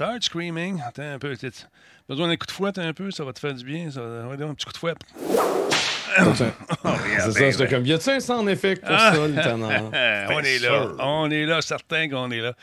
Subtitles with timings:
[0.00, 0.80] Start screaming.
[0.80, 1.36] Attends un peu.
[2.08, 3.90] besoin d'un coup de fouette un peu, ça va te faire du bien.
[3.90, 4.96] Ça va un petit coup de fouette.
[7.18, 9.12] c'est ça, j'étais comme, y a-tu un en effet pour Ah.
[9.14, 9.68] ça, lieutenant?
[10.30, 10.86] on est là.
[11.00, 12.54] On est là, certain qu'on est là.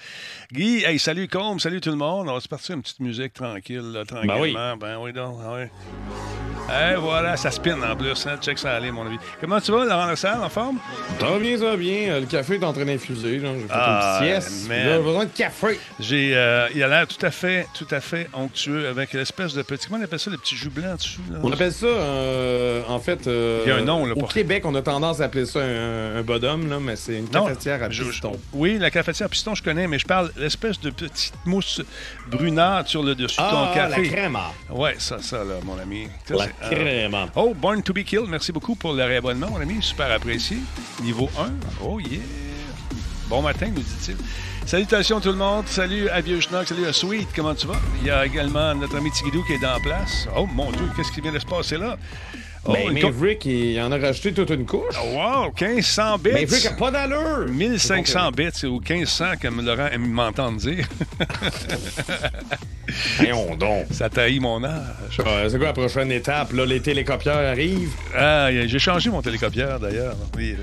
[0.51, 2.27] Guy, hey, salut Combe, salut tout le monde.
[2.27, 4.75] On va se partir une petite musique tranquille, là, tranquillement.
[4.75, 5.37] Ben oui, donc.
[5.45, 5.67] ah oui.
[6.69, 8.27] Et voilà, ça spin en plus.
[8.27, 8.37] Hein?
[8.41, 9.17] Check ça aller, mon ami.
[9.39, 10.79] Comment tu vas, Laurent Lassalle, en forme?
[11.17, 12.09] Ça va bien, ça va bien.
[12.09, 13.39] Euh, Le café est en train d'infuser.
[13.39, 14.67] J'ai fait Ah, une petite sieste.
[14.69, 15.79] J'ai besoin de café.
[15.99, 19.61] J'ai, euh, il a l'air tout à fait, tout à fait onctueux avec l'espèce de
[19.61, 19.87] petit.
[19.87, 21.19] Comment on appelle ça, le petit jus blanc dessus?
[21.31, 21.39] Là?
[21.41, 23.27] On appelle ça, euh, en fait.
[23.27, 25.45] euh, Il y a un nom, là, Au pour- Québec, on a tendance à appeler
[25.45, 28.33] ça un, un bottom, là, mais c'est une Non, cafetière à je- je- piston.
[28.51, 31.81] Oui, la cafetière à piston, je connais, mais je parle l'espèce de petite mousse
[32.29, 34.01] brunâtre sur le dessus de Ah, ton café.
[34.03, 34.37] la crème.
[34.69, 36.07] Ouais, ça, ça, là, mon ami.
[36.29, 37.25] La euh.
[37.35, 39.81] Oh, Born to be Killed, merci beaucoup pour le réabonnement, mon ami.
[39.81, 40.57] Super apprécié.
[41.03, 41.51] Niveau 1.
[41.83, 42.19] Oh, yeah.
[43.29, 44.15] Bon matin, nous dit-il.
[44.65, 45.67] Salutations tout le monde.
[45.67, 46.67] Salut à Vieux Schnock.
[46.67, 47.27] Salut à Sweet.
[47.35, 47.79] Comment tu vas?
[48.01, 50.27] Il y a également notre ami Tigidou qui est dans place.
[50.35, 51.97] Oh, mon Dieu, qu'est-ce qui vient de se passer là?
[52.67, 54.95] Oh, Ben, Maverick, il en a rajouté toute une couche.
[55.13, 56.31] Wow, 1500 bits.
[56.31, 57.47] Maverick a pas d'allure.
[57.49, 60.85] 1500 bits ou 1500, comme Laurent aime m'entendre dire.
[63.17, 63.85] Voyons donc.
[63.91, 65.17] Ça trahit mon âge.
[65.19, 66.53] Euh, c'est quoi la prochaine étape?
[66.53, 67.91] Là, les télécopieurs arrivent?
[68.15, 70.15] Ah, j'ai changé mon télécopieur d'ailleurs.
[70.37, 70.55] Les-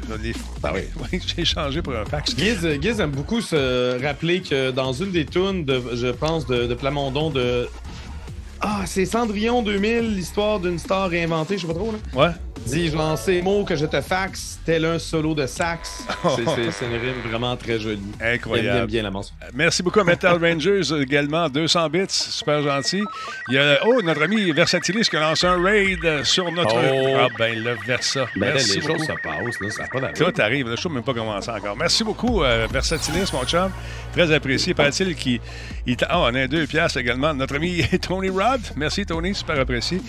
[0.62, 0.80] Ah oui.
[1.12, 2.34] oui, j'ai changé pour un fax.
[2.36, 6.66] Giz, Giz aime beaucoup se rappeler que dans une des tunes, de, je pense, de,
[6.66, 7.68] de Plamondon de.
[8.66, 11.92] Ah, c'est Cendrillon 2000, l'histoire d'une star réinventée, je sais pas trop.
[11.92, 11.98] Là.
[12.26, 12.32] Ouais.
[12.66, 16.02] Dis, je lance ces mots que je te faxe, tel un solo de sax.
[16.34, 18.00] C'est- une rime vraiment très jolie.
[18.18, 18.68] Incroyable.
[18.68, 19.34] J'aime bien, bien la mention.
[19.52, 23.02] Merci beaucoup à Metal Rangers également, 200 bits, super gentil.
[23.50, 26.74] Il y a, oh, notre ami Versatilis qui a lancé un raid sur notre...
[26.74, 27.16] Oh.
[27.20, 28.24] Ah ben, le Versa.
[28.34, 28.98] Ben, là, Merci les beaucoup.
[28.98, 30.12] choses se passent, là, ça n'a pas.
[30.14, 31.76] Tout arrive, le show n'a même pas commencé encore.
[31.76, 33.70] Merci beaucoup, euh, Versatilis, mon chum.
[34.14, 34.72] Très apprécié.
[34.72, 35.38] Paraît-il qu'il...
[35.86, 37.34] il Ah, on a deux piastres également.
[37.34, 38.53] Notre ami Tony Rod.
[38.77, 40.00] Merci, Tony, super apprécié.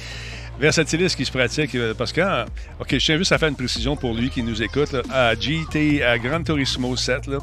[0.60, 2.46] Versatilis qui se pratique, euh, parce que, ah,
[2.80, 5.36] OK, je tiens juste à faire une précision pour lui qui nous écoute, là, à
[5.36, 7.40] GT, à Gran Turismo 7, là.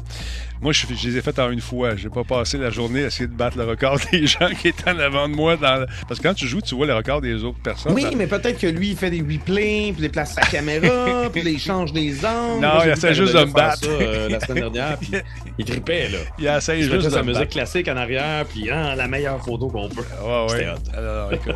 [0.61, 1.97] Moi, je, je les ai faites en une fois.
[1.97, 4.69] Je n'ai pas passé la journée à essayer de battre le record des gens qui
[4.69, 5.57] étaient en avant de moi.
[5.57, 7.91] Dans Parce que quand tu joues, tu vois le record des autres personnes.
[7.91, 11.29] Oui, Dans- mais peut-être que lui, il fait des replays, puis il déplace sa caméra,
[11.33, 12.61] puis il change des angles.
[12.61, 13.83] Non, il essaie juste de me battre.
[13.83, 15.11] ça, euh, la semaine dernière, puis
[15.59, 16.19] il tripait, là.
[16.39, 17.51] Il essaie juste de sa musique battre.
[17.51, 20.01] classique en arrière, puis hein, la meilleure photo qu'on peut.
[20.23, 20.47] Ouais, ouais.
[20.49, 20.97] C'était hot.
[20.97, 21.55] Alors, écoute.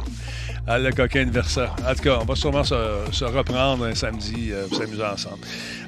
[0.69, 1.73] Ah, le coquin de Versa.
[1.89, 2.75] En tout cas, on va sûrement se,
[3.11, 5.37] se reprendre un samedi, euh, pour s'amuser ensemble.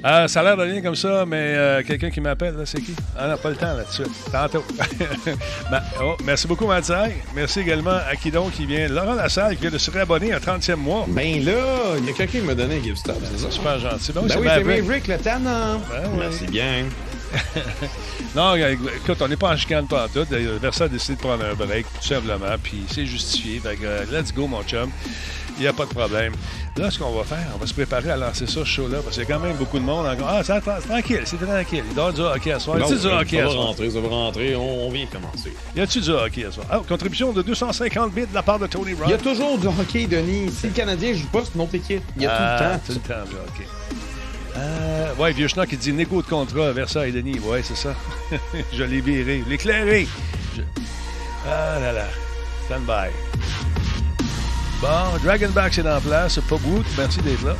[0.06, 2.80] Euh, ça a l'air de rien comme ça, mais euh, quelqu'un qui m'appelle, là, c'est
[2.80, 2.94] qui?
[3.14, 4.04] Ah non, pas le temps là-dessus.
[4.32, 4.64] Tantôt.
[5.70, 6.94] Ben, oh, merci beaucoup, Mathieu.
[7.34, 8.88] Merci également à qui donc qui vient.
[8.88, 11.04] Laurent Lassalle qui vient de se réabonner un 30e mois.
[11.08, 11.52] Ben là,
[11.98, 13.50] il y a quelqu'un qui m'a donné un gift stop, c'est ça?
[13.50, 14.12] Super gentil.
[14.12, 14.82] Ben oui, Ben c'est oui, c'est Maverick.
[14.82, 15.80] Maverick, le tannant.
[15.90, 16.18] Ben oui.
[16.18, 16.86] Merci bien.
[18.34, 20.26] Non, euh, écoute, on n'est pas en chicane pas en tout.
[20.60, 23.58] Versa a décidé de prendre un break, tout simplement, puis c'est justifié.
[23.58, 24.88] Fait que, euh, let's go, mon chum.
[25.58, 26.32] Il n'y a pas de problème.
[26.76, 29.16] Là, ce qu'on va faire, on va se préparer à lancer ça, ce show-là, parce
[29.18, 30.28] qu'il y a quand même beaucoup de monde encore.
[30.30, 31.82] Ah, ça, c'est tranquille, c'est tranquille.
[31.90, 32.78] Il doit y du hockey à soir.
[32.78, 33.66] Y Non, a-tu du ça hockey à va soir?
[33.66, 35.52] rentrer, ça va rentrer, on, on vient de commencer.
[35.76, 36.66] Y a-tu du hockey à soir?
[36.70, 39.02] Ah, contribution de 250 bits de la part de Tony Rock.
[39.08, 40.50] Il y a toujours du hockey, Denis.
[40.52, 42.02] Si le Canadien joue pas, c'est une autre équipe.
[42.16, 43.00] Il y a Ah, tout le temps.
[43.00, 43.68] Tout le temps, du hockey.
[44.56, 47.38] Euh, ouais, Vieux Schnock, il dit négo de contrat, Versailles, Denis.
[47.40, 47.94] Ouais, c'est ça.
[48.72, 50.08] je l'ai viré, je l'ai éclairé.
[50.56, 50.62] Je-
[51.46, 52.04] Ah là là.
[52.66, 53.10] Stand by.
[54.80, 56.38] Bon, Dragonback, c'est en place.
[56.48, 57.56] Pas Wood, merci d'être là.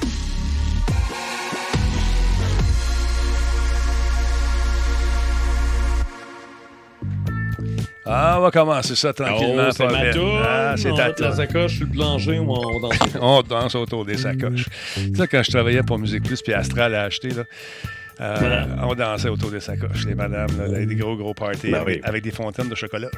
[8.12, 9.66] Ah, on va commencer ça tranquillement.
[9.68, 10.40] Oh, c'est pas ma toune.
[10.42, 12.98] Ah, c'est on ta la sacoche sur le plancher ou on danse.
[13.20, 14.66] On danse autour des sacoches.
[14.94, 17.44] tu sais, quand je travaillais pour Musique Plus, puis Astral a acheté, là,
[18.20, 21.96] euh, on dansait autour des sacoches, les madames, là, des gros, gros parties, Ben avec,
[21.96, 22.08] oui.
[22.08, 23.08] avec des fontaines de chocolat.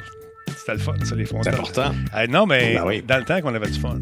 [0.56, 1.52] C'était le fun, ça, les fontaines.
[1.54, 1.92] C'est important.
[2.12, 3.02] Ah, non, mais Ben oui.
[3.02, 3.98] dans le temps qu'on avait du fun.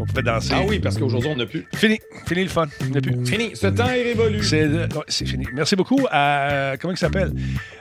[0.00, 0.50] On pouvait danser.
[0.52, 1.66] Ah oui, parce qu'aujourd'hui, on n'a plus.
[1.74, 2.66] Fini, fini le fun.
[2.82, 3.26] On n'a plus.
[3.26, 4.42] Fini, ce temps est révolu.
[4.42, 5.46] C'est ouais, fini.
[5.54, 6.74] Merci beaucoup à.
[6.80, 7.32] Comment il s'appelle?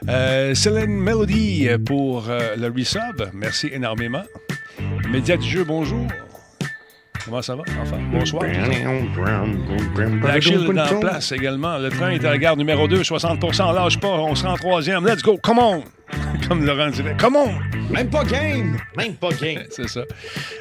[0.08, 3.30] Euh, Céline Melody pour euh, le resub.
[3.34, 4.24] Merci énormément.
[5.10, 6.08] Média du jeu, bonjour.
[7.26, 7.64] Comment ça va?
[7.82, 8.44] Enfin, bonsoir.
[10.22, 11.78] Black Shield est en place également.
[11.78, 15.06] Le train est à la gare numéro 2, 60% lâche pas, on sera en troisième.
[15.06, 15.84] Let's go, come on!
[16.48, 17.54] Comme Laurent dirait, come on!
[17.92, 18.78] Même pas game!
[18.98, 19.64] Même pas game!
[19.70, 20.02] C'est ça.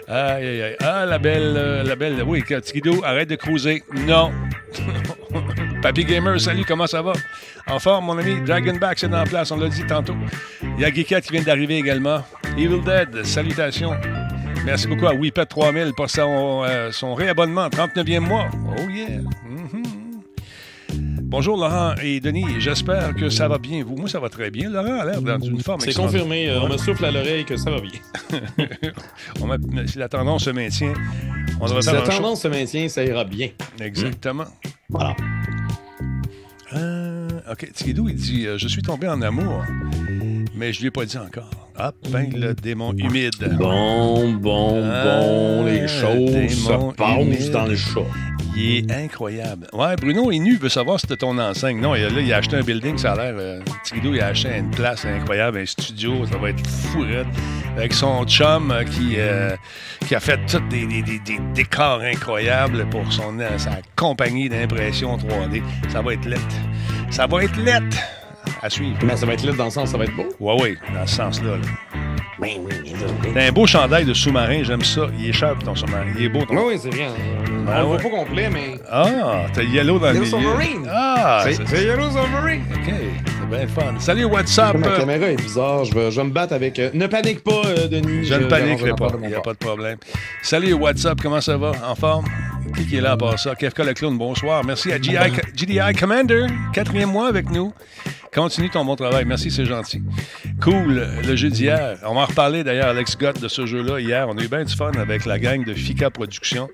[0.06, 0.76] Aïe, aïe, aïe.
[0.81, 2.23] Ah, la belle, euh, la belle.
[2.25, 3.82] Oui, Tigido, arrête de cruiser.
[4.06, 4.31] Non.
[5.82, 7.12] Papy Gamer, salut, comment ça va?
[7.67, 8.41] En forme, mon ami.
[8.43, 10.14] Dragonback, c'est en place, on l'a dit tantôt.
[10.62, 12.25] Il y a Geekat qui vient d'arriver également.
[12.56, 13.94] Evil Dead, salutations.
[14.64, 18.49] Merci beaucoup à Weepet 3000 pour son, euh, son réabonnement, 39e mois.
[18.79, 19.19] Oh yeah.
[19.44, 19.82] Mhm.
[21.23, 23.82] Bonjour Laurent et Denis, j'espère que ça va bien.
[23.82, 24.70] Vous, moi ça va très bien.
[24.70, 27.56] Laurent a l'air dans une forme C'est confirmé, euh, on me souffle à l'oreille que
[27.56, 27.99] ça va bien.
[29.87, 30.93] si la tendance se maintient,
[31.61, 33.49] on devrait si la tendance se maintient, ça ira bien.
[33.81, 34.44] Exactement.
[34.91, 35.17] Voilà.
[36.75, 39.64] Euh, OK, Tikidou, il dit euh, Je suis tombé en amour,
[40.54, 41.50] mais je lui ai pas dit encore.
[41.76, 43.56] Ah, ben le démon humide.
[43.58, 48.00] Bon, bon, ah, bon, les choses se passent dans le chat.
[48.54, 49.66] Il est incroyable.
[49.72, 51.81] Ouais, Bruno nu veut savoir si c'était ton enseigne.
[51.81, 53.34] Non, il a, là, il a acheté un building, ça a l'air.
[53.38, 53.60] Euh,
[53.94, 57.04] il a acheté une place incroyable, un studio, ça va être fou,
[57.76, 59.56] Avec son chum euh, qui, euh,
[60.06, 65.62] qui a fait tous des, des, des, décors incroyables pour son, sa compagnie d'impression 3D.
[65.88, 66.56] Ça va être lettre.
[67.10, 67.96] Ça va être lettre
[68.62, 68.97] à suivre.
[69.05, 70.26] Mais ça va être lettre dans le sens, ça va être beau.
[70.41, 71.56] Ouais, oui, dans ce sens-là.
[73.35, 75.03] T'as un beau chandail de sous-marin, j'aime ça.
[75.19, 76.06] Il est cher, ton sous-marin.
[76.19, 77.11] Il est beau, ton Oui, oui, c'est rien.
[77.67, 78.75] Ben, On le voit pas complet, mais.
[78.91, 80.25] Ah, t'as Yellow dans le milieu.
[80.26, 80.88] Submarine.
[80.91, 82.62] Ah, c'est Yellow Submarine.
[82.75, 82.93] OK,
[83.52, 84.00] bien fun.
[84.00, 84.76] Salut, what's up?
[84.78, 85.84] Ma caméra est bizarre.
[85.84, 86.78] Je vais, je vais me battre avec.
[86.78, 88.25] Euh, ne panique pas, euh, Denis.
[88.25, 89.08] Je, ne paniquerai pas.
[89.22, 89.99] Il n'y a pas de problème.
[90.43, 91.19] Salut, what's up?
[91.22, 91.72] Comment ça va?
[91.87, 92.25] En forme?
[92.76, 93.54] Qui, qui est là à part ça?
[93.54, 94.64] Kefka le clown, bonsoir.
[94.64, 97.75] Merci à GDI Commander, quatrième mois avec nous.
[98.34, 99.26] Continue ton bon travail.
[99.26, 100.02] Merci, c'est gentil.
[100.62, 101.06] Cool.
[101.22, 101.99] Le jeu d'hier.
[102.06, 104.26] On va en reparler d'ailleurs, Alex Gott, de ce jeu-là hier.
[104.26, 106.70] On a eu bien du fun avec la gang de Fika Productions.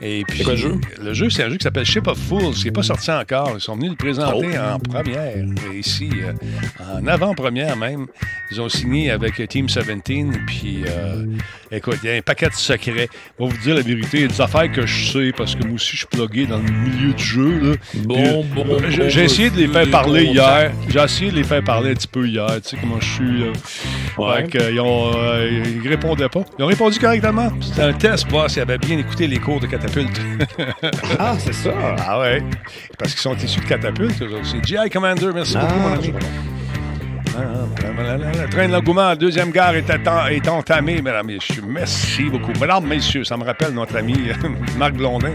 [0.00, 0.80] Et puis, quoi le jeu?
[1.02, 3.50] Le jeu, c'est un jeu qui s'appelle Ship of Fools, qui n'est pas sorti encore.
[3.54, 4.74] Ils sont venus le présenter oh.
[4.74, 5.36] en première,
[5.74, 6.32] ici, euh,
[6.98, 8.06] en avant-première même.
[8.50, 11.24] Ils ont signé avec Team 17, puis euh,
[11.72, 13.08] écoute, il y a un paquet de secrets.
[13.38, 15.54] Je vais vous dire la vérité, il y a des affaires que je sais, parce
[15.54, 17.58] que moi aussi, je suis plugué dans le milieu du jeu.
[17.60, 17.76] Là.
[18.04, 20.72] Bon, bon, J'ai essayé de les faire parler hier.
[20.88, 23.40] J'ai essayé de les faire parler un petit peu hier, tu sais comment je suis.
[23.40, 23.52] Là.
[24.18, 24.46] Ouais.
[24.50, 26.44] Fait ils, ont, euh, ils répondaient pas.
[26.58, 27.50] Ils ont répondu correctement.
[27.60, 30.20] C'était un test pour voir s'ils avaient bien écouté les cours de catapulte.
[31.18, 31.72] ah, c'est ça?
[31.98, 32.42] Ah ouais.
[32.98, 34.22] Parce qu'ils sont issus de catapulte.
[34.44, 35.30] C'est GI Commander.
[35.34, 35.93] Merci beaucoup, mon.
[37.36, 41.62] Le train de l'engouement, deuxième gare est, est entamé, mesdames et messieurs.
[41.66, 42.52] Merci beaucoup.
[42.60, 44.14] Mesdames, messieurs, ça me rappelle notre ami
[44.78, 45.34] Marc Blondin,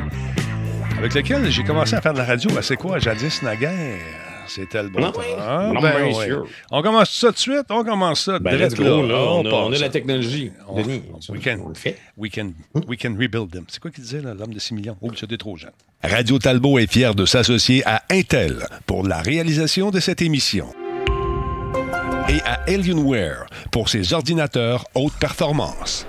[0.98, 2.50] avec lequel j'ai commencé à faire de la radio.
[2.62, 4.29] C'est quoi, jadis naguère?
[4.50, 5.22] C'était le bon temps.
[5.40, 7.66] Ah, ben, On commence ça tout de suite?
[7.70, 9.16] On commence ça ben, go, là.
[9.16, 10.52] On, a, on, a, la technologie.
[10.68, 11.98] On, Denis, we, can, on le fait.
[12.18, 12.52] We can,
[12.88, 13.66] we can rebuild them.
[13.68, 14.98] C'est quoi qu'il disait, l'homme de 6 millions?
[15.02, 15.72] Oh, c'était trop jeune.
[16.04, 20.68] Radio Talbot est fier de s'associer à Intel pour la réalisation de cette émission
[22.30, 26.06] et à Alienware pour ses ordinateurs haute performance.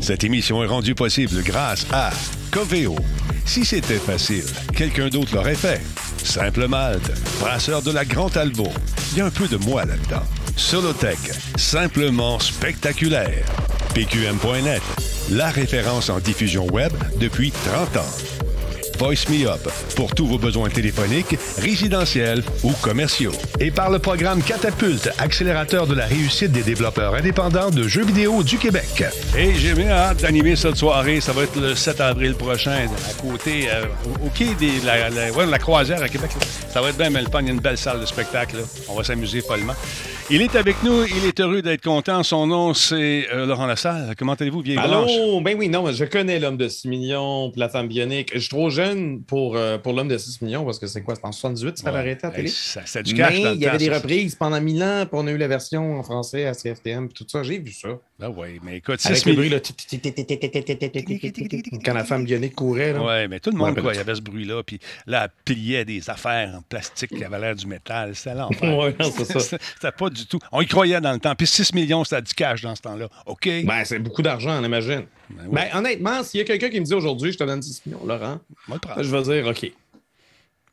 [0.00, 2.10] Cette émission est rendue possible grâce à
[2.50, 2.96] Coveo.
[3.46, 4.44] Si c'était facile,
[4.76, 5.80] quelqu'un d'autre l'aurait fait.
[6.22, 7.10] Simple Malte,
[7.40, 8.68] brasseur de la Grande Albo.
[9.12, 10.22] Il y a un peu de moi là-dedans.
[10.56, 11.18] Solotech,
[11.56, 13.44] simplement spectaculaire.
[13.94, 14.82] PQM.net,
[15.30, 18.39] la référence en diffusion web depuis 30 ans.
[19.00, 19.66] Voice Me Up
[19.96, 23.32] pour tous vos besoins téléphoniques, résidentiels ou commerciaux.
[23.58, 28.42] Et par le programme Catapulte, accélérateur de la réussite des développeurs indépendants de jeux vidéo
[28.42, 29.04] du Québec.
[29.38, 31.22] Et j'ai bien hâte d'animer cette soirée.
[31.22, 33.86] Ça va être le 7 avril prochain, à côté, euh,
[34.22, 35.08] au quai de la,
[35.46, 36.32] la, croisière à Québec.
[36.70, 38.56] Ça va être bien, mais Il y a une belle salle de spectacle.
[38.86, 39.74] On va s'amuser follement.
[40.32, 41.04] Il est avec nous.
[41.04, 42.22] Il est heureux d'être content.
[42.22, 44.14] Son nom, c'est euh, Laurent Lassalle.
[44.16, 45.40] Comment allez-vous, vieille Allô?
[45.40, 48.30] Ben oui, non, je connais l'homme de 6 millions, la femme bionique.
[48.34, 48.89] Je suis trop jeune
[49.26, 51.14] pour, euh, pour l'homme de 6 millions parce que c'est quoi?
[51.14, 51.98] C'est en 78 ça ouais.
[51.98, 52.48] arrêté à la télé?
[52.48, 55.30] ça, du cash Mais il y avait des reprises pendant 1000 ans, puis on a
[55.30, 57.42] eu la version en français à CFTM, tout ça.
[57.42, 57.88] J'ai vu ça.
[58.22, 59.60] Ah oui, mais écoute, 6 millions.
[61.84, 62.94] Quand la femme bionique courait.
[62.98, 64.62] Oui, mais tout le monde, quoi, il y avait ce bruit-là.
[64.62, 68.14] Puis là, elle pliait des affaires en plastique qui avaient l'air du métal.
[68.14, 68.78] C'était l'enfer.
[68.78, 69.58] oui, c'est ça.
[69.74, 70.38] C'était pas du tout.
[70.52, 71.34] On y croyait dans le temps.
[71.34, 73.08] Puis 6 millions, c'était du cash dans ce temps-là.
[73.26, 73.48] OK?
[73.64, 75.04] Ben, c'est beaucoup d'argent, on imagine.
[75.30, 77.86] Ben, ben honnêtement, s'il y a quelqu'un qui me dit aujourd'hui, je te donne 6
[77.86, 78.40] millions, Laurent,
[78.98, 79.72] je vais dire OK.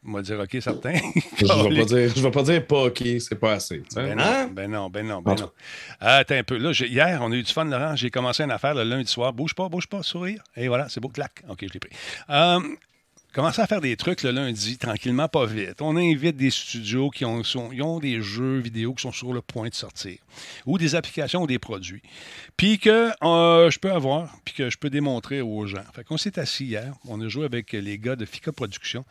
[0.07, 0.93] On va dire OK, certain.
[1.37, 3.83] je ne vais, pas dire, vais pas dire pas OK, c'est pas assez.
[3.93, 4.49] Ben, hein?
[4.51, 5.51] ben, non, ben non, ben non,
[5.99, 6.57] attends un peu.
[6.57, 7.95] Là, hier, on a eu du fun, Laurent.
[7.95, 9.33] J'ai commencé une affaire le lundi soir.
[9.33, 10.41] Bouge pas, bouge pas, sourire.
[10.55, 11.43] Et voilà, c'est beau, clac.
[11.49, 11.91] OK, je l'ai pris.
[12.29, 12.59] Euh,
[13.37, 15.79] commencer à faire des trucs le lundi, tranquillement, pas vite.
[15.83, 19.69] On invite des studios qui ont, ont des jeux vidéo qui sont sur le point
[19.69, 20.17] de sortir,
[20.65, 22.01] ou des applications ou des produits,
[22.57, 25.83] puis que euh, je peux avoir, puis que je peux démontrer aux gens.
[25.93, 29.05] Fait qu'on s'est assis hier, on a joué avec les gars de Fika Productions,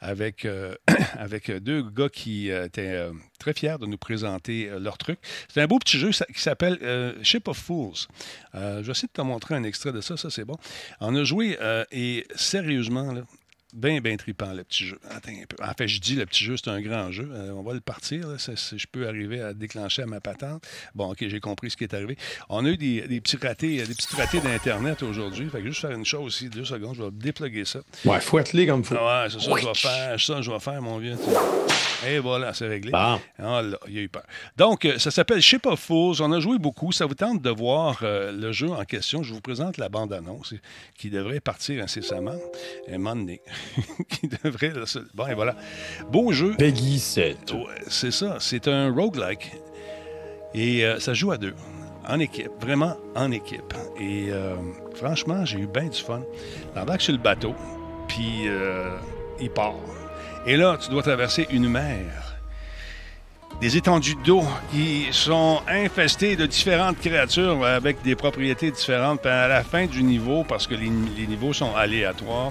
[0.00, 0.74] avec, euh,
[1.18, 5.18] avec deux gars qui euh, étaient très fiers de nous présenter leur truc.
[5.48, 8.06] C'est un beau petit jeu qui s'appelle Ship of Fools.
[8.52, 10.58] je vais essayer de te montrer un extrait de ça, ça c'est bon.
[11.00, 11.56] On a joué,
[11.90, 13.22] et sérieusement, là,
[13.72, 14.98] Bien, bien trippant, le petit jeu.
[15.10, 15.56] Attends un peu.
[15.64, 17.30] En fait, je dis le petit jeu, c'est un grand jeu.
[17.32, 18.28] Euh, on va le partir.
[18.28, 18.36] Là.
[18.36, 20.62] je peux arriver à déclencher à ma patente.
[20.94, 22.18] Bon, OK, j'ai compris ce qui est arrivé.
[22.50, 25.48] On a eu des, petits ratés, des petits ratés d'Internet aujourd'hui.
[25.48, 27.80] Fait que juste faire une chose aussi, deux secondes, je vais déploguer ça.
[28.04, 28.94] Ouais, fouette-les comme faut.
[28.94, 30.20] Ouais, c'est ça, je vais faire.
[30.20, 31.16] Ça, je vais faire, mon vieux.
[32.06, 32.90] Et voilà, c'est réglé.
[32.92, 34.24] Ah là, il y a eu peur.
[34.56, 36.16] Donc, euh, ça s'appelle Ship of Fools.
[36.20, 36.90] On a joué beaucoup.
[36.90, 39.22] Ça vous tente de voir euh, le jeu en question.
[39.22, 40.54] Je vous présente la bande-annonce
[40.96, 42.34] qui devrait partir incessamment.
[42.88, 43.40] Un moment donné.
[44.08, 44.72] qui devrait.
[45.14, 45.56] Bon, et voilà.
[46.10, 46.54] Beau jeu.
[46.56, 47.54] Peggy 7.
[47.88, 48.36] c'est ça.
[48.40, 49.52] C'est un roguelike.
[50.54, 51.54] Et euh, ça joue à deux.
[52.08, 52.50] En équipe.
[52.60, 53.74] Vraiment en équipe.
[54.00, 54.30] Et
[54.96, 56.22] franchement, j'ai eu bien du fun.
[56.74, 57.54] L'embarque sur le bateau.
[58.08, 58.48] Puis,
[59.40, 59.76] il part.
[60.44, 62.32] Et là, tu dois traverser une mer.
[63.60, 64.42] Des étendues d'eau
[64.72, 69.24] qui sont infestées de différentes créatures avec des propriétés différentes.
[69.24, 72.50] à la fin du niveau, parce que les, les niveaux sont aléatoires,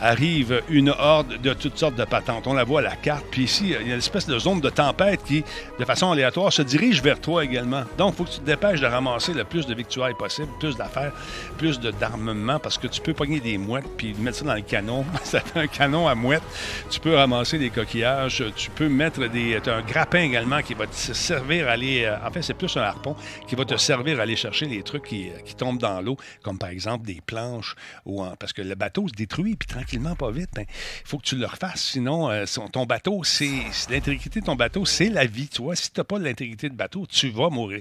[0.00, 2.46] arrive une horde de toutes sortes de patentes.
[2.46, 3.24] On la voit à la carte.
[3.30, 5.44] Puis ici, il y a une espèce de zone de tempête qui,
[5.78, 7.82] de façon aléatoire, se dirige vers toi également.
[7.96, 10.76] Donc, il faut que tu te dépêches de ramasser le plus de victuailles possible, plus
[10.76, 11.12] d'affaires,
[11.56, 15.04] plus d'armement, parce que tu peux pogner des mouettes puis mettre ça dans le canon.
[15.24, 16.42] ça fait un canon à mouettes.
[16.90, 18.44] Tu peux ramasser des coquillages.
[18.56, 19.56] Tu peux mettre des...
[19.56, 22.04] As un grappin également qui va te servir à aller...
[22.04, 24.82] Euh, en fait, c'est plus un harpon qui va te servir à aller chercher les
[24.82, 27.74] trucs qui, qui tombent dans l'eau, comme par exemple des planches,
[28.04, 30.66] ou parce que le bateau se détruit, puis tranquillement, tranquillement, pas vite, il ben,
[31.04, 31.82] faut que tu le refasses.
[31.92, 33.48] Sinon, euh, ton bateau, c'est
[33.90, 35.48] l'intégrité de ton bateau, c'est la vie.
[35.48, 37.80] Tu vois, si tu n'as pas l'intégrité de bateau, tu vas mourir.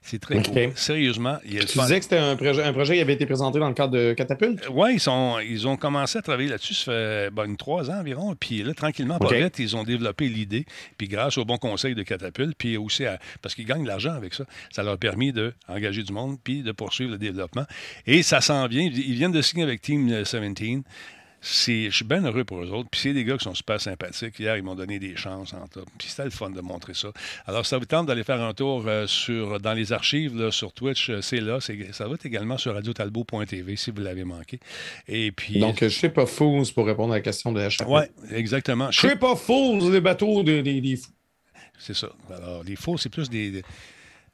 [0.00, 0.72] C'est très cool.
[0.74, 1.38] Sérieusement.
[1.42, 3.92] tu disais que c'était un projet, un projet qui avait été présenté dans le cadre
[3.92, 4.66] de Catapulte?
[4.70, 8.34] Oui, ils, ils ont commencé à travailler là-dessus, ça fait ben, trois ans environ.
[8.38, 10.66] Puis là, tranquillement, pas vite, ils ont développé l'idée.
[10.96, 13.04] Puis grâce au bon conseil de Catapulte, puis aussi
[13.42, 16.62] parce qu'ils gagnent de l'argent avec ça, ça leur a permis d'engager du monde, puis
[16.62, 17.64] de poursuivre le développement.
[18.06, 18.82] Et ça s'en vient.
[18.82, 20.84] Ils viennent de signer avec Team 17
[21.40, 22.88] je suis bien heureux pour eux autres.
[22.90, 24.38] Puis c'est des gars qui sont super sympathiques.
[24.38, 25.86] Hier, ils m'ont donné des chances en top.
[25.98, 27.08] Puis c'était le fun de montrer ça.
[27.46, 31.10] Alors, ça vous tente d'aller faire un tour euh, sur, dans les archives sur Twitch,
[31.10, 31.58] euh, c'est là.
[31.60, 34.58] ça va être également sur radiotalbo.tv si vous l'avez manqué.
[35.06, 35.60] Et puis.
[35.60, 37.86] Donc, je sais pas fools pour répondre à la question de HF.
[37.86, 38.02] Oui,
[38.32, 38.90] exactement.
[38.90, 41.12] Je sais pas fools, les bateaux des, fous.
[41.78, 42.08] C'est ça.
[42.34, 43.62] Alors, les fous, c'est plus des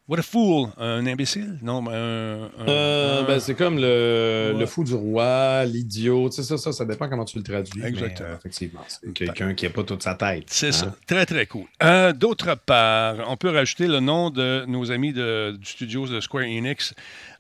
[0.06, 0.68] What a fool!
[0.76, 1.58] Un imbécile?
[1.62, 2.50] Non, mais un.
[2.68, 6.28] Euh, ben, c'est comme le, le, fou du roi, l'idiot.
[6.28, 7.82] Tu sais, ça, ça, ça dépend comment tu le traduis.
[7.82, 8.28] Exactement.
[8.28, 10.44] Euh, effectivement, c'est quelqu'un qui n'a pas toute sa tête.
[10.49, 10.88] C'est ça.
[10.88, 10.94] Hein?
[11.06, 11.64] Très, très cool.
[11.82, 16.20] Euh, d'autre part, on peut rajouter le nom de nos amis de, du studio de
[16.20, 16.92] Square Enix.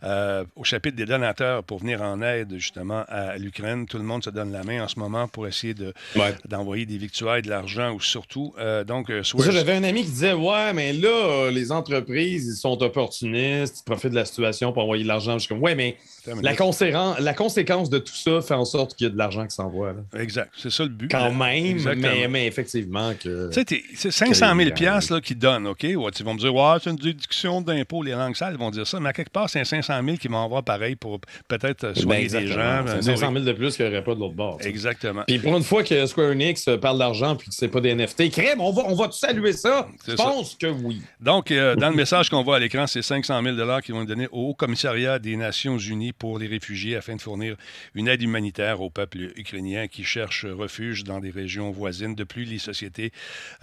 [0.04, 3.86] Euh, au chapitre des donateurs pour venir en aide justement à l'Ukraine.
[3.86, 5.74] Tout le monde se donne la main en ce moment pour essayer
[6.44, 8.54] d'envoyer des victuailles, de l'argent ou surtout.
[8.58, 12.82] Euh, donc, euh, J'avais un ami qui disait Ouais, mais là, les entreprises, ils sont
[12.82, 15.34] opportunistes, ils profitent de la situation pour envoyer de l'argent.
[15.34, 15.96] Je suis comme Ouais, mais
[16.26, 16.52] la,
[17.20, 19.94] la, conséquence de tout ça fait en sorte qu'il y a de l'argent qui s'envoie.
[20.18, 20.50] Exact.
[20.56, 21.10] C'est ça le but.
[21.10, 23.50] Quand même, mais, mais, effectivement que.
[23.50, 24.70] Tu sais, c'est 500 000
[25.10, 25.82] là, qu'ils donnent, OK?
[25.82, 28.70] Ouais, ils vont me dire, ouais, c'est une déduction d'impôt, les langues sales, ils vont
[28.70, 29.00] dire ça.
[29.00, 32.46] Mais à quelque part, c'est 500 000 qui m'envoient pareil pour peut-être ben, soigner des
[32.46, 32.84] gens.
[32.86, 34.58] C'est 500 000 de plus qu'il n'y aurait pas de l'autre bord.
[34.62, 35.24] Exactement.
[35.26, 38.30] Puis pour une fois que Square Enix parle d'argent puis que c'est pas des NFT,
[38.30, 39.88] crème, on va, on va saluer ça?
[40.06, 41.02] Je pense que oui.
[41.20, 44.08] Donc, euh, dans le message qu'on voit à l'écran, c'est 500 000 qui vont être
[44.08, 47.56] donnés au Commissariat des Nations Unies pour les réfugiés afin de fournir
[47.94, 52.14] une aide humanitaire au peuple ukrainien qui cherche refuge dans des régions voisines.
[52.14, 53.12] De plus, les sociétés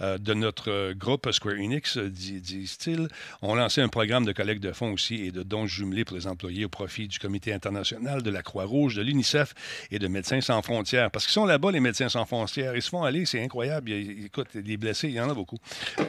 [0.00, 3.08] euh, de notre groupe Square Enix, disent-ils,
[3.42, 6.21] ont lancé un programme de collecte de fonds aussi et de dons jumelés pour les
[6.26, 9.54] employés au profit du Comité international de la Croix-Rouge, de l'UNICEF
[9.90, 11.10] et de Médecins sans frontières.
[11.10, 12.74] Parce qu'ils sont là-bas, les Médecins sans frontières.
[12.76, 13.90] Ils se font aller, c'est incroyable.
[13.92, 15.58] Écoute, des blessés, il y en a beaucoup.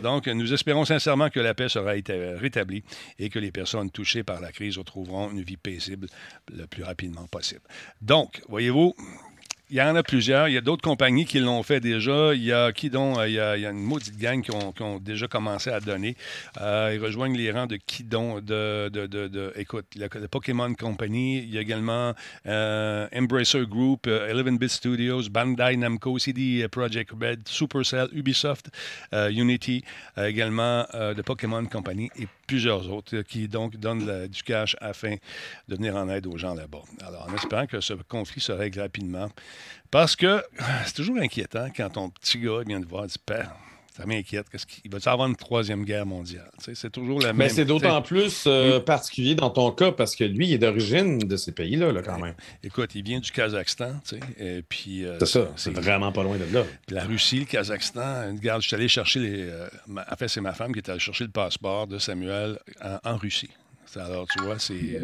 [0.02, 2.84] Donc, nous espérons sincèrement que la paix sera rétablie
[3.20, 6.08] et que les personnes touchées par la crise retrouveront une vie paisible
[6.52, 7.62] le plus rapidement possible.
[8.02, 8.96] Donc, voyez-vous,
[9.74, 10.48] il y en a plusieurs.
[10.50, 12.36] Il y a d'autres compagnies qui l'ont fait déjà.
[12.36, 15.72] Il y a qui euh, il, y a, une maudite gang qui ont, déjà commencé
[15.72, 16.16] à donner.
[16.62, 21.40] Euh, ils rejoignent les rangs de Kidon, de, de, de, écoute, la, Pokémon Company.
[21.40, 22.14] Il y a également
[22.46, 28.70] euh, Embracer Group, Eleven Bit Studios, Bandai Namco, CD Projekt Red, Supercell, Ubisoft,
[29.12, 29.84] Unity,
[30.18, 32.12] également de Pokémon Company
[32.48, 35.16] plusieurs autres qui donc donnent du cash afin
[35.68, 36.84] de venir en aide aux gens là-bas.
[37.06, 39.30] Alors, en espérant que ce conflit se règle rapidement.
[39.92, 40.44] Parce que
[40.86, 43.56] c'est toujours inquiétant quand ton petit gars vient te voir et dit Père,
[43.96, 44.48] ça m'inquiète.
[44.50, 46.50] qu'il va y avoir une troisième guerre mondiale?
[46.58, 47.38] c'est toujours la même.
[47.38, 48.84] Mais c'est d'autant plus euh, hmm.
[48.84, 52.20] particulier dans ton cas parce que lui, il est d'origine de ces pays-là, là, quand
[52.20, 52.34] même.
[52.64, 54.02] Écoute, il vient du Kazakhstan.
[54.40, 56.64] Et puis, euh, c'est ça, c'est vraiment pas loin de là.
[56.90, 59.44] la Russie, le Kazakhstan, regarde, je suis allé chercher les.
[59.44, 62.60] Euh, en fait, c'est ma femme qui est allée chercher le passeport de Samuel
[63.04, 63.50] en, Russie.
[63.98, 65.00] Alors, tu vois, c'est.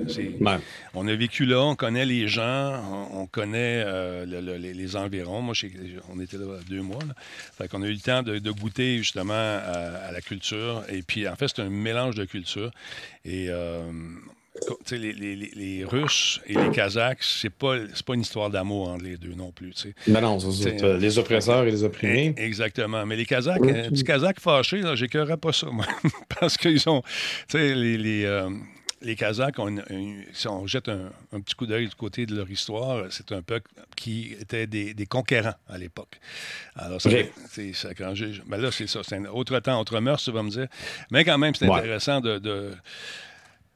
[0.93, 5.41] On a vécu là, on connaît les gens, on, connaît euh, les, environs.
[5.41, 5.53] Moi,
[6.09, 7.03] on était là deux mois.
[7.07, 7.13] Là.
[7.57, 10.83] Fait qu'on a eu le temps de, goûter justement à, la culture.
[10.89, 12.71] Et puis, en fait, c'est un mélange de cultures.
[13.25, 13.47] Et.
[13.49, 13.91] Euh,
[14.91, 19.15] les, les, les, Russes et les Kazakhs, c'est pas, pas une histoire d'amour entre les
[19.15, 19.73] deux non plus.
[20.07, 22.35] Mais non, c'est les oppresseurs et les opprimés.
[22.37, 23.05] E, exactement.
[23.05, 25.85] Mais les Kazakhs, un petit Kazakh fâché, j'écœurerais pas ça, moi.
[26.39, 27.03] Parce qu'ils ont.
[27.53, 28.49] les, les, euh,
[29.01, 29.55] les Kazakhs,
[30.33, 33.69] si on jette un, petit coup d'œil du côté de leur histoire, c'est un peuple
[33.95, 36.19] qui était des, conquérants à l'époque.
[36.75, 37.09] Alors, ça,
[37.49, 37.89] c'est, ça
[38.45, 39.01] ben là, c'est ça.
[39.03, 40.67] C'est un autre temps, autre mœurs, tu vas me dire.
[41.11, 42.73] Mais quand même, c'est intéressant de,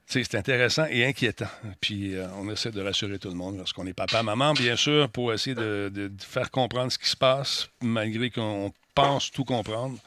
[0.05, 1.47] c'est intéressant et inquiétant.
[1.81, 5.09] Puis euh, on essaie de rassurer tout le monde lorsqu'on est papa, maman, bien sûr,
[5.09, 9.97] pour essayer de, de, faire comprendre ce qui se passe, malgré qu'on pense tout comprendre.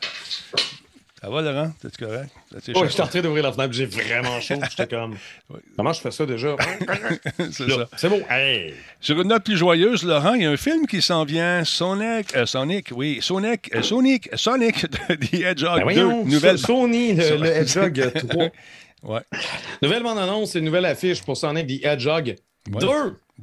[1.26, 1.72] Ça va, Laurent?
[1.82, 2.30] T'es-tu correct?
[2.54, 4.60] Oui, je suis en train d'ouvrir la fenêtre, j'ai vraiment chaud.
[4.70, 5.16] J'étais comme.
[5.76, 6.54] Comment je fais ça déjà?
[7.50, 7.88] c'est ça.
[7.96, 8.22] C'est bon.
[9.00, 12.32] Sur une note plus joyeuse, Laurent, il y a un film qui s'en vient, Sonic,
[12.36, 16.30] euh, Sonic, oui, Sonic, euh, Sonic, Sonic, The Hedgehog ben 2.
[16.30, 16.58] Nouvelle...
[16.58, 18.44] Sony, le, le Hedgehog 3.
[19.02, 19.20] ouais.
[19.82, 22.36] Nouvelle bande-annonce et nouvelle affiche pour Sonic The Hedgehog
[22.68, 22.86] 2.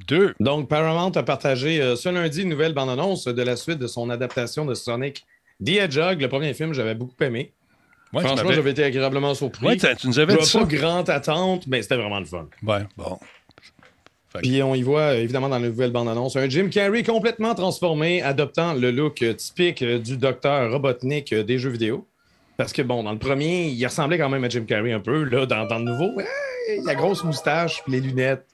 [0.08, 0.34] Deux.
[0.40, 4.10] Donc, Paramount a partagé euh, ce lundi une nouvelle bande-annonce de la suite de son
[4.10, 5.26] adaptation de Sonic
[5.62, 6.22] The Hedgehog.
[6.22, 7.52] Le premier film, j'avais beaucoup aimé.
[8.14, 9.66] Franchement, j'avais été agréablement surpris.
[9.66, 10.60] Ouais, tu nous avais dit ça.
[10.60, 12.48] pas grande attente, mais c'était vraiment le fun.
[12.64, 13.18] Ouais, bon.
[14.42, 18.74] Puis on y voit, évidemment, dans la nouvelle bande-annonce, un Jim Carrey complètement transformé, adoptant
[18.74, 22.08] le look typique du docteur Robotnik des jeux vidéo.
[22.58, 25.24] Parce que, bon, dans le premier, il ressemblait quand même à Jim Carrey un peu.
[25.24, 26.12] Là, dans, le nouveau,
[26.86, 28.46] la grosse moustache puis les lunettes.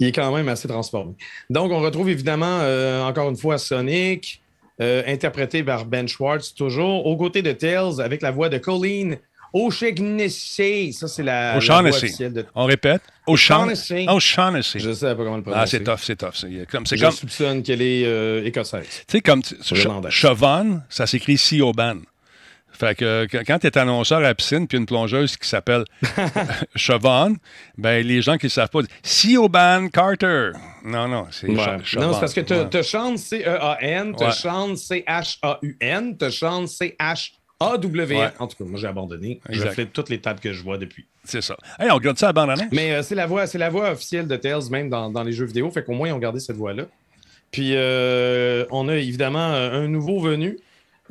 [0.00, 1.14] Il est quand même assez transformé.
[1.50, 4.41] Donc, on retrouve évidemment, euh, encore une fois, Sonic,
[4.82, 9.18] euh, interprété par Ben Schwartz, toujours, aux côtés de Tails, avec la voix de Colleen
[9.54, 10.92] O'Shaughnessy.
[10.92, 12.46] Ça, c'est la, la voix officielle de...
[12.54, 13.02] On répète?
[13.26, 14.06] O'Shaughnessy.
[14.08, 14.80] O'Shaughnessy.
[14.80, 15.62] Je sais pas comment le prononcer.
[15.62, 16.34] Ah, c'est tough, c'est tough.
[16.34, 17.10] C'est comme, Je comme...
[17.12, 18.86] soupçonne qu'elle est euh, écossaise.
[19.06, 19.42] Tu sais, comme...
[20.10, 21.98] Chauvin, ça s'écrit Siobhan.
[22.72, 25.84] Fait que, quand tu es annonceur à la piscine, puis une plongeuse qui s'appelle
[26.76, 27.34] Chauvin,
[27.76, 30.52] ben les gens qui ne savent pas, Siobhan Carter.
[30.84, 31.54] Non, non, c'est ouais.
[31.56, 32.82] Non, c'est parce que tu ouais.
[32.82, 38.32] chantes C-E-A-N, tu chantes C-H-A-U-N, tu chantes C-H-A-W-N.
[38.38, 39.40] En tout cas, moi, j'ai abandonné.
[39.48, 41.06] Je fais toutes les tables que je vois depuis.
[41.24, 41.56] C'est ça.
[41.78, 44.70] Hey, on regarde ça bande Mais euh, c'est la, voix, la voix officielle de Tails,
[44.70, 45.70] même dans, dans les jeux vidéo.
[45.70, 46.84] Fait qu'au moins, ils ont gardé cette voix-là.
[47.52, 50.58] Puis, euh, on a évidemment un nouveau venu.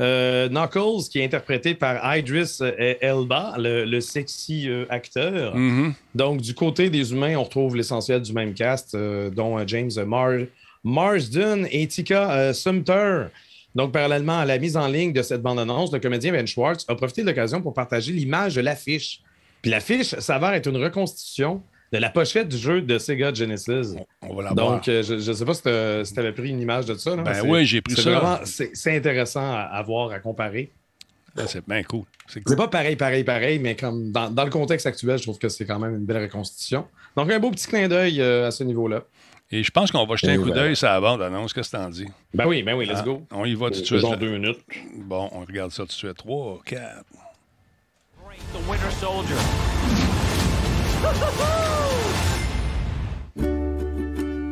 [0.01, 2.59] Euh, Knuckles, qui est interprété par Idris
[3.01, 5.55] Elba, le, sexy euh, acteur.
[5.55, 5.93] Mm-hmm.
[6.15, 9.91] Donc, du côté des humains, on retrouve l'essentiel du même cast, euh, dont James
[10.83, 13.25] Marsden et Tika Sumter.
[13.75, 16.95] Donc, parallèlement à la mise en ligne de cette bande-annonce, le comédien Ben Schwartz a
[16.95, 19.21] profité de l'occasion pour partager l'image de l'affiche.
[19.61, 21.61] Puis l'affiche s'avère être une reconstitution
[21.91, 23.95] de la pochette du jeu de Sega Genesis.
[24.21, 26.86] On, va la Donc, euh, je ne sais pas si tu avais pris une image
[26.86, 27.15] de ça.
[27.15, 28.41] Ben oui, j'ai pris ça.
[28.45, 30.71] C'est intéressant à, voir, à comparer.
[31.36, 32.04] Ben, c'est bien cool.
[32.27, 35.65] C'est pas pareil, pareil, pareil, mais comme dans, le contexte actuel, je trouve que c'est
[35.65, 36.86] quand même une belle reconstitution.
[37.15, 39.04] Donc, un beau petit clin d'œil euh, à ce niveau-là.
[39.54, 41.51] Et je pense qu'on va jeter un coup d'œil sur la bande-annonce.
[41.51, 42.08] Qu'est-ce que t'en dis?
[42.34, 43.23] Ben oui, ben oui, let's ah, go.
[43.32, 44.01] On y va tout de suite.
[44.01, 44.60] Dans deux minutes.
[44.95, 46.15] Bon, on regarde ça tout de suite.
[46.15, 47.04] Trois, quatre.
[48.54, 49.81] The Winter Soldier.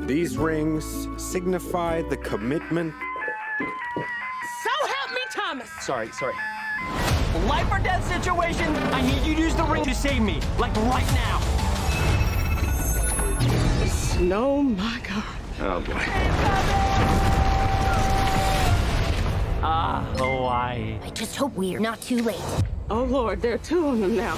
[0.07, 2.93] These rings signify the commitment.
[4.63, 5.69] So help me, Thomas!
[5.81, 6.33] Sorry, sorry.
[7.45, 10.75] Life or death situation, I need you to use the ring to save me, like
[10.77, 11.39] right now.
[14.31, 15.23] Oh my god.
[15.61, 15.93] Oh boy.
[19.61, 20.97] Ah, Hawaii.
[21.03, 22.41] I just hope we're not too late.
[22.89, 24.35] Oh lord, there are two of them now.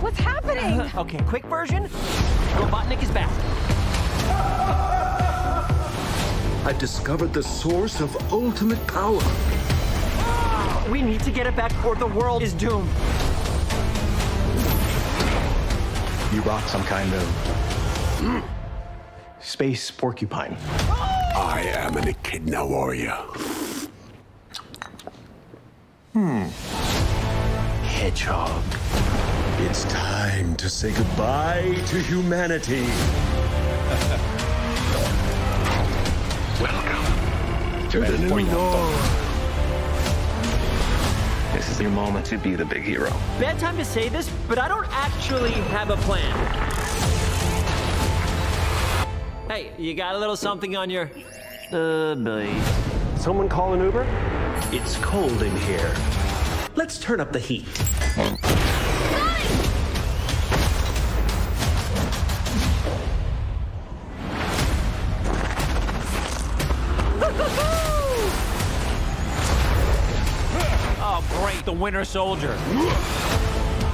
[0.00, 0.80] What's happening?
[0.80, 1.84] Uh, okay, quick version.
[2.54, 3.30] Robotnik is back.
[6.64, 9.20] I discovered the source of ultimate power.
[10.90, 12.88] We need to get it back or the world is doomed.
[16.32, 18.44] You rock some kind of
[19.40, 20.56] space porcupine.
[21.34, 23.16] I am an echidna warrior.
[26.12, 26.42] Hmm.
[27.84, 28.62] Hedgehog.
[29.60, 32.82] It's time to say goodbye to humanity.
[36.62, 38.92] Welcome to the new dawn.
[41.52, 43.10] This is your moment to be the big hero.
[43.40, 46.36] Bad time to say this, but I don't actually have a plan.
[49.50, 51.10] Hey, you got a little something on your
[51.72, 52.54] uh belly?
[53.16, 54.06] Someone call an Uber?
[54.70, 55.96] It's cold in here.
[56.76, 57.66] Let's turn up the heat.
[71.78, 72.56] Winter Soldier.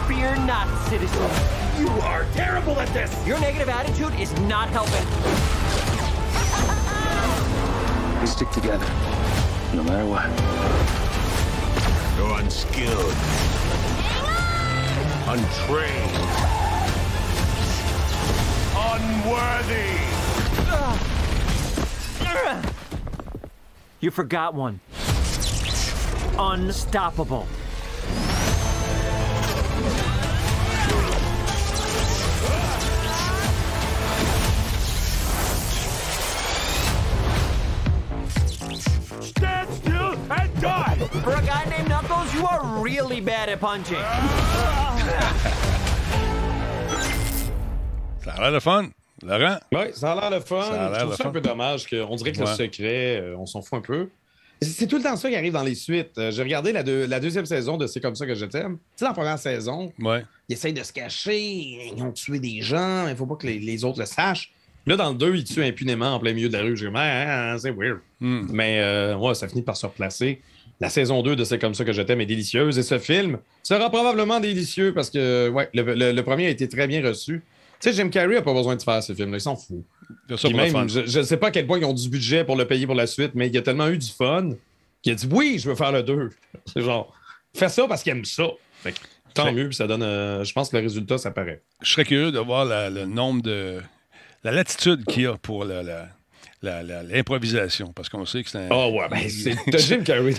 [0.08, 1.30] Fear not, citizen.
[1.78, 3.12] You are terrible at this!
[3.26, 4.94] Your negative attitude is not helping.
[8.20, 8.86] We stick together,
[9.74, 10.30] no matter what.
[12.16, 13.14] You're unskilled.
[15.28, 16.14] Untrained.
[18.74, 19.98] Unworthy!
[24.00, 24.80] You forgot one.
[26.38, 27.46] Unstoppable.
[43.14, 43.96] Really bad at punching.
[48.24, 48.88] Ça a l'air de fun.
[49.22, 49.58] Laurent?
[49.72, 50.62] Oui, ça a l'air le fun.
[50.62, 51.28] Ça a l'air Je trouve ça fun.
[51.28, 54.08] un peu dommage qu'on dirait que le secret, euh, on s'en fout un peu.
[54.60, 56.16] C'est- tout le temps ça qui arrive dans les suites.
[56.18, 58.76] Euh, J'ai regardé la, deux- la deuxième saison de C'est comme ça que je t'aime.
[58.76, 60.22] Tu sais, dans la première saison, Ouais.
[60.48, 61.38] ils essayent de se cacher,
[61.94, 64.52] ils ont tué des gens, mais il faut pas que les, les autres le sachent.
[64.86, 66.76] Là, dans le 2, ils tuent impunément en plein milieu de la rue.
[66.76, 67.98] Je dis, Ah, ah, c'est weird.
[68.20, 68.46] Hmm.
[68.52, 70.40] Mais euh, ouais, ça finit par se replacer.
[70.80, 73.38] La saison 2 de C'est comme ça que je t'aime est délicieuse et ce film
[73.62, 77.42] sera probablement délicieux parce que ouais, le, le- le premier a été très bien reçu.
[77.80, 79.84] Tu sais, Jim Carrey n'a pas besoin de faire ce film-là, il s'en fout.
[80.56, 82.86] Même, je ne sais pas à quel point ils ont du budget pour le payer
[82.86, 84.50] pour la suite, mais il y a tellement eu du fun
[85.02, 86.30] qu'il a dit oui, je veux faire le 2.
[86.66, 87.14] C'est genre,
[87.54, 88.44] fais ça parce qu'il aime ça.
[88.82, 88.98] Fait que,
[89.34, 90.02] tant mieux, puis ça donne.
[90.02, 91.62] euh, je pense que le résultat, ça paraît.
[91.82, 93.80] Je serais curieux de voir la- le nombre de.
[94.44, 96.08] la latitude qu'il y a pour la-
[96.64, 97.92] l'improvisation.
[97.94, 98.68] Parce qu'on sait que c'est un.
[98.70, 100.34] Ah ouais, ben c'est t'as Jim Carrey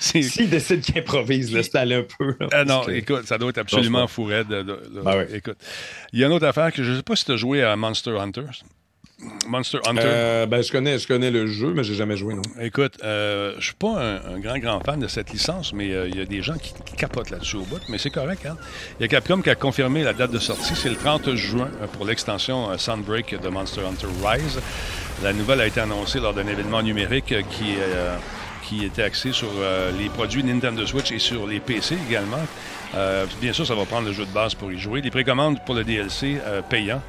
[0.00, 2.34] C'est- S'il décide qu'il improvise, laisse aller un peu.
[2.40, 4.48] là, Ah non, que- écoute, ça doit être absolument Pense fou raide.
[4.48, 5.28] de- de- de- Ben ouais.
[5.34, 5.56] Écoute,
[6.12, 7.62] il y a une autre affaire que je ne sais pas si tu as joué
[7.62, 8.42] à Monster Hunter.
[9.48, 10.02] Monster Hunter.
[10.04, 12.42] Euh, ben, je connais, je connais le jeu, mais j'ai jamais joué, non.
[12.60, 16.06] Écoute, euh, je suis pas un, un grand, grand fan de cette licence, mais euh,
[16.06, 18.44] il y a des gens qui, qui capotent là-dessus au bout, mais c'est correct.
[18.44, 18.58] Hein?
[19.00, 21.70] Il y a Capcom qui a confirmé la date de sortie, c'est le 30 juin
[21.80, 24.60] euh, pour l'extension Sunbreak de Monster Hunter Rise.
[25.22, 28.16] La nouvelle a été annoncée lors d'un événement numérique euh, qui, euh,
[28.62, 32.44] qui était axé sur euh, les produits Nintendo Switch et sur les PC également.
[32.94, 35.00] Euh, bien sûr, ça va prendre le jeu de base pour y jouer.
[35.00, 37.00] Les précommandes pour le DLC payant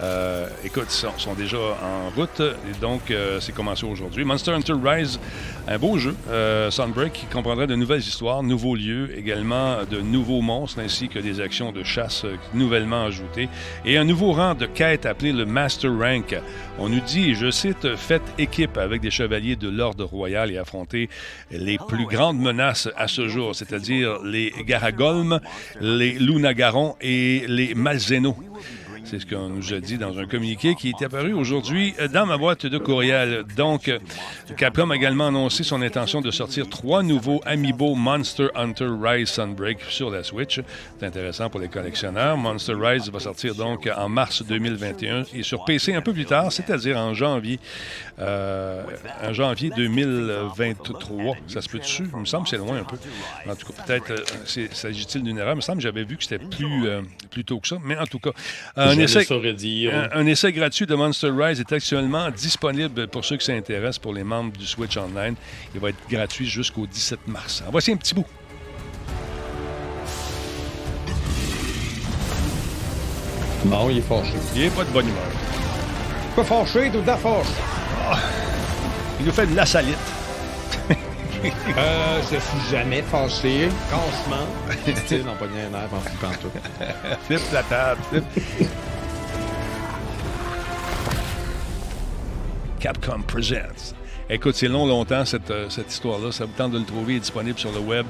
[0.00, 4.24] euh, écoute, sont, sont déjà en route et donc euh, c'est commencé aujourd'hui.
[4.24, 5.18] Monster Hunter Rise,
[5.66, 10.40] un beau jeu, euh, Sunbreak, qui comprendrait de nouvelles histoires, nouveaux lieux, également de nouveaux
[10.40, 13.48] monstres ainsi que des actions de chasse euh, nouvellement ajoutées
[13.84, 16.36] et un nouveau rang de quête appelé le Master Rank.
[16.78, 21.08] On nous dit, je cite, faites équipe avec des chevaliers de l'ordre royal et affrontez
[21.50, 25.40] les plus grandes menaces à ce jour, c'est-à-dire les Garagolm,
[25.80, 28.36] les Lunagaron et les Malzeno.
[29.10, 32.36] C'est ce qu'on nous a dit dans un communiqué qui est apparu aujourd'hui dans ma
[32.36, 33.42] boîte de courriel.
[33.56, 33.90] Donc,
[34.58, 39.78] Capcom a également annoncé son intention de sortir trois nouveaux Amiibo Monster Hunter Rise Sunbreak
[39.88, 40.60] sur la Switch.
[41.00, 42.36] C'est intéressant pour les collectionneurs.
[42.36, 46.52] Monster Rise va sortir donc en mars 2021 et sur PC un peu plus tard,
[46.52, 47.60] c'est-à-dire en janvier,
[48.18, 48.82] euh,
[49.22, 51.34] en janvier 2023.
[51.46, 52.04] Ça se peut dessus?
[52.12, 52.98] Il me semble que c'est loin un peu.
[53.48, 55.54] En tout cas, peut-être euh, s'agit-il d'une erreur.
[55.54, 57.78] Il me semble que j'avais vu que c'était plus, euh, plus tôt que ça.
[57.82, 58.32] Mais en tout cas,
[58.98, 59.92] un ne essai, saurais dire.
[60.12, 64.12] un, un essai gratuit de Monster Rise est actuellement disponible pour ceux qui s'intéressent pour
[64.12, 65.34] les membres du Switch Online.
[65.74, 67.62] Il va être gratuit jusqu'au 17 mars.
[67.66, 68.26] En voici un petit bout.
[73.64, 74.34] Non, il est fâché.
[74.54, 75.22] Il n'est pas de bonne humeur.
[76.36, 77.50] Pas fâché, tout à fâché.
[79.20, 79.96] Il nous fait de la salite.
[81.44, 84.46] Euh, je suis jamais fâché, franchement.
[84.96, 86.50] Style en pognant un air en flippant tout.
[87.26, 88.00] Flip la table.
[92.80, 93.94] Capcom Presents.
[94.30, 96.32] Écoute, c'est long, longtemps, cette, euh, cette histoire-là.
[96.32, 98.06] Ça vous tente de le trouver, il est disponible sur le web.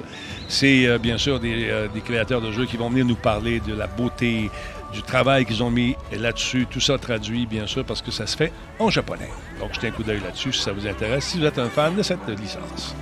[0.48, 3.60] C'est euh, bien sûr des, euh, des créateurs de jeux qui vont venir nous parler
[3.60, 4.50] de la beauté,
[4.92, 6.66] du travail qu'ils ont mis là-dessus.
[6.68, 9.30] Tout ça traduit, bien sûr, parce que ça se fait en japonais.
[9.60, 11.94] Donc, jetez un coup d'œil là-dessus si ça vous intéresse, si vous êtes un fan
[11.94, 12.96] de cette licence.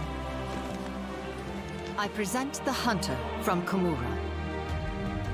[2.07, 3.97] I present the hunter from Komura.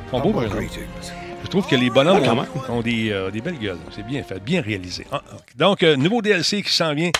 [0.07, 0.65] Ils sont beaux, par exemple.
[1.45, 3.77] Je trouve que les bonhommes Ah, quand ont, ont des, euh, des belles gueules.
[3.95, 5.05] C'est bien fait, bien réalisé.
[5.13, 5.23] Ah.
[5.57, 7.11] Donc, euh, nouveau DLC qui s'en vient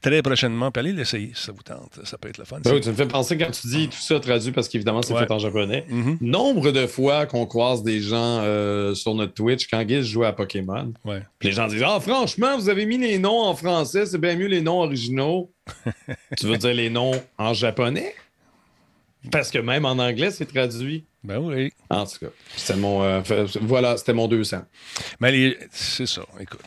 [0.00, 0.72] très prochainement.
[0.72, 2.00] Puis allez l'essayer si ça vous tente.
[2.04, 2.58] Ça peut être le fun.
[2.64, 5.12] Ben oui, tu me fais penser quand tu dis tout ça traduit parce qu'évidemment c'est
[5.14, 5.20] Ouais.
[5.20, 5.84] fait en japonais.
[5.88, 6.18] Mhm.
[6.20, 10.32] Nombre de fois qu'on croise des gens euh, sur notre Twitch quand Guiz joue à
[10.32, 10.92] Pokémon.
[11.04, 11.22] Ouais.
[11.38, 14.34] Puis les gens disent Ah, franchement, vous avez mis les noms en français, c'est bien
[14.34, 15.52] mieux les noms originaux.
[16.36, 18.12] tu veux dire les noms en japonais?
[19.30, 21.04] Parce que même en anglais, c'est traduit.
[21.22, 21.72] Ben oui.
[21.90, 23.02] En tout cas, c'était mon.
[23.04, 23.20] euh,
[23.60, 24.62] voilà, c'était mon 200.
[25.20, 26.60] Mais les- c'est ça, écoute.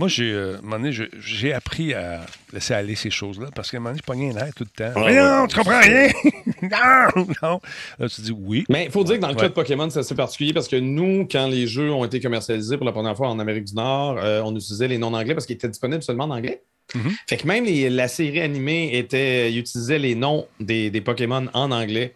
[0.00, 2.20] Moi, j'ai, euh, à un moment donné, je- j'ai appris à
[2.52, 4.70] laisser aller ces choses-là parce qu'à un moment donné, je pognais un air tout le
[4.70, 4.92] temps.
[4.96, 5.22] Ah, Mais ouais.
[5.22, 6.08] non, tu comprends rien!
[6.62, 7.60] non, non.
[7.98, 8.64] Là, tu dis oui.
[8.68, 9.40] Mais il faut dire que dans le Ouais.
[9.40, 12.76] cas de Pokémon, c'est assez particulier parce que nous, quand les jeux ont été commercialisés
[12.76, 15.46] pour la première fois en Amérique du Nord, euh, on utilisait les noms anglais parce
[15.46, 16.62] qu'ils étaient disponibles seulement en anglais.
[16.94, 17.10] Mhm.
[17.28, 21.46] Fait que même les- la série animée était, ils utilisaient les noms des, des Pokémon
[21.54, 22.14] en anglais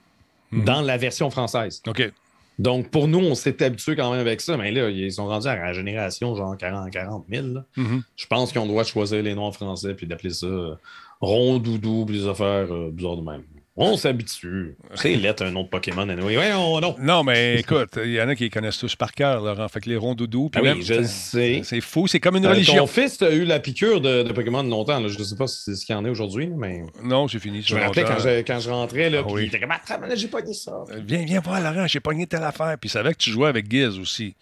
[0.51, 0.65] Mhm.
[0.65, 1.83] dans la version française.
[1.87, 2.11] OK.
[2.59, 5.49] Donc, pour nous, on s'est habitué quand même avec ça, mais là, ils sont rendus
[5.49, 7.47] à la génération genre 40, 40 000.
[7.49, 7.65] là.
[7.77, 8.03] Mhm.
[8.15, 10.75] Je pense qu'on doit choisir les noms en français puis d'appeler ça euh,
[11.21, 13.43] Rondoudou puis des affaires euh, bizarres de même.
[13.75, 14.77] On s'habitue.
[14.97, 16.07] C'est lettre un de Pokémon.
[16.07, 16.37] Anyway.
[16.37, 16.95] Ouais, on, non.
[16.99, 19.67] Non, mais écoute, il y en a qui les connaissent tous par cœur, Laurent.
[19.69, 20.51] Fait que les rondoudous.
[20.51, 21.63] puis Ah oui, je sais.
[21.65, 22.77] C'est fou, c'est comme une Euh, religion.
[22.77, 25.01] ton fils a eu la piqûre de, de Pokémon longtemps.
[25.01, 25.09] là.
[25.09, 27.39] Je ne sais pas si c'est ce qu'il y en est aujourd'hui, mais Non, c'est
[27.39, 27.63] fini.
[27.63, 29.43] je me rappelais quand je, quand je rentrais, là, Ah puis oui.
[29.45, 30.73] il était comme là, j'ai pas dit ça.
[30.91, 32.77] Euh, Viens, viens voir, Laurent, j'ai pogné telle affaire.
[32.79, 34.37] Puis il savait que tu jouais avec Giz aussi.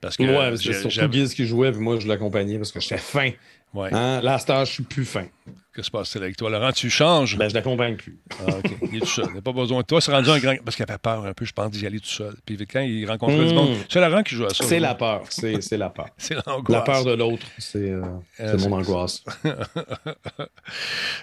[0.00, 0.24] Parce que.
[0.24, 3.30] Ouais, j'ai- c'est surtout Giz qui jouait, puis moi, je l'accompagnais parce que j'étais fin.
[3.72, 3.88] Ouais.
[3.92, 4.20] Hein?
[4.20, 5.26] Là, à cette heure, je suis plus fin.
[5.74, 6.70] Qu'est-ce qui se passe avec toi, Laurent?
[6.72, 7.36] Tu changes?
[7.36, 8.16] Ben, je l'accompagne plus.
[8.46, 8.70] Ah, OK.
[8.92, 9.24] Il est tout seul.
[9.30, 10.00] Il n'a pas besoin de toi.
[10.00, 10.54] C'est rendu un grand.
[10.64, 12.34] Parce qu'il avait peur un peu, je pense, d'y aller tout seul.
[12.46, 13.56] Puis quand il rencontrait du Mm.
[13.56, 13.76] monde.
[13.88, 14.64] C'est Laurent qui joue à ça.
[14.64, 15.22] C'est la peur.
[15.30, 16.06] C'est c'est la peur.
[16.16, 16.84] C'est La l'angoisse.
[16.84, 18.02] peur de l'autre, c'est euh,
[18.36, 19.24] c'est Euh, mon angoisse.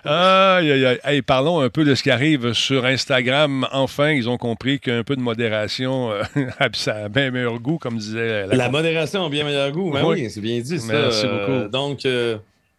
[0.06, 1.00] Aïe, aïe, aïe.
[1.04, 3.68] Hey, parlons un peu de ce qui arrive sur Instagram.
[3.72, 6.24] Enfin, ils ont compris qu'un peu de modération, euh,
[6.74, 8.56] ça a bien meilleur goût, comme disait la.
[8.56, 9.92] La modération a bien meilleur goût.
[9.92, 10.22] Ben Oui.
[10.24, 10.80] oui, c'est bien dit.
[10.80, 10.92] Ça.
[10.94, 11.68] Merci beaucoup.
[11.70, 12.06] donc,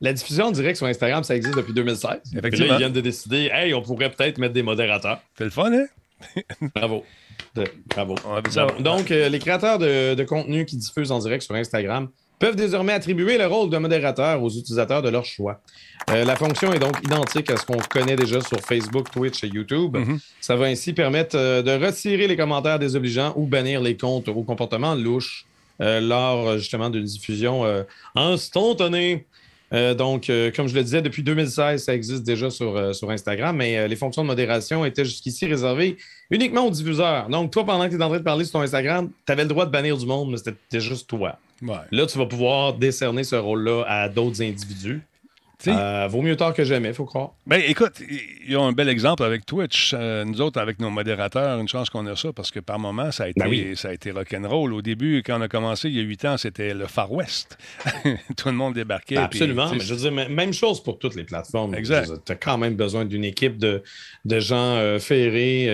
[0.02, 2.20] la diffusion en direct sur Instagram, ça existe depuis 2016.
[2.30, 2.68] Puis Effectivement.
[2.68, 5.20] Là, ils viennent de décider, hey, on pourrait peut-être mettre des modérateurs.
[5.38, 5.86] C'est le fun, hein?
[6.74, 7.04] Bravo.
[7.54, 8.16] De- Bravo.
[8.80, 12.92] Donc, euh, les créateurs de, de contenu qui diffusent en direct sur Instagram peuvent désormais
[12.92, 15.60] attribuer le rôle de modérateur aux utilisateurs de leur choix.
[16.10, 19.46] Euh, la fonction est donc identique à ce qu'on connaît déjà sur Facebook, Twitch et
[19.46, 19.96] YouTube.
[19.96, 20.18] Mhm.
[20.40, 24.42] Ça va ainsi permettre euh, de retirer les commentaires désobligeants ou bannir les comptes au
[24.42, 25.46] comportement louche
[25.80, 27.84] euh, lors justement d'une diffusion euh,
[28.16, 29.26] instantanée.
[29.72, 33.10] Euh, donc, euh, comme je le disais, depuis 2016, ça existe déjà sur, euh, sur
[33.10, 35.96] Instagram, mais les fonctions de modération étaient jusqu'ici réservées
[36.30, 37.28] uniquement aux diffuseurs.
[37.28, 39.42] Donc, toi, pendant que tu es en train de parler sur ton Instagram, tu avais
[39.42, 41.38] le droit de bannir du monde, mais c'était juste toi.
[41.62, 41.76] Ouais.
[41.90, 45.02] Là, tu vas pouvoir décerner ce rôle-là à d'autres individus.
[45.70, 47.30] Euh, vaut mieux tard que jamais, faut croire.
[47.46, 47.94] Ben, écoute,
[48.46, 49.94] ils ont un bel exemple avec Twitch.
[49.96, 53.10] Euh, nous autres, avec nos modérateurs, une chance qu'on a ça, parce que par moment,
[53.12, 53.72] ça a été, Ben oui.
[53.76, 54.72] ça a été rock'n'roll.
[54.74, 57.56] Au début, quand on a commencé, il y a huit ans, c'était le Far West.
[58.36, 59.14] Tout le monde débarquait.
[59.16, 59.70] puis, Absolument.
[59.72, 61.74] Mais je veux dire, m- même chose pour toutes les plateformes.
[61.74, 62.10] Exact.
[62.24, 63.82] Tu as quand même besoin d'une équipe de,
[64.24, 65.66] de gens euh, ferrés,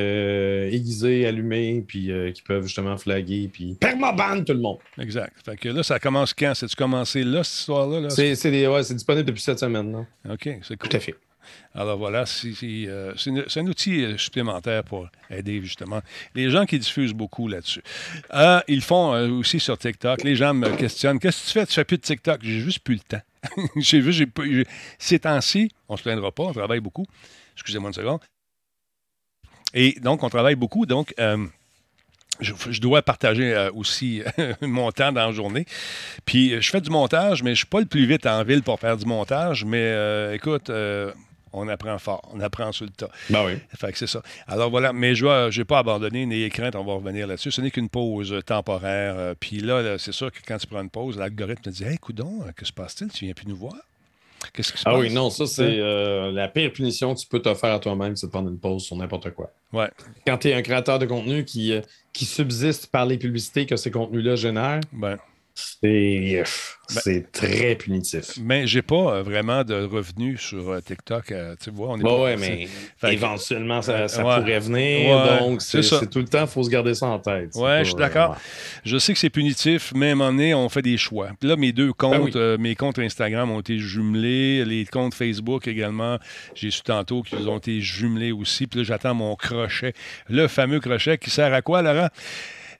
[0.72, 4.79] aiguisés, allumés, puis qui peuvent justement flaguer, puis permaban tout le monde.
[4.98, 5.33] Exact.
[5.44, 6.53] Fait que là, ça commence quand?
[6.55, 8.01] C'est-tu commencé là, cette histoire-là?
[8.01, 8.11] là?
[8.11, 9.78] C'est ouais, c'est disponible depuis cette semaine.
[9.83, 10.07] Là.
[10.33, 10.88] OK, c'est cool.
[10.88, 11.14] Tout à fait.
[11.75, 16.03] Alors voilà, c'est euh, c'est un outil euh, supplémentaire pour aider justement
[16.35, 17.83] les gens qui diffusent beaucoup là-dessus.
[18.35, 20.25] Euh, ils font euh, aussi sur TikTok.
[20.25, 21.67] Les gens me questionnent Qu'est-ce que tu fais?
[21.67, 22.41] Tu fais plus de TikTok?
[22.43, 23.23] J'ai juste plus le temps.
[23.77, 24.27] j'ai vu, j'ai
[24.99, 27.07] Ces temps-ci, on se plaindra pas, on travaille beaucoup.
[27.55, 28.21] Excusez-moi une seconde.
[29.75, 30.87] Et donc, on travaille beaucoup.
[30.87, 31.47] Donc, euh,
[32.40, 34.22] je, je dois partager euh, aussi
[34.61, 35.66] mon temps dans la journée.
[36.24, 38.62] Puis euh, je fais du montage, mais je suis pas le plus vite en ville
[38.62, 39.64] pour faire du montage.
[39.64, 41.12] Mais euh, écoute, euh,
[41.53, 43.09] on apprend fort, on apprend sur le tas.
[43.31, 43.59] Ben oui.
[43.77, 44.22] Fait que c'est ça.
[44.46, 47.51] Alors voilà, mais je n'ai pas abandonné, n'ayez crainte, on va revenir là-dessus.
[47.51, 49.35] Ce n'est qu'une pause temporaire.
[49.40, 51.98] Puis là, là, c'est sûr que quand tu prends une pause, l'algorithme te dit Hey,
[51.98, 53.11] coudon, que se passe-t-il?
[53.11, 53.74] Tu viens plus nous voir
[54.53, 55.01] Qu'est-ce qui se Ah passe?
[55.01, 58.17] oui, non, ça, c'est euh, la pire punition que tu peux te faire à toi-même,
[58.17, 59.51] c'est de prendre une pause sur n'importe quoi.
[59.73, 59.91] Ouais,
[60.27, 61.81] Quand tu es un créateur de contenu qui, euh,
[62.13, 65.19] qui subsiste par les publicités que ces contenus-là génèrent, ben.
[65.59, 66.44] C'est
[66.90, 68.38] c'est très punitif.
[68.40, 71.33] Mais j'ai pas euh, vraiment de revenus sur euh, TikTok.
[71.33, 72.66] euh, tu vois, on est Bah pas- ouais, mais
[72.97, 74.37] Fait que- éventuellement, ça, ça Ouais.
[74.40, 75.11] pourrait venir.
[75.11, 77.51] Ouais, donc, c'est tout le temps, il faut se garder ça en tête.
[77.57, 78.37] Ouais, pas, je suis d'accord.
[78.85, 81.29] Je sais que c'est punitif, mais à un moment donné, on fait des choix.
[81.38, 82.33] Puis là, mes deux comptes, Ben oui.
[82.37, 86.18] euh, mes comptes Instagram ont été jumelés, les comptes Facebook également,
[86.55, 88.66] j'ai su tantôt qu'ils ont été jumelés aussi.
[88.66, 89.92] Puis là, j'attends mon crochet,
[90.31, 92.09] le fameux crochet qui sert à quoi, Laurent?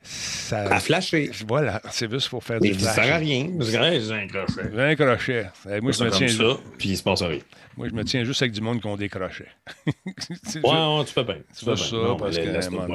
[0.03, 0.63] Ça...
[0.73, 1.31] À flasher.
[1.47, 2.95] Voilà, c'est juste pour faire du flash.
[2.95, 3.49] sert à rien.
[3.59, 4.63] Parce que, j'ai un crochet.
[4.79, 5.47] Un crochet.
[5.71, 7.41] Eh, Moi, je me tiens ça, puis il se passe rien.
[7.77, 9.49] Moi, je me tiens juste avec du monde qui ont des crochets.
[10.57, 11.37] Ouais, ouais, tu fais bien.
[11.57, 11.97] Tu fais ça.
[11.97, 12.87] Non, parce que, laisse-toi-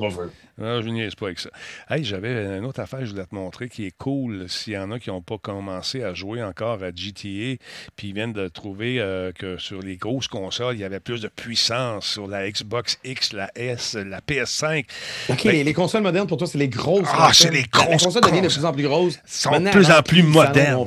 [0.00, 0.28] pas faire.
[0.58, 1.50] Non, je niaise pas avec ça.
[1.88, 4.78] Hey, j'avais une autre affaire que je voulais te montrer qui est cool s'il y
[4.78, 7.56] en a qui n'ont pas commencé à jouer encore à GTA,
[7.96, 11.20] puis ils viennent de trouver euh, que sur les grosses consoles, il y avait plus
[11.22, 14.84] de puissance sur la Xbox X, la S, la PS5.
[15.30, 17.08] OK, Ben- les, les consoles modernes pour toi, c'est les grosses.
[17.12, 19.18] Ah, c'est les grosses La console devient de plus en plus grosse.
[19.26, 20.86] sont de plus en plus le modernes.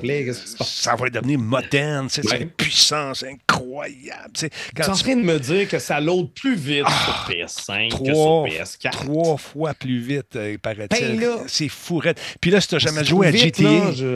[0.61, 4.31] Ça va devenir moderne, c'est une puissance incroyable.
[4.33, 8.05] tu es en train de me dire que ça load plus vite sur PS5 que
[8.05, 8.91] sur trois, PS4.
[8.91, 11.19] trois fois plus vite, euh, paraît-il.
[11.19, 12.19] Ben c'est fourrette.
[12.41, 13.69] Puis là, si tu n'as jamais joué à GTA.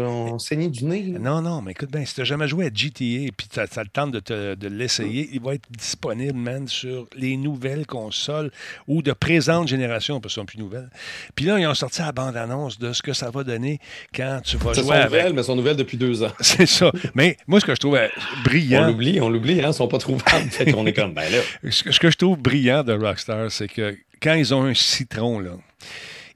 [0.07, 1.03] on saignait du nez.
[1.19, 3.89] Non, non, mais écoute bien, si tu n'as jamais joué à GTA puis ça, te
[3.91, 8.51] tente de, l'essayer, il va être disponible, man, sur les nouvelles consoles
[8.87, 10.89] ou de présente génération, parce qu'elles sont plus nouvelles.
[11.35, 13.79] Puis là, ils ont sorti la bande-annonce de ce que ça va donner
[14.13, 15.05] quand tu vas jouer avec.
[15.05, 16.31] nouvelles, mais sont nouvelles depuis deux ans.
[16.39, 16.91] C'est ça.
[17.15, 18.07] Mais moi, ce que je trouve euh,
[18.39, 20.49] On brillant, l'oublie, on l'oublie, hein, ils sont pas trouvables.
[20.49, 21.39] fait qu'on est comme, ben là.
[21.69, 24.73] ce que, ce que je trouve brillant de Rockstar, c'est que quand ils ont un
[24.73, 25.51] citron, là,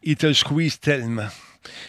[0.04, 1.28] ils te le squeezent tellement.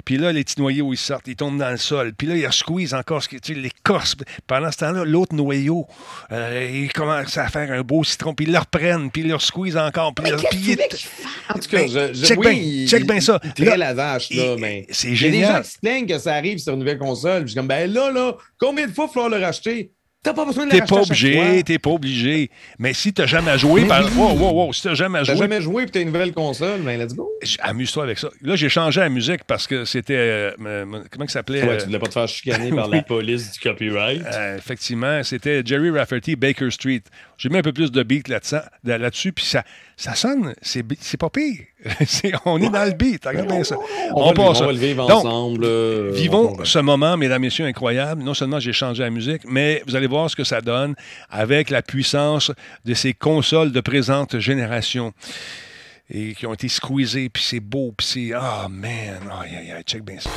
[0.05, 2.13] Puis là, les petits noyaux, ils sortent, ils tombent dans le sol.
[2.17, 4.17] Puis là, ils squeezent encore ce qui tu sais, l'écorce.
[4.47, 5.87] Pendant ce temps-là, l'autre noyau,
[6.33, 8.35] euh, il commence à faire un beau citron.
[8.35, 10.15] Puis ils le reprennent, puis ils le squeezent encore.
[10.15, 11.09] Puis, là, puis il est-
[11.51, 13.41] En tout cas, Ben, je, je- check oui, bien, il- check bien ça.
[13.43, 14.87] il Là, traite la vache, là, il- mais.
[14.91, 15.57] c'est Il y a des génial.
[15.57, 17.43] gens qui se plaignent que ça arrive sur une nouvelle console.
[17.45, 19.93] Puis je suis comme, ben là, là, combien de fois il va falloir le racheter?
[20.21, 22.51] T'as pas besoin de T'es pas obligé, t'es pas obligé.
[22.79, 24.05] Mais si t'as jamais joué, par...
[24.17, 26.81] wow, wow, wow, si t'as jamais T'as joué, jamais joué puis t'as une nouvelle console,
[26.81, 27.31] ben let's go.
[27.61, 28.29] amuse-toi avec ça.
[28.43, 30.17] Là, j'ai changé la musique parce que c'était.
[30.17, 31.63] euh, euh, comment il s'appelait?
[31.63, 34.23] Ouais, euh, tu voulais pas te faire chicaner par la police du copyright.
[34.27, 37.03] Euh, effectivement, c'était Jerry Rafferty, Baker Street.
[37.37, 39.63] J'ai mis un peu plus de beat là-dessus, là-dessus puis ça,
[39.97, 41.59] ça sonne, c'est pas pire.
[42.45, 43.77] On est dans le beat, regarde bien ça.
[44.15, 44.67] on, va, le- passe on ça.
[44.67, 45.65] va le vivre Donc, ensemble.
[45.65, 48.23] euh, Vivons on- ce moment, mesdames, messieurs, incroyable.
[48.23, 50.95] Non seulement j'ai changé la musique, mais vous allez voir ce que ça donne
[51.31, 52.51] avec la puissance
[52.85, 55.13] de ces consoles de présente génération
[56.11, 58.33] et qui ont été squeezées, puis c'est beau, puis c'est...
[58.35, 58.91] Ah, man!
[59.43, 60.31] Aïe, aïe, aïe, check bien ça.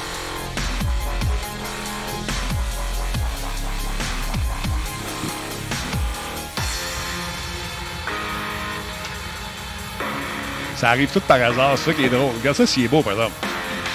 [10.82, 12.32] Ça arrive tout par hasard, c'est ça qui est drôle.
[12.39, 13.34] Regarde ça s'il est beau, par exemple.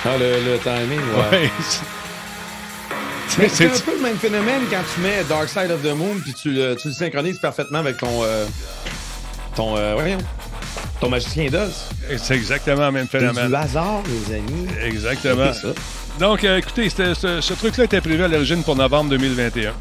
[0.04, 1.38] Ah, le, le timing, ouais.
[1.40, 1.50] Ouais.
[3.28, 6.32] C'est- un peu le même phénomène quand tu mets Dark Side of the Moon puis
[6.32, 8.22] tu, le- tu le synchronises parfaitement avec ton.
[8.22, 8.46] euh,
[9.56, 9.76] ton.
[9.76, 10.18] euh, voyons.
[11.00, 11.88] Ton magicien d'os.
[12.18, 13.48] C'est exactement le même C'est phénomène.
[13.48, 14.68] du hasard, les amis.
[14.82, 15.52] Exactement.
[15.52, 15.68] Ça.
[16.20, 19.72] Donc, euh, écoutez, ce truc-là était prévu à l'origine pour novembre 2021,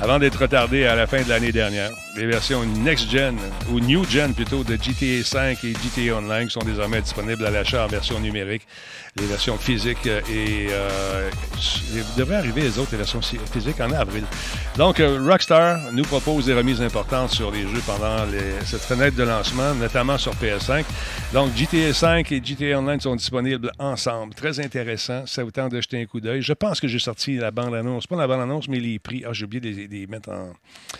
[0.00, 1.90] avant d'être retardé à la fin de l'année dernière.
[2.16, 3.36] Les versions next-gen,
[3.70, 7.88] ou new-gen plutôt, de GTA 5 et GTA Online sont désormais disponibles à l'achat en
[7.88, 8.66] version numérique.
[9.16, 10.68] Les versions physiques euh, et...
[10.70, 11.30] Euh,
[11.94, 14.24] il devrait arriver les autres, versions si- physiques, en avril.
[14.76, 18.26] Donc, euh, Rockstar nous propose des remises importantes sur les jeux pendant
[18.64, 20.84] cette fenêtre de lancement, notamment sur PS5.
[21.32, 24.34] Donc, GTA 5 et GTA Online sont disponibles ensemble.
[24.34, 25.24] Très intéressant.
[25.26, 26.42] Ça vous tente de jeter un coup d'œil.
[26.42, 28.06] Je pense que j'ai sorti la bande-annonce.
[28.06, 29.22] Pas la bande-annonce, mais les prix.
[29.26, 30.52] Ah, j'ai oublié de les, mettre en.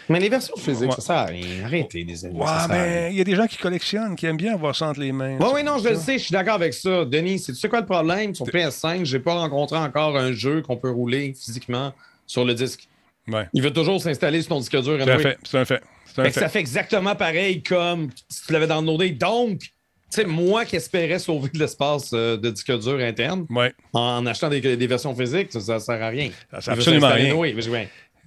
[0.08, 0.94] Mais les versions physiques, Ouais.
[1.06, 1.64] Sert à rien.
[1.64, 2.38] Arrêtez, les amis.
[2.38, 4.88] Ouais, ça mais il y a des gens qui collectionnent, qui aiment bien avoir ça
[4.88, 5.36] entre les mains.
[5.40, 7.04] Oui, oui, non, je le sais, je suis d'accord avec ça.
[7.04, 8.34] Denis, c'est tu sais quoi le problème?
[8.34, 11.92] Sur PS5, j'ai pas rencontré encore un jeu qu'on peut rouler physiquement
[12.26, 12.88] sur le disque.
[13.28, 14.98] Ouais, Il veut toujours s'installer sur ton disque dur.
[15.02, 15.38] c'est un fait.
[15.44, 15.80] C'est un fait.
[16.18, 16.40] Un Fait que fait.
[16.40, 19.10] ça fait exactement pareil comme si tu l'avais downloadé.
[19.10, 19.68] Donc, tu
[20.10, 23.74] sais, moi qui espérais sauver de l'espace euh, de disque dur interne Ouais.
[23.92, 26.30] en achetant des, des versions physiques, ça, ça sert à rien.
[26.52, 27.34] Ça sert absolument rien.
[27.36, 27.76] Mais je dis,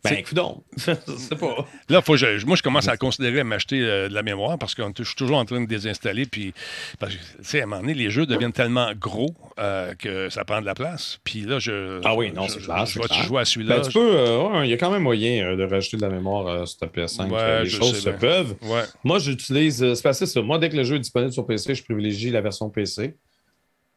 [0.03, 0.63] Ben, écoute donc.
[1.39, 1.65] pas.
[1.89, 4.75] Là, faut que je- moi, je commence à considérer m'acheter euh, de la mémoire parce
[4.75, 6.25] que je suis toujours en train de désinstaller.
[6.25, 6.53] Puis,
[6.99, 10.29] parce que, tu sais, à un moment donné, les jeux deviennent tellement gros euh, que
[10.29, 11.19] ça prend de la place.
[11.23, 11.99] Puis là, je.
[12.05, 13.23] Ah oui, non, c'est clair, Je clair.
[13.23, 13.77] jouer à celui-là?
[13.77, 16.01] Ben, tu peux, euh, ouais, il y a quand même moyen euh, de rajouter de
[16.01, 17.29] la mémoire euh, sur ta PS5.
[17.29, 18.55] Ouais, euh, les choses se peuvent.
[18.61, 18.83] Ouais.
[19.03, 19.83] Moi, j'utilise.
[19.83, 20.41] euh, c'est passé ça.
[20.41, 23.15] Moi, dès que le jeu est disponible sur PC, je privilégie la version PC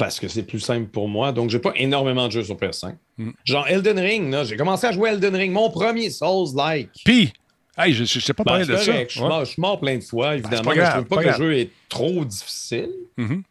[0.05, 1.33] parce que c'est plus simple pour moi.
[1.33, 2.95] Donc, j'ai pas énormément de jeux sur PS5.
[3.19, 3.31] Mm.
[3.45, 6.91] Genre Elden Ring, j'ai commencé à jouer Elden Ring, mon premier Souls-like.
[7.05, 7.33] Puis,
[7.79, 8.93] hey, je ne sais pas Ben, parler de ça.
[9.05, 9.29] Je suis Ouais.
[9.29, 10.63] mort- je plein de fois, évidemment.
[10.63, 11.41] pas mais grave, je trouve pas, pas que grave.
[11.41, 12.91] le jeu est trop difficile.
[13.17, 13.43] Mhm.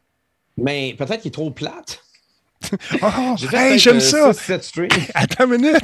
[0.57, 2.03] Mais peut-être qu'il est trop plate.
[3.01, 4.31] Oh, hey, j'aime euh, ça!
[4.33, 4.89] 6-7 streams.
[5.15, 5.81] Attends une minute!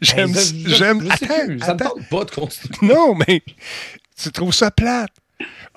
[0.00, 0.32] J'aime.
[0.32, 1.02] Ben, je- je- j'aime.
[1.02, 2.94] je Attends, plus, Ça me tente pas de continuer.
[2.94, 3.42] Non, mais
[4.16, 5.10] tu trouves ça plate.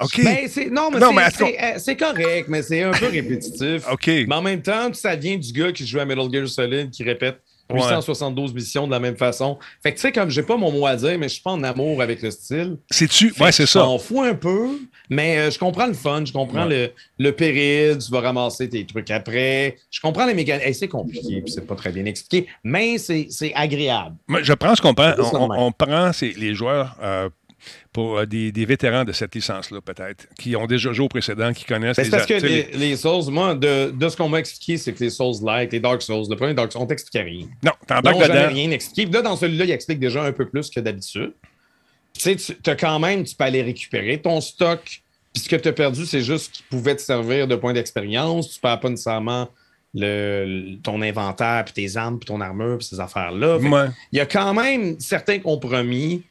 [0.02, 0.24] OK.
[0.24, 3.84] Ben, c'est- non, mais Non, c'est- mais euh, c'est correct, mais c'est un peu répétitif.
[3.92, 4.08] OK.
[4.08, 7.04] Mais en même temps, ça vient du gars qui joue à Metal Gear Solid qui
[7.04, 7.40] répète
[7.72, 7.80] Ouais.
[7.80, 9.58] 872 missions de la même façon.
[9.82, 11.52] Fait que tu sais, comme j'ai pas mon mot à dire, mais je suis pas
[11.52, 12.78] en amour avec le style.
[12.92, 13.34] C'est-tu.
[13.40, 13.80] Ouais, c'est ça.
[13.80, 14.68] m'en fous un peu,
[15.10, 18.86] mais euh, je comprends le fun, je comprends le, le péril, tu vas ramasser tes
[18.86, 19.78] trucs après.
[19.90, 20.66] Je comprends les mécaniques.
[20.68, 24.18] Hey, c'est compliqué, puis c'est pas très bien expliqué, mais c'est c'est agréable.
[24.28, 25.14] Moi, je prends ce qu'on prend.
[25.34, 27.30] On, on prend les joueurs euh,
[27.92, 31.54] pour euh, des, des vétérans de cette licence-là, peut-être, qui ont déjà joué au précédent,
[31.54, 34.40] qui connaissent Ben, les parce que les, les Souls, moi, de, de ce qu'on m'a
[34.40, 37.48] expliqué, c'est que les Souls-like, les Dark Souls, le premier Dark Souls, on t'expliquait rien.
[37.64, 38.48] Non, t'embarques dedans.
[38.50, 39.06] rien expliqué.
[39.06, 41.34] Puis là, dans celui-là, il explique déjà un peu plus que d'habitude.
[42.14, 45.02] Tu sais, tu as quand même, tu peux aller récupérer ton stock
[45.34, 48.50] Puis ce que tu as perdu, c'est juste qu'il pouvait te servir de point d'expérience.
[48.50, 49.50] Tu ne perds pas nécessairement
[49.96, 53.58] le, ton inventaire, puis tes armes, puis ton armure, puis ces affaires-là.
[53.58, 53.88] Ouais.
[54.12, 56.24] Il y a quand même certains compromis.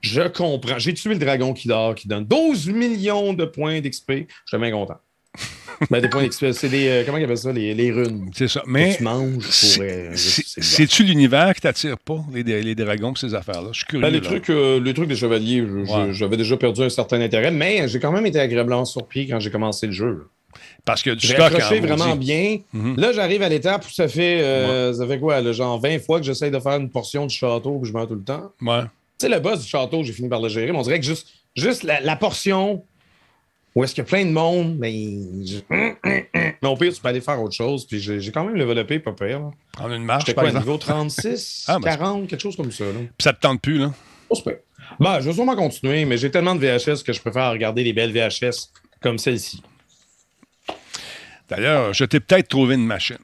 [0.00, 0.78] Je comprends.
[0.78, 4.10] J'ai tué le dragon qui dort, qui donne 12 millions de points d'XP.
[4.10, 4.98] Je suis bien content.
[5.90, 6.88] ben, des points d'XP, c'est des.
[6.88, 7.52] euh, comment ils appellent ça?
[7.52, 8.30] Les, les runes.
[8.34, 8.60] C'est ça.
[8.60, 9.44] que Mais tu manges pour.
[9.44, 13.68] c'est- euh, c'est- c'est- c'est c'est-tu l'univers qui t'attire pas, les, les dragons ces affaires-là?
[13.72, 14.02] Je suis curieux.
[14.02, 16.12] Ben, les, trucs, euh, les trucs des chevaliers, Ouais.
[16.12, 19.50] j'avais déjà perdu un certain intérêt, mais j'ai quand même été agréablement surpris quand j'ai
[19.50, 20.10] commencé le jeu.
[20.10, 20.24] là.
[20.84, 22.58] Parce que du J'ai stock accroché en vraiment bien.
[22.72, 22.96] Mhm.
[22.98, 26.18] Là, j'arrive à l'étape où ça fait, euh, ça fait quoi, là, genre 20 fois
[26.18, 28.50] que j'essaye de faire une portion du château puis je meurs tout le temps.
[28.62, 28.80] Ouais.
[29.18, 31.06] Tu sais, le boss du château, j'ai fini par le gérer, mais on dirait que
[31.06, 32.84] juste, juste la, la portion
[33.74, 34.92] où est-ce qu'il y a plein de monde, mais,
[36.62, 37.86] au pire, tu peux aller faire autre chose.
[37.86, 39.40] Puis j'ai quand même développé, pas pire.
[39.40, 39.50] là.
[39.72, 40.64] Prendre une marche, J'étais quoi, exemple.
[40.66, 42.84] niveau 36, Ah, ben, 40, quelque chose comme ça.
[42.84, 42.92] Là.
[42.94, 43.92] Puis ça te tente plus, là?
[44.30, 44.36] Oh,
[45.00, 47.92] Ben, je vais sûrement continuer, mais j'ai tellement de VHS que je préfère regarder les
[47.92, 49.62] belles VHS comme celle-ci.
[51.48, 53.16] D'ailleurs, je t'ai peut-être trouvé une machine.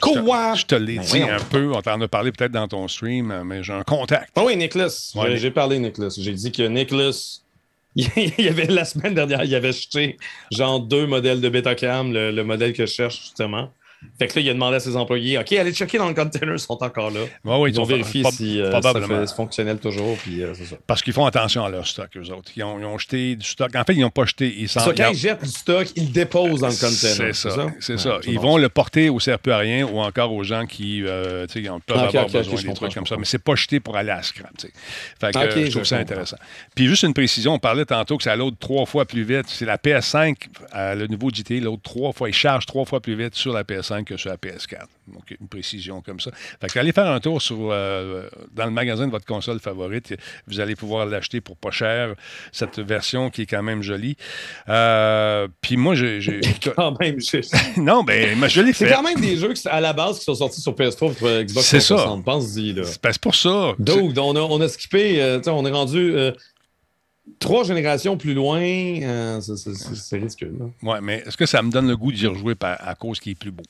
[0.00, 0.54] Quoi?
[0.54, 1.28] Je te l'ai Ben, dit voyons.
[1.30, 1.72] un peu.
[1.74, 4.30] On t'en a parlé peut-être dans ton stream, mais j'ai un contact.
[4.36, 5.12] Ah oui, Nicholas.
[5.14, 5.38] Ouais, J'ai- Nick.
[5.40, 6.14] J'ai parlé Nicholas.
[6.18, 7.40] J'ai dit que Nicholas,
[7.96, 10.18] il y avait la semaine dernière, il avait acheté
[10.52, 13.72] genre deux modèles de Betacam, le, le modèle que je cherche justement.
[14.18, 16.54] Fait que là, il a demandé à ses employés OK, allez checker dans le container,
[16.54, 17.20] ils sont encore là.
[17.44, 20.76] Ouais, oui, Ils ont sont- vérifié si euh, ça fait- fonctionnel toujours, puis euh, ça.
[20.86, 22.52] Parce qu'ils font attention à leur stock, eux autres.
[22.56, 23.74] Ils ont, ils ont jeté du stock.
[23.74, 24.54] En fait, ils n'ont pas jeté.
[24.58, 27.34] Ils Ça, quand ils jettent du stock, ils le déposent dans le container.
[27.34, 27.66] C'est ça.
[27.80, 28.18] C'est Ouais, ça.
[28.26, 31.46] Ils vont le porter au sert plus à rien ou encore aux gens qui euh,
[31.54, 33.16] ils ont- peuvent Ah, avoir besoin des trucs comme ça.
[33.16, 34.50] Mais c'est pas jeté pour aller à scrap.
[35.20, 36.36] Fait que, euh, je trouve ça intéressant.
[36.74, 39.46] Puis juste une précision, on parlait tantôt que ça load trois fois plus vite.
[39.48, 40.36] C'est la PS5,
[40.74, 42.28] euh, le nouveau GT, load trois fois.
[42.28, 44.86] Il charge trois fois plus vite sur la PS5 que sur la PS4.
[45.08, 46.30] Donc, une précision comme ça.
[46.60, 50.14] Fait que allez faire un tour sur, euh, dans le magasin de votre console favorite.
[50.46, 52.14] Vous allez pouvoir l'acheter pour pas cher,
[52.52, 54.16] cette version qui est quand même jolie.
[54.68, 56.20] Euh, puis moi, j'ai...
[56.76, 57.40] Quand même, j'ai-
[57.76, 60.60] non, ben, je l'ai c'est quand même des jeux à la base qui sont sortis
[60.60, 61.94] sur PS3 pour Xbox C'est ça.
[61.94, 62.24] 360.
[62.24, 62.74] Pense-y.
[62.84, 63.72] C'est pour ça.
[63.78, 66.14] Donc, on a, on a skippé, euh, on est rendu
[67.38, 68.60] trois générations plus loin.
[68.60, 70.66] euh, c'est- là.
[70.82, 73.32] Ouais, mais est-ce que ça me donne le goût d'y rejouer par- à cause qu'il
[73.32, 73.64] est plus beau?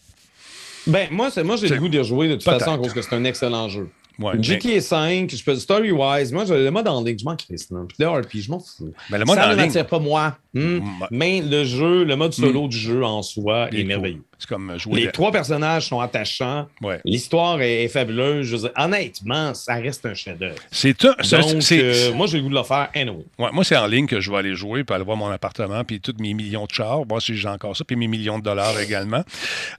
[0.86, 3.14] Ben, moi, moi j'ai le goût d'y rejouer de toute façon à cause que c'est
[3.14, 3.88] un excellent jeu.
[4.18, 7.36] Ouais, mais, GTA 5, je peux story-wise, moi, j'ai le mode en ligne, je m'en
[7.36, 7.66] crisse.
[7.66, 8.90] Puis le RP, je m'en fous.
[9.10, 10.38] mais le mode ça ne m'attire pas moi.
[10.56, 10.78] Hmm.
[10.78, 14.22] Mm, Mais le jeu, le mode solo du jeu en soi est, est merveilleux.
[14.38, 15.00] c'est comme jouer.
[15.00, 16.66] Les de- trois personnages sont attachants.
[16.80, 16.98] Ouais.
[17.04, 18.46] L'histoire est, est fabuleuse.
[18.46, 20.56] Je dire, honnêtement, ça reste un chef-d'œuvre.
[20.70, 21.08] C'est un.
[21.08, 23.24] Donc, euh, moi, j'ai le goût de le faire anyway.
[23.38, 25.84] ouais, moi, c'est en ligne que je vais aller jouer, puis aller voir mon appartement,
[25.84, 27.04] puis tous mes millions de chars.
[27.04, 29.24] Voir si j'ai encore ça, puis mes millions de dollars également.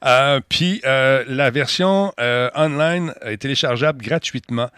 [0.06, 2.12] Euh, puis euh, la version
[2.56, 4.70] online est téléchargeable gratuitement.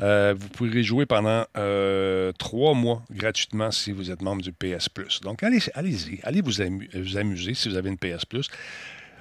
[0.00, 4.88] Euh, vous pourrez jouer pendant euh, trois mois gratuitement si vous êtes membre du PS
[4.88, 5.20] Plus.
[5.20, 6.20] Donc, allez, allez-y.
[6.24, 8.48] Allez vous, amu- vous amuser si vous avez une PS Plus.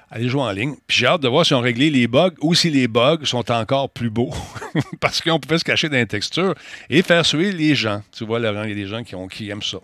[0.10, 0.76] Allez jouer en ligne.
[0.88, 3.50] Puis j'ai hâte de voir si on réglé les bugs ou si les bugs sont
[3.52, 4.32] encore plus beaux.
[5.00, 6.54] Parce qu'on pouvait se cacher dans les textures
[6.90, 8.02] et faire suer les gens.
[8.12, 9.80] Tu vois, Laurent, il y a des gens qui, ont, qui aiment ça.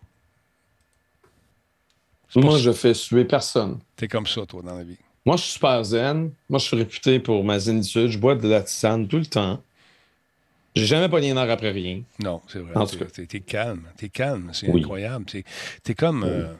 [2.35, 2.63] Moi, ça.
[2.63, 3.79] je fais suer personne.
[3.95, 4.97] T'es comme ça, toi, dans la vie.
[5.25, 6.31] Moi, je suis super zen.
[6.47, 8.07] Moi, je suis réputé pour ma zénitude.
[8.09, 9.61] Je bois de la tisane tout le temps.
[10.75, 12.01] J'ai jamais pogné une heure après rien.
[12.23, 12.71] Non, c'est vrai.
[12.75, 13.05] En tout cas.
[13.05, 13.83] T'es t'es calme.
[13.97, 14.51] T'es calme.
[14.53, 14.81] C'est Oui.
[14.81, 15.25] incroyable.
[15.25, 15.43] T'es
[15.83, 16.23] t'es comme.
[16.23, 16.53] euh,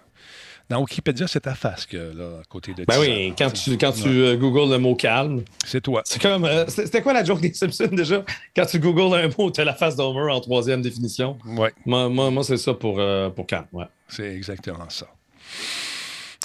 [0.69, 3.91] dans Wikipédia, c'est ta face, que, là, à côté de Ben oui, quand tu, quand
[3.91, 6.01] tu euh, googles le mot calme, C'est toi.
[6.05, 6.45] c'est comme.
[6.45, 8.23] euh, C'était quoi la joke des Simpsons déjà?
[8.55, 11.39] Quand tu googles un mot, tu as la face d'Homer en troisième définition.
[11.45, 13.01] Ouais, Moi, moi, moi c'est ça pour,
[13.35, 13.65] pour calme.
[13.73, 13.85] Ouais.
[14.09, 15.07] c'est exactement ça.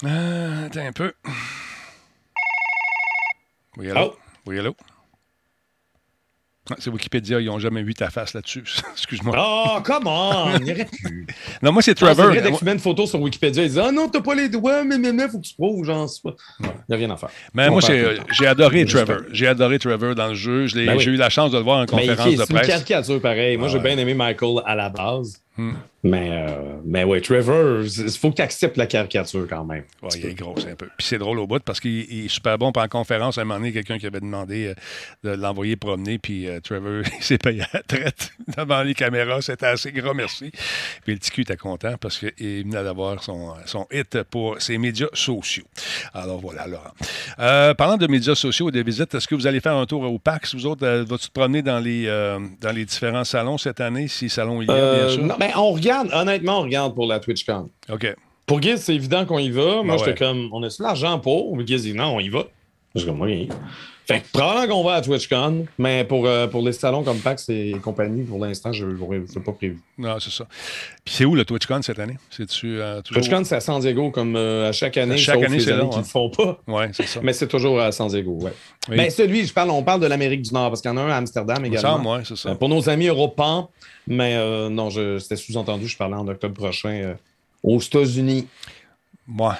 [0.03, 1.13] Attends un peu.
[3.77, 4.13] Oui, allô?
[4.13, 4.17] Oh.
[4.47, 4.75] Oui, allô?
[6.79, 8.63] C'est Wikipédia, ils n'ont jamais vu ta face là-dessus.
[8.93, 9.35] Excuse-moi.
[9.37, 10.57] Oh, come on!
[10.61, 11.27] Il y aurait pu.
[11.61, 12.25] Non, moi, c'est Ah, c'est Trevor.
[12.27, 14.33] vrai, dès que tu mets une photo sur Wikipédia, ils disent Ah non, t'as pas
[14.33, 16.31] les doigts, mais mais mais, faut que tu prouves, genre, c'est pas.
[16.59, 17.29] Il n'y a rien à faire.
[17.53, 18.23] Mais On moi, c'est- temps.
[18.31, 18.85] j'ai adoré.
[18.85, 19.17] Trevor.
[19.31, 20.65] J'ai adoré Trevor dans le jeu.
[20.73, 21.03] Ben oui.
[21.03, 22.67] J'ai eu la chance de le voir en Mais conférence de c'est une presse.
[22.67, 23.57] caricature pareil.
[23.57, 23.83] Moi, Ah j'ai ouais.
[23.83, 25.41] bien aimé Michael à la base.
[25.57, 25.73] Hmm.
[26.05, 29.85] Mais, euh, mais ouais, Trevor, il faut que tu acceptes la caricature quand même.
[30.03, 30.87] Ouais, il est gros, c'est un peu.
[30.97, 32.71] Puis c'est drôle au bout parce qu'il il est super bon.
[32.71, 36.19] Puis en conférence, à un moment donné, quelqu'un qui avait demandé euh, de l'envoyer promener.
[36.19, 39.41] Puis euh, Trevor, il s'est payé à la traite devant les caméras.
[39.41, 40.51] C'était assez gros, merci.
[41.05, 45.07] Puis le cul était content parce qu'il venait d'avoir son, son hit pour ses médias
[45.13, 45.65] sociaux.
[46.13, 46.93] Alors voilà, Laurent.
[47.39, 50.03] Euh, parlant de médias sociaux et de visites, est-ce que vous allez faire un tour
[50.03, 50.53] au PAX?
[50.53, 52.05] Vous autres, vas-tu te promener dans les,
[52.61, 55.23] dans les différents salons cette année, si salon il y a, bien sûr?
[55.23, 57.69] non, ben, on regarde, honnêtement, on regarde pour la TwitchCon.
[57.89, 58.15] OK.
[58.45, 59.81] Pour Giz, c'est évident qu'on y va.
[59.81, 60.15] Moi, Ben j'étais ouais.
[60.15, 61.55] comme, on a de l'argent pour?
[61.57, 62.43] Mais Giz dit non, on y va.
[62.93, 63.49] Je suis comme, oui.
[64.07, 67.49] Fait que probablement qu'on va à TwitchCon, mais pour, euh, pour les salons comme PAX
[67.49, 69.79] et compagnie, pour l'instant, je ne pas prévu.
[69.97, 70.45] Non, c'est ça.
[71.03, 72.17] Puis c'est où le TwitchCon cette année?
[72.29, 73.23] C'est-tu euh, toujours...
[73.23, 75.63] TwitchCon, c'est à San Diego, comme euh, à chaque année, À chaque sauf année, les
[75.63, 76.05] c'est années long, qui ne hein.
[76.05, 76.61] le font pas.
[76.67, 77.19] Oui, c'est ça.
[77.23, 78.53] Mais c'est toujours à San Diego, ouais.
[78.89, 78.97] Oui.
[78.97, 81.01] Ben, celui, je parle, on parle de l'Amérique du Nord, parce qu'il y en a
[81.01, 81.97] un à Amsterdam également.
[81.97, 82.49] semble, ouais, c'est ça.
[82.49, 83.69] Euh, pour nos amis européens,
[84.07, 84.35] mais
[84.69, 87.15] non, je- c'était sous-entendu, je parlais en octobre prochain
[87.63, 88.47] aux États-Unis.
[89.27, 89.57] Moi.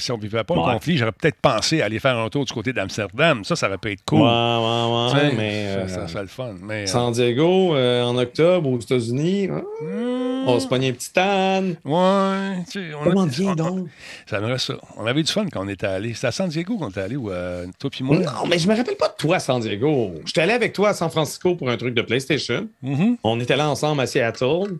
[0.00, 0.74] Si on ne vivait pas un Ouais.
[0.74, 3.42] conflit, j'aurais peut-être pensé à aller faire un tour du côté d'Amsterdam.
[3.42, 4.20] Ça, ça aurait pu être cool.
[4.20, 6.54] Ouais, ouais, Tu ouais, sais, mais ça, euh, ça serait le fun.
[6.62, 10.92] Mais, euh, San Diego, euh, en octobre, aux États-Unis, hein, hmm, on se pognait un
[10.92, 11.74] petit âne.
[11.84, 13.88] Ouais, tu sais, on a- Comment bien on- donc?
[14.30, 14.74] Ça aimerait ça.
[14.98, 16.14] On avait du fun quand on était allé.
[16.14, 18.18] C'était à San Diego qu'on était allé ou euh, toi puis moi?
[18.18, 20.12] Non, mais je me rappelle pas de toi à San Diego.
[20.26, 22.68] J'étais allé avec toi à San Francisco pour un truc de PlayStation.
[22.82, 23.16] Mhm.
[23.24, 24.76] On était là ensemble à Seattle.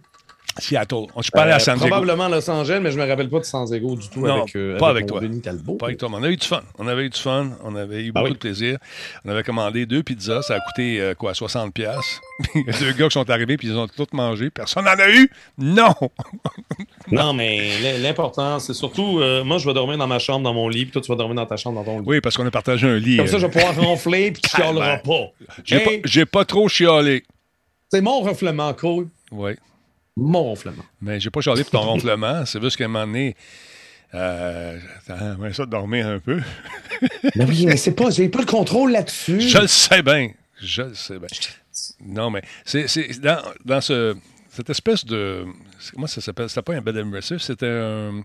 [0.59, 1.07] Seattle.
[1.21, 1.89] Suis pas allé à Euh, San Diego.
[1.89, 4.57] Probablement Los Angeles, mais je me rappelle pas de San Diego du tout Non, avec,
[4.57, 5.21] euh, pas avec toi.
[5.21, 5.75] Denis Talbot.
[5.77, 6.63] Pas avec toi, mais on a eu du fun.
[6.79, 7.51] On avait eu du fun.
[7.65, 8.33] On avait eu Ah beaucoup oui?
[8.35, 8.79] de plaisir.
[9.25, 10.43] On avait commandé deux pizzas.
[10.43, 11.71] Ça a coûté euh, quoi, 60$.
[11.73, 12.21] piastres.
[12.55, 14.51] Il y a deux gars qui sont arrivés puis ils ont tous mangé.
[14.51, 15.31] Personne n'en a eu?
[15.57, 15.95] Non!
[17.11, 20.69] Non, mais l'important, c'est surtout, euh, moi, je vais dormir dans ma chambre, dans mon
[20.69, 22.05] lit, puis toi, tu vas dormir dans ta chambre, dans ton lit.
[22.07, 23.17] Oui, parce qu'on a partagé un lit.
[23.17, 25.31] Comme ça, euh, je vais pouvoir ronfler, puis tu chialeras pas.
[25.65, 27.25] J'ai Hey, pas trop chialé.
[27.91, 29.09] C'est mon ronflement, cool.
[29.33, 29.53] Oui.
[30.19, 30.85] Mon ronflement.
[31.01, 32.45] Mais j'ai pas chialé pour ton ronflement.
[32.45, 33.37] C'est juste qu'à un moment donné,
[34.15, 36.41] euh, j'aimerais ça de dormir un peu.
[37.37, 39.41] Mais oui, mais c'est pas, j'ai pas le contrôle là-dessus.
[39.41, 40.31] Je le sais bien.
[40.61, 41.29] Je le sais bien.
[42.05, 44.17] Non, mais c'est c'est dans, dans ce,
[44.51, 45.47] cette espèce de.
[45.95, 46.49] Comment ça s'appelle?
[46.49, 48.23] C'était pas un bed and breakfast, c'était un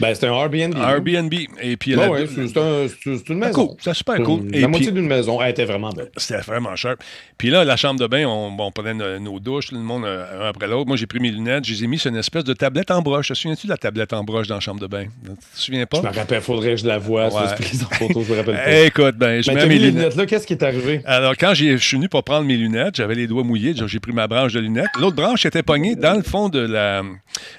[0.00, 0.74] Ben, c'est un Airbnb.
[0.76, 1.32] Airbnb.
[1.60, 3.66] Et puis, la- ouais, c'est un- une Ah, maison.
[3.68, 3.76] cool.
[3.78, 4.48] C'était super cool.
[4.50, 6.10] La Et moitié d'une maison, elle était vraiment belle.
[6.16, 6.94] C'était vraiment cher.
[7.38, 10.04] Puis là, la chambre de bain, on, on prenait nos, nos douches, tout le monde
[10.04, 10.86] euh, un après l'autre.
[10.86, 13.02] Moi, j'ai pris mes lunettes, je les ai mis sur une espèce de tablette en
[13.02, 13.28] broche.
[13.28, 15.06] Te souviens-tu de la tablette en broche dans la chambre de bain?
[15.24, 15.98] Tu te souviens pas?
[15.98, 16.98] Je me rappelle, faudrait que je la.
[16.98, 17.22] Ouais.
[17.24, 18.70] En photo, je me rappelle pas.
[18.82, 19.94] Écoute, ben, je Ben, mets mes lunettes.
[19.94, 21.00] lunettes là, qu'est-ce qui est arrivé?
[21.04, 23.98] Alors, quand j'ai- je suis venu pour prendre mes lunettes, j'avais les doigts mouillés, j'ai
[24.00, 24.86] pris ma branche de lunettes.
[25.00, 26.91] L'autre branche était pognée dans le fond de la.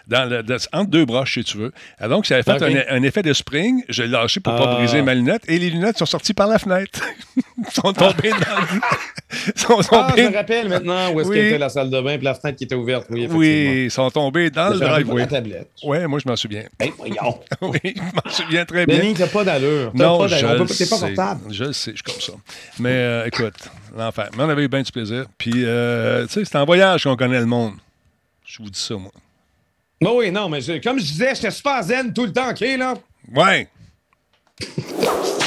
[0.08, 1.72] Dans le- de- entre deux broches, si tu veux.
[2.00, 2.62] Alors, donc, ça avait fait
[2.92, 3.84] un, un effet de spring.
[3.90, 4.76] J'ai lâché pour pas Ah.
[4.76, 7.00] briser ma lunette et les lunettes sont sorties par la fenêtre.
[7.72, 9.54] Sont tombées dans le.
[9.56, 11.58] sont Ah, je me rappelle maintenant où est-ce Oui.
[11.58, 13.06] la salle de bain puis la fenêtre qui était ouverte.
[13.10, 15.22] Oui, ils sont tombés dans le driveway.
[15.22, 15.70] la tablette.
[15.84, 16.64] Oui, moi, je m'en souviens.
[16.80, 17.40] Hey, voyons.
[17.62, 18.98] oui, je m'en souviens très bien.
[19.00, 19.92] Denis, t'as pas d'allure.
[19.94, 20.66] Non, pas d'allure.
[20.68, 21.42] T'es pas portable.
[21.54, 22.34] Je le sais, je suis comme ça.
[22.80, 23.54] Mais euh, écoute,
[23.96, 24.30] l'enfer.
[24.36, 25.26] Mais on avait eu bien du plaisir.
[25.38, 27.74] Puis, euh, tu sais, c'est en voyage qu'on connaît le monde.
[28.46, 29.12] Je vous dis ça, moi.
[30.02, 32.50] Non, Bah oui, non, mais je- comme je disais, j'étais super zen tout le temps,
[32.52, 32.94] OK, là?
[33.34, 33.68] Ouais!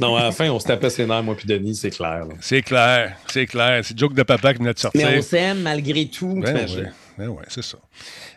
[0.00, 2.24] Non, à la fin, on se tapait ses nerfs, moi puis Denis, c'est clair.
[2.40, 3.82] C'est clair, c'est clair.
[3.84, 5.22] C'est joke de papa qui venait de sortir.
[5.22, 6.40] s'aime malgré tout.
[6.42, 7.78] Ben ouais, ben ouais, c'est ça.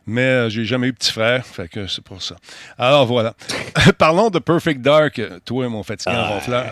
[0.10, 2.36] Mais euh, j'ai jamais eu petit frère, fait que c'est pour ça.
[2.78, 3.36] Alors voilà.
[4.00, 6.66] Parlons de Perfect Dark, toi, mon fatiguant Ah, ronfleur.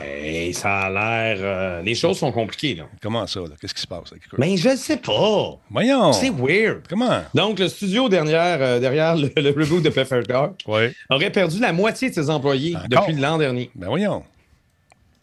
[0.54, 1.38] ça a l'air.
[1.40, 2.86] euh, les choses sont compliquées, là.
[3.02, 3.50] Comment ça, là?
[3.62, 4.24] Qu'est-ce qui se passe avec?
[4.40, 5.58] Mais je le sais pas.
[5.70, 6.14] Voyons!
[6.14, 6.82] C'est weird.
[6.90, 7.22] Comment?
[7.36, 10.88] Donc, le studio derrière, euh, derrière le, le reboot de Perfect Dark Oui.
[11.10, 13.06] aurait perdu la moitié de ses employés Encore?
[13.08, 13.70] depuis l'an dernier.
[13.76, 14.24] Ben voyons.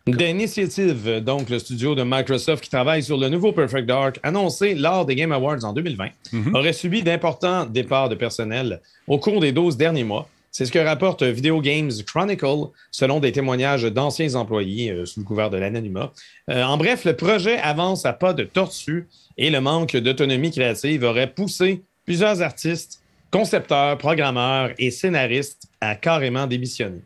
[0.07, 5.07] D'initiative, donc le studio de Microsoft qui travaille sur le nouveau Perfect Dark, annoncé lors
[5.07, 6.09] des Game Awards en 2020,
[6.53, 10.29] aurait subi d'importants départs de personnel au cours des 12 derniers mois.
[10.51, 15.27] C'est ce que rapporte Video Games Chronicle, selon des témoignages d'anciens employés euh, sous le
[15.27, 16.13] couvert de l'anonymat.
[16.51, 21.03] Euh, en bref, le projet avance à pas de tortue et le manque d'autonomie créative
[21.03, 23.01] aurait poussé plusieurs artistes,
[23.31, 27.01] concepteurs, programmeurs et scénaristes à carrément démissionner.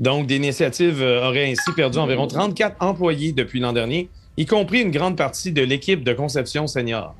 [0.00, 4.90] Donc, d'initiatives euh, auraient ainsi perdu environ 34 employés depuis l'an dernier, y compris une
[4.90, 7.14] grande partie de l'équipe de conception senior.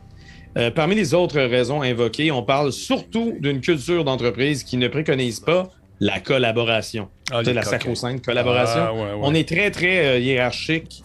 [0.58, 5.40] Euh, parmi les autres raisons invoquées, on parle surtout d'une culture d'entreprise qui ne préconise
[5.40, 5.68] pas
[6.00, 7.08] la collaboration.
[7.30, 8.80] Ah, les la sacro-sainte collaboration.
[8.88, 9.18] Ah, ouais, ouais.
[9.22, 11.02] On est très, très euh, hiérarchique.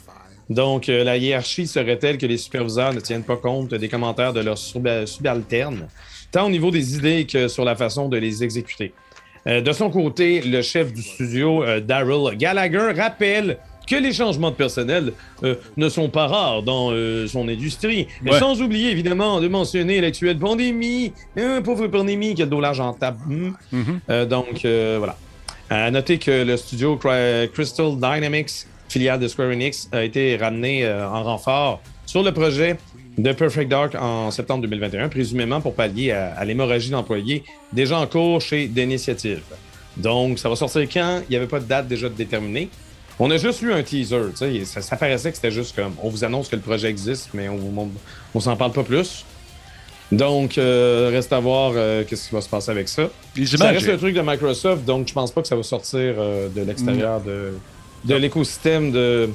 [0.50, 4.32] Donc, euh, la hiérarchie serait telle que les superviseurs ne tiennent pas compte des commentaires
[4.32, 5.88] de leurs sub- subalternes,
[6.32, 8.94] tant au niveau des idées que sur la façon de les exécuter.
[9.48, 14.50] Euh, de son côté, le chef du studio, euh, Daryl Gallagher, rappelle que les changements
[14.50, 18.08] de personnel euh, ne sont pas rares dans euh, son industrie.
[18.24, 18.40] Mais Ouais.
[18.40, 21.14] Sans oublier, évidemment, de mentionner l'actuelle pandémie.
[21.64, 23.20] Pauvre pandémie qui a de l'eau en table.
[23.28, 23.52] Hmm.
[23.72, 24.26] Mhm.
[24.26, 24.62] Donc,
[24.98, 25.16] voilà.
[25.70, 30.88] À noter que le studio Cry- Crystal Dynamics, filiale de Square Enix, a été ramené
[30.92, 31.82] en renfort
[32.16, 32.78] sur le projet
[33.18, 37.44] de Perfect Dark en septembre 2021, présumément pour pallier à, à l'hémorragie d'employés
[37.74, 39.42] déjà en cours chez D'Initiative.
[39.98, 41.20] Donc, ça va sortir quand?
[41.28, 42.70] Il n'y avait pas de date déjà déterminée.
[43.20, 45.92] On a juste eu un teaser, tu sais, ça, ça paraissait que c'était juste comme
[46.02, 47.92] on vous annonce que le projet existe, mais on vous montre-
[48.34, 49.26] on s'en parle pas plus.
[50.14, 53.10] Donc, euh, reste à voir euh, qu'est-ce qui va se passer avec ça.
[53.58, 56.48] Ça reste le truc de Microsoft, donc je pense pas que ça va sortir euh,
[56.48, 57.58] de l'extérieur de,
[58.06, 59.30] de l'écosystème de,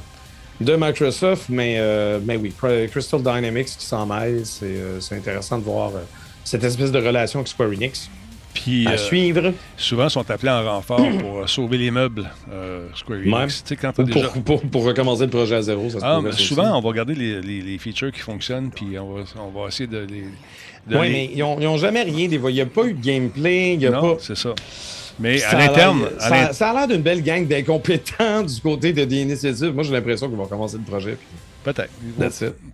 [0.61, 2.53] de Microsoft, mais, euh, mais oui,
[2.91, 6.01] Crystal Dynamics qui s'en mêle, c'est euh, c'est intéressant de voir euh,
[6.45, 8.11] cette espèce de relation avec Square Enix.
[8.53, 12.29] Puis, À euh, suivre souvent, ils sont appelés en renfort pour sauver les meubles
[12.97, 13.65] Square Enix.
[13.81, 14.29] Quand t'as ou déjà...
[14.29, 15.89] pour, pour, pour recommencer le projet à zéro.
[15.89, 16.73] Ça se Ah, mais souvent, aussi.
[16.73, 19.87] on va regarder les, les- les features qui fonctionnent, puis on va, on va essayer
[19.87, 20.25] de les...
[20.89, 22.55] de Oui, les- mais ils n'ont jamais rien dévoilé.
[22.55, 23.77] Il n'y a pas eu de gameplay.
[23.77, 24.21] Y a Non, pas...
[24.21, 24.53] c'est ça.
[25.19, 26.09] Mais à l'interne...
[26.53, 29.73] Ça, a l'air d'une belle gang d'incompétents du côté de des initiatives.
[29.73, 31.17] Moi, j'ai l'impression qu'ils vont commencer le projet.
[31.17, 31.27] puis
[31.65, 31.91] Peut-être.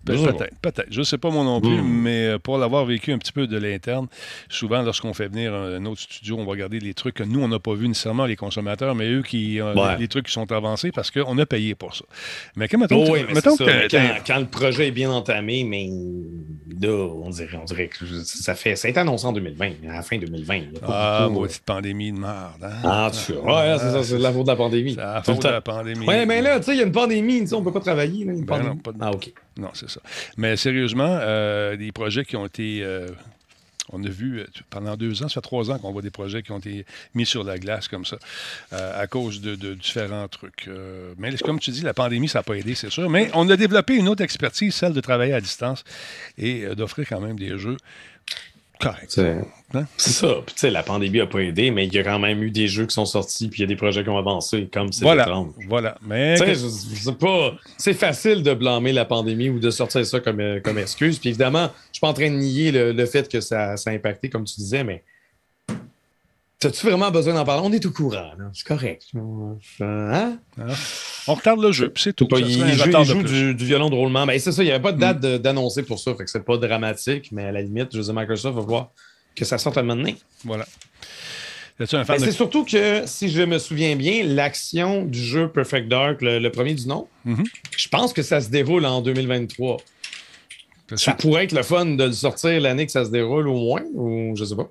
[0.05, 0.87] Peut-être, peut-être.
[0.91, 1.89] Je ne sais pas moi non plus, Mm.
[2.03, 4.07] mais euh, pour l'avoir vécu un petit peu de l'interne,
[4.49, 7.49] souvent lorsqu'on fait venir un autre studio, on va regarder les trucs que nous, on
[7.49, 9.97] n'a pas vu nécessairement, les consommateurs, mais eux qui euh, Ouais.
[9.99, 12.05] les trucs qui sont avancés parce qu'on a payé pour ça.
[12.57, 13.77] Mais quand mettons, Oh que- oui, mais mettons c'est que ça.
[13.77, 15.89] Mais t'as- quand, quand le projet est bien entamé, mais
[16.81, 18.77] là, on dirait, on dirait que ça fait.
[18.77, 20.55] Ça a été annoncé en 2020, à la fin 2020.
[20.57, 20.87] il y a pas
[21.25, 22.63] Ah, maudite pandémie de merde.
[22.63, 22.71] Hein?
[22.85, 23.57] Ah, tu vois.
[23.63, 24.93] Ouais, c'est ça, c'est la faute de la pandémie.
[24.95, 26.07] C'est la faute de la pandémie.
[26.07, 28.25] Ouais, mais là, tu sais, il y a une pandémie, on peut pas travailler.
[28.25, 28.76] Là, une Ben pandémie.
[28.77, 29.33] Non, pas de- Ah, OK.
[29.57, 30.01] Non, c'est ça.
[30.37, 32.81] Mais sérieusement, euh, des projets qui ont été.
[32.83, 33.09] euh,
[33.93, 36.43] on a vu euh, pendant deux ans, ça fait trois ans qu'on voit des projets
[36.43, 38.19] qui ont été mis sur la glace comme ça,
[38.73, 40.67] euh, à cause de, de différents trucs.
[40.67, 43.09] Euh, mais comme tu dis, la pandémie, ça n'a pas aidé, c'est sûr.
[43.09, 45.85] Mais on a développé une autre expertise, celle de travailler à distance
[46.37, 47.77] et euh, d'offrir quand même des jeux
[48.81, 49.05] corrects.
[49.09, 49.37] C'est
[49.75, 49.85] Hein?
[49.97, 50.29] c'est ça.
[50.47, 52.51] Puis, tu sais, la pandémie a pas aidé, mais il y a quand même eu
[52.53, 54.93] des jeux qui sont sortis, puis il y a des projets qui ont avancé, comme
[54.93, 55.49] c'est Voilà, étrange.
[55.69, 55.99] voilà.
[56.07, 57.53] Mais Tu sais, je- je sais pas.
[57.77, 61.19] C'est facile de blâmer la pandémie ou de sortir ça comme, euh, comme excuse.
[61.19, 63.91] Puis évidemment, je suis pas en train de nier le, le fait que ça, ça
[63.91, 65.03] a impacté, comme tu disais, mais.
[66.65, 67.63] As-tu vraiment besoin d'en parler?
[67.65, 68.51] On est au courant, là.
[68.55, 69.05] C'est correct.
[69.81, 70.39] Hein?
[71.29, 72.27] on retarde le jeu, puis c'est tout.
[72.27, 72.65] Pas, Ça il joue,
[72.99, 74.25] il joue du, du violon de roulement.
[74.27, 76.15] Mais c'est ça, il n'y avait pas de date de- d'annoncer pour ça.
[76.15, 78.91] Fait que c'est pas dramatique, mais à la limite, je dire, Microsoft va voir
[79.35, 80.17] que ça sorte à un moment donné.
[80.45, 80.67] Voilà.
[81.79, 82.31] Es-tu un fan Ben, de...
[82.31, 86.51] C'est surtout que, si je me souviens bien, l'action du jeu Perfect Dark, le, le
[86.51, 87.45] premier du nom, Mhm.
[87.77, 89.77] je pense que ça se déroule en 2023.
[90.95, 93.83] Ça pourrait être le fun de le sortir l'année que ça se déroule au moins,
[93.93, 94.71] ou je sais pas.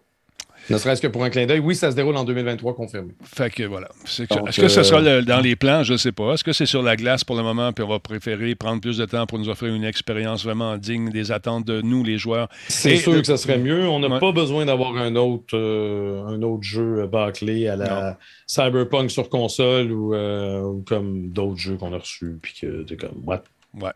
[0.70, 1.60] Ne serait-ce que pour un clin d'œil.
[1.60, 3.14] Oui, ça se déroule en 2023, confirmé.
[3.24, 3.88] Fait que voilà.
[4.04, 5.84] Est-ce que ce euh, sera le- dans les plans?
[5.84, 6.34] Je ne sais pas.
[6.34, 8.98] Est-ce que c'est sur la glace pour le moment, puis on va préférer prendre plus
[8.98, 12.50] de temps pour nous offrir une expérience vraiment digne des attentes de nous, les joueurs?
[12.68, 13.88] C'est sûr que ça serait mieux.
[13.88, 14.20] On n'a Ouais.
[14.20, 19.30] pas besoin d'avoir un autre, euh, un autre jeu euh, bâclé à la Cyberpunk sur
[19.30, 22.38] console ou, euh, ou comme d'autres jeux qu'on a reçus.
[22.42, 23.44] Puis que t'es comme, what?
[23.80, 23.92] Ouais,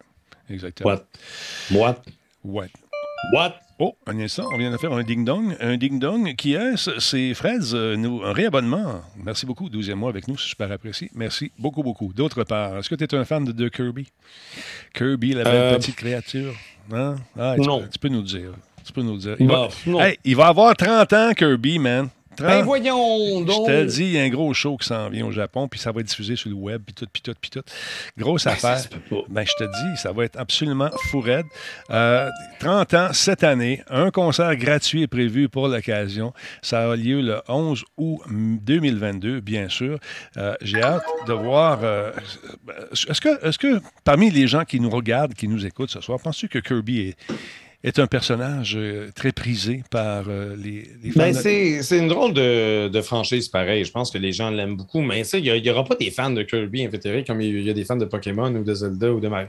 [0.50, 0.92] exactement.
[1.72, 2.02] What?
[2.44, 2.68] What?
[3.34, 3.54] What?
[3.82, 5.56] Oh, un instant, on vient de faire un ding-dong.
[5.62, 9.02] Un ding-dong qui est, c'est Fred, euh, nous, un réabonnement.
[9.24, 11.10] Merci beaucoup, 12e mois avec nous, c'est super apprécié.
[11.16, 12.12] Merci beaucoup, beaucoup.
[12.12, 14.08] D'autre part, est-ce que tu es un fan de, de Kirby?
[14.94, 16.54] Kirby, la belle Euh, petite créature.
[16.92, 17.16] Hein?
[17.40, 17.80] Ah, tu, non.
[17.84, 18.52] Peux, tu peux nous le dire.
[18.84, 19.36] Tu peux nous le dire.
[19.40, 20.02] Il, Bah, va, non.
[20.02, 22.10] Hey, il va avoir 30 ans, Kirby, man.
[22.38, 22.48] 30.
[22.48, 23.66] Ben voyons Je donc!
[23.68, 25.80] te le dis, il y a un gros show qui s'en vient au Japon, puis
[25.80, 27.62] ça va être diffusé sur le web, puis tout, puis tout, puis tout.
[28.18, 28.84] Grosse Ben, ça affaire.
[28.84, 29.22] se peut pas.
[29.30, 31.46] Ben, je te dis, ça va être absolument fou raide.
[31.90, 36.34] Euh, 30 ans cette année, un concert gratuit est prévu pour l'occasion.
[36.62, 40.00] Ça a lieu le 11 août 2022, bien sûr.
[40.38, 41.80] Euh, J'ai hâte de voir.
[41.84, 42.12] euh,
[42.92, 46.20] est-ce que, est que parmi les gens qui nous regardent, qui nous écoutent ce soir,
[46.22, 47.18] penses-tu que Kirby est,
[47.84, 51.20] est un personnage euh, très prisé par euh, les, les fans?
[51.22, 53.86] Ben, de- c'est c'est une drôle de, de franchise pareil.
[53.86, 56.44] Je pense que les gens l'aiment beaucoup, mais il n'y aura pas des fans de
[56.44, 59.28] Kirby invétérés comme il y a des fans de Pokémon ou de Zelda ou de
[59.30, 59.48] Mario.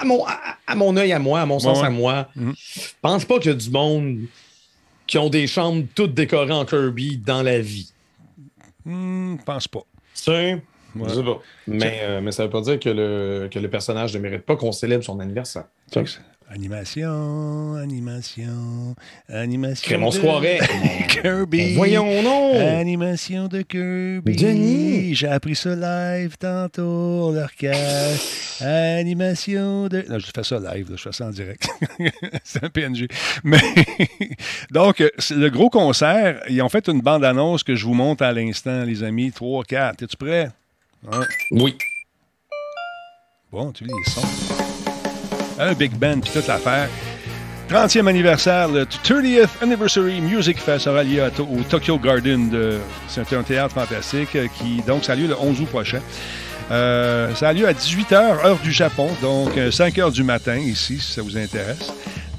[0.00, 1.86] À mon, à, à mon œil, à moi, à mon sens, ouais.
[1.86, 2.54] à moi, Mhm.
[2.56, 4.18] je pense pas qu'il y a du monde
[5.06, 7.90] qui ont des chambres toutes décorées en Kirby dans la vie.
[8.84, 9.80] Hmm, pense pas.
[10.12, 10.62] Sais?
[10.96, 11.08] Ouais.
[11.08, 11.40] Je sais pas.
[11.66, 14.56] Mais, euh, mais ça veut pas dire que le, que le personnage ne mérite pas
[14.56, 15.64] qu'on célèbre son anniversaire.
[16.50, 18.96] Animation, animation,
[19.28, 19.86] animation.
[19.86, 20.58] Crémon de soirée.
[21.08, 21.58] Kirby.
[21.58, 22.58] Ben, voyons, non!
[22.58, 24.34] Animation de Kirby.
[24.34, 25.14] Denis!
[25.14, 28.64] J'ai appris ça live tantôt, l'orchestre.
[28.64, 30.06] Animation de.
[30.08, 31.68] Non, je fais ça live, là, je fais ça en direct.
[32.44, 33.08] c'est un PNG.
[33.44, 33.60] Mais.
[34.70, 38.32] Donc, c'est le gros concert, ils ont fait une bande-annonce que je vous montre à
[38.32, 39.32] l'instant, les amis.
[39.32, 40.02] 3, 4.
[40.02, 40.50] Es-tu prêt?
[41.50, 41.76] Oui.
[43.52, 44.67] Bon, tu lis les sons.
[45.58, 46.88] Un big band puis toute l'affaire.
[47.68, 52.48] 30e anniversaire, le 30th Anniversary Music Fest à To- au Tokyo Garden.
[52.48, 52.78] De,
[53.08, 56.00] c'est un théâtre fantastique euh, qui, donc, ça a lieu le 11 août prochain.
[56.70, 60.98] Euh, ça a lieu à 18h, heure du Japon, donc euh, 5h du matin ici,
[60.98, 61.92] si ça vous intéresse.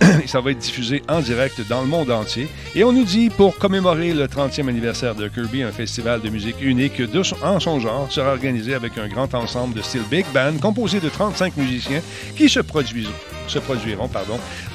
[0.26, 2.47] ça va être diffusé en direct dans le monde entier.
[2.76, 6.62] Et on nous dit, pour commémorer le 30e anniversaire de Kirby, un festival de musique
[6.62, 7.01] unique
[7.43, 11.10] en son genre sera organisé avec un grand ensemble de style big band composé de
[11.10, 12.01] 35 musiciens
[12.36, 14.10] qui se produiront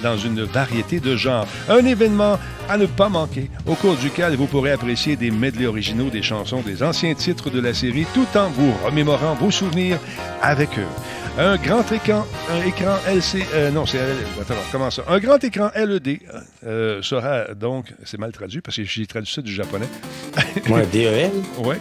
[0.03, 1.47] dans une variété de genres.
[1.69, 6.11] Un événement à ne pas manquer, au cours duquel vous pourrez apprécier des medleys originaux
[6.11, 9.99] des chansons des anciens titres de la série tout en vous remémorant vos souvenirs
[10.43, 10.89] avec eux.
[11.37, 13.99] Un grand écran, un écran LC, euh, non, c'est,
[14.41, 15.03] attends, comment ça?
[15.09, 16.21] Un grand écran LED
[16.65, 19.89] euh, sera donc, c'est mal traduit parce que j'ai traduit ça du japonais.
[20.71, 21.33] Ouais, DEL.
[21.59, 21.75] Oui.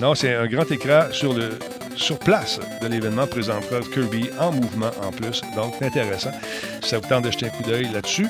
[0.00, 1.50] Non, c'est un grand écran sur le
[1.96, 5.40] sur place de l'événement présentera Kirby en mouvement en plus.
[5.56, 6.30] Donc, intéressant.
[6.80, 8.28] Si ça vous tente de jeter un coup d'œil là-dessus,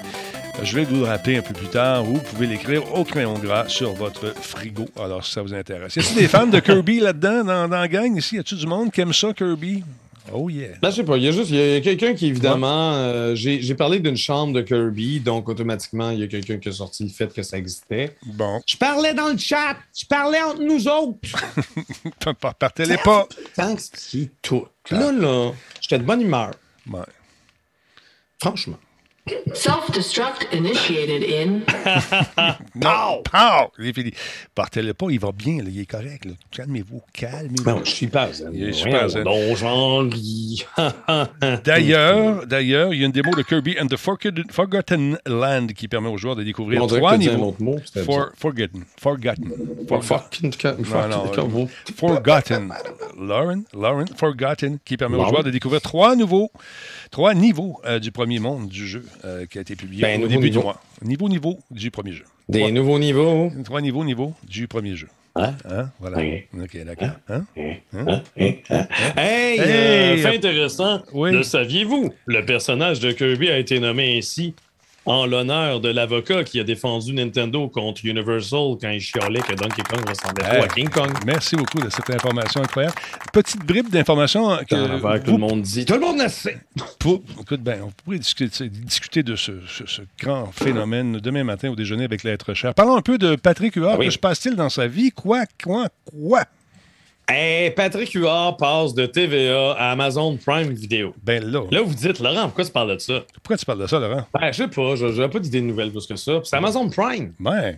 [0.62, 3.34] je vais vous le rappeler un peu plus tard ou vous pouvez l'écrire au crayon
[3.34, 4.86] gras sur votre frigo.
[4.98, 5.94] Alors, si ça vous intéresse.
[5.96, 8.16] Y a-t-il des fans de Kirby là-dedans, dans, dans la gang?
[8.16, 8.36] Ici?
[8.36, 9.84] Y a-t-il du monde qui aime ça, Kirby?
[10.32, 10.76] Oh yeah.
[10.80, 13.34] Ben, je sais pas, il y a juste, il y a quelqu'un qui, évidemment, euh,
[13.34, 17.02] j'ai parlé d'une chambre de Kirby, donc automatiquement, il y a quelqu'un qui a sorti
[17.04, 18.14] le fait que ça existait.
[18.26, 18.60] Bon.
[18.66, 21.18] Je parlais dans le chat, je parlais entre nous autres.
[22.40, 23.26] Par- Partez-les pas.
[23.56, 23.62] Que
[23.94, 24.66] c'est tout.
[24.90, 26.50] Là, là, j'étais de bonne humeur,
[26.90, 27.00] Ouais.
[28.40, 28.78] franchement.
[29.54, 31.60] Self-destruct initiated in.
[32.80, 33.22] Pow!
[33.78, 34.12] Est fini.
[34.54, 36.24] Partez-les pas, il va bien, là, il est correct.
[36.24, 36.32] là.
[36.50, 37.64] Calmez-vous, calmez-vous.
[37.70, 38.50] Non, je suis pas zen.
[38.54, 39.24] Il est super zen.
[39.24, 40.64] Don Jean-Louis.
[41.64, 45.86] D'ailleurs, d'ailleurs, il y a une démo de Kirby and the Forgotten, Forgotten Land qui
[45.88, 47.48] permet aux joueurs de découvrir On dirait trois que t'as dit un niveaux.
[47.48, 48.84] autre mot, c'était For- forgotten.
[48.98, 49.50] Forgotten.
[49.88, 52.72] For fucking ca- Non, fucking non, ca- Forgotten.
[53.18, 55.30] Lauren, Lauren, Forgotten, qui permet aux Lauren.
[55.30, 56.50] joueurs de découvrir trois nouveaux,
[57.11, 60.28] trois niveaux euh, du premier monde du jeu euh, qui a été publié Ben, au
[60.28, 60.61] début niveau.
[60.61, 60.80] du mois.
[61.02, 62.24] Niveau, niveau du premier jeu.
[62.48, 63.50] Des Trois- nouveaux niveaux.
[63.64, 65.08] Trois niveaux, niveau du premier jeu.
[65.36, 65.54] Hein?
[65.68, 65.90] Hein?
[66.00, 66.18] Voilà.
[66.61, 66.76] Ok.
[66.84, 67.11] D'accord.
[67.28, 67.44] Hein?
[68.36, 68.62] Hey,
[69.16, 71.02] Hey, euh, euh, fait intéressant.
[71.12, 71.30] Oui.
[71.32, 72.12] Le saviez-vous?
[72.26, 74.54] Le personnage de Kirby a été nommé ainsi
[75.07, 79.82] en l'honneur de l'avocat qui a défendu Nintendo contre Universal quand il chialait que Donkey
[79.82, 80.62] Kong ressemblait trop Hey.
[80.64, 81.11] à King Kong.
[81.24, 82.94] Merci beaucoup de cette information incroyable.
[83.32, 85.84] Petite bribe d'information que tout le monde dit.
[85.84, 86.59] Tout le monde le sait.
[86.98, 91.70] Pour- écoute, ben, on pourrait discuter, discuter de ce, ce- ce grand phénomène demain matin
[91.70, 92.74] au déjeuner avec l'être cher.
[92.74, 93.94] Parlons un peu de Patrick Huard.
[93.94, 94.07] Ah oui.
[94.07, 95.11] Que se passe-t-il dans sa vie?
[95.12, 96.44] Quoi, quoi, quoi?
[97.32, 101.14] Hey, Patrick Huard passe de TVA à Amazon Prime Video.
[101.22, 103.24] Ben là, Là, vous dites, Laurent, pourquoi tu parles de ça?
[103.34, 104.26] pourquoi tu parles de ça, Laurent?
[104.34, 106.40] Ben, je sais pas, je n'ai pas d'idée de nouvelle plus que ça.
[106.42, 107.32] C'est Amazon Prime.
[107.38, 107.76] Ben,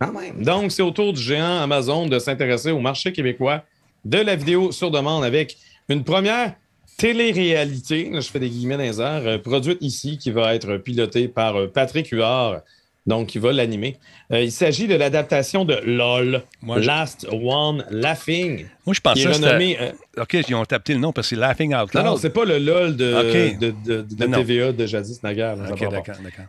[0.00, 0.44] Quand même.
[0.44, 3.64] Donc, c'est au tour du géant Amazon de s'intéresser au marché québécois
[4.04, 5.56] de la vidéo sur demande avec
[5.88, 6.54] une première
[6.98, 10.76] télé-réalité, là, je fais des guillemets dans les airs, euh, produite ici, qui va être
[10.76, 12.60] pilotée par euh, Patrick Huard,
[13.06, 13.96] donc qui va l'animer.
[14.32, 19.24] Euh, il s'agit de l'adaptation de LOL, Moi, je- Last One Laughing, moi, je pensais
[19.24, 19.76] que renommé...
[19.80, 19.92] euh,
[20.22, 22.10] OK, ils ont tapé le nom parce que c'est Laughing Out non, Loud.
[22.12, 24.38] non, c'est pas le LOL de, de, de- de Non.
[24.38, 25.36] TVA de jadis ça OK,
[25.80, 25.90] d'accord,
[26.22, 26.44] d'accord.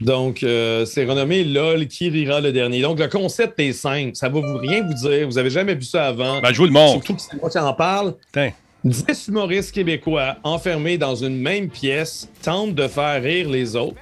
[0.00, 2.80] Donc, euh, c'est renommé LOL qui rira le dernier?
[2.82, 4.12] Donc, le concept est simple.
[4.14, 5.26] Ça va vous rien vous dire.
[5.28, 6.40] Vous avez jamais vu ça avant.
[6.40, 6.92] Ben, je vous le montre.
[7.04, 8.14] Surtout que c'est moi qui en parle.
[8.32, 8.50] Tiens.
[8.82, 14.00] 10 humoristes québécois enfermés dans une même pièce tentent de faire rire les autres.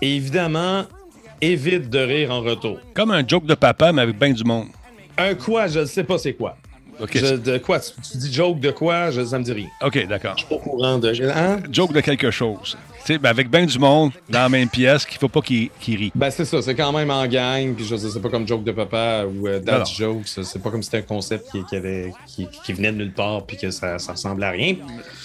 [0.00, 0.84] Et évidemment,
[1.40, 2.78] évitent de rire en retour.
[2.94, 4.68] Comme un joke de papa, mais avec bien du monde.
[5.18, 6.56] Un quoi, je ne sais pas c'est quoi.
[7.14, 7.80] Je- de quoi?
[7.80, 9.10] Tu, tu dis joke de quoi?
[9.10, 9.68] Je, ça me dit rien.
[9.82, 10.34] OK, d'accord.
[10.48, 11.10] Pas au courant de...
[11.34, 11.60] Hein?
[11.72, 12.76] Joke de quelque chose.
[13.06, 15.40] Tu sais, ben, avec bien du monde dans la même pièce qu'il ne faut pas
[15.40, 16.12] qu'il qu'il rit.
[16.14, 18.72] Ben, c'est ça, c'est quand même en gang, puis je sais, pas comme joke de
[18.72, 22.12] papa ou euh, dad jokes, c'est pas comme si c'était un concept qui, qui avait,
[22.26, 24.76] qui, qui venait de nulle part puis que ça, ça ressemblait à rien.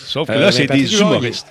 [0.05, 1.47] Sauf que Euh, là, mais c'est des humoristes.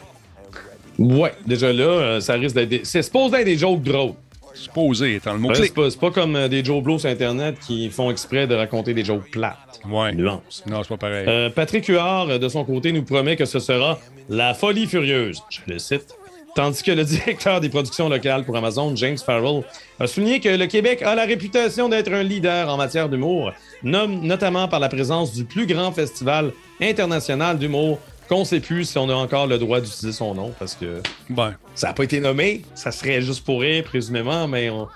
[0.98, 2.80] Ouais, déjà là, euh, ça risque d'être des...
[2.84, 4.14] C'est supposé être des jokes drôles.
[4.54, 5.70] Supposé étant le Ouais, mot-clé.
[5.90, 9.04] c'est pas, comme euh, des Joe Blow sur Internet qui font exprès de raconter des
[9.04, 9.80] jokes plates.
[9.90, 10.12] Ouais.
[10.14, 10.62] Nuance.
[10.66, 11.24] Non, c'est pas pareil.
[11.28, 13.98] Euh, Patrick Huard, euh, de son côté, nous promet que ce sera
[14.28, 15.42] la folie furieuse.
[15.50, 16.14] Je le cite.
[16.54, 19.62] Tandis que le directeur des productions locales pour Amazon, James Farrell,
[19.98, 23.52] a souligné que le Québec a la réputation d'être un leader en matière d'humour,
[23.82, 27.98] notamment par la présence du plus grand festival international d'humour
[28.28, 31.00] qu'on ne sait plus si on a encore le droit d'utiliser son nom parce que
[31.30, 32.62] Ben, ça n'a pas été nommé.
[32.74, 34.88] Ça serait juste pour rire, présumément, mais on,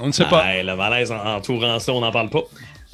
[0.00, 0.42] on ne sait pas.
[0.44, 2.42] ah, le malaise en- entourant ça, on n'en parle pas.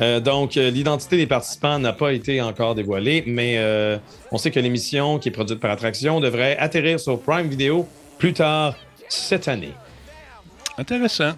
[0.00, 3.98] Euh, donc, euh, l'identité des participants n'a pas été encore dévoilée, mais euh,
[4.32, 7.86] on sait que l'émission, qui est produite par Attraction, devrait atterrir sur Prime Video
[8.18, 8.76] plus tard
[9.08, 9.72] cette année.
[10.78, 11.32] Intéressant.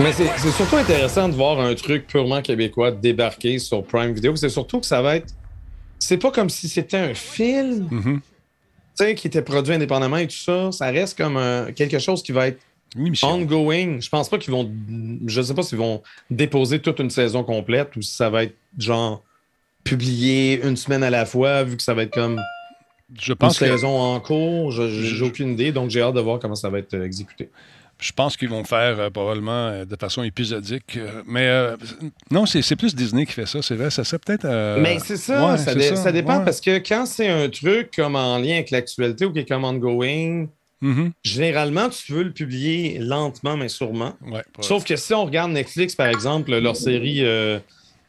[0.00, 4.36] Mais c'est surtout intéressant de voir un truc purement québécois débarquer sur Prime Video.
[4.36, 5.34] C'est surtout que ça va être.
[5.98, 8.20] C'est pas comme si c'était un film Mhm.
[8.20, 10.70] tu sais, qui était produit indépendamment et tout ça.
[10.70, 11.38] Ça reste comme
[11.74, 12.60] quelque chose qui va être
[13.24, 14.00] ongoing.
[14.00, 14.70] Je pense pas qu'ils vont.
[15.26, 18.54] Je sais pas s'ils vont déposer toute une saison complète ou si ça va être
[18.78, 19.24] genre
[19.82, 22.40] publié une semaine à la fois, vu que ça va être comme
[23.18, 26.38] je pense Une que, saison en cours, j'ai aucune idée, donc j'ai hâte de voir
[26.38, 27.48] comment ça va être exécuté.
[28.00, 30.96] Je pense qu'ils vont faire euh, probablement euh, de façon épisodique.
[30.96, 31.76] euh, mais euh,
[32.30, 33.90] non, c'est plus Disney qui fait ça, c'est vrai.
[33.90, 34.46] Ça serait peut-être.
[34.80, 36.44] Mais c'est ça, ouais, ça, dépend ouais.
[36.44, 39.64] parce que quand c'est un truc comme en lien avec l'actualité ou qui est comme
[39.64, 40.46] ongoing,
[40.80, 41.10] Mhm.
[41.24, 44.14] généralement, tu veux le publier lentement mais sûrement.
[44.30, 47.20] Ouais, Sauf que si on regarde Netflix, par exemple, leur série,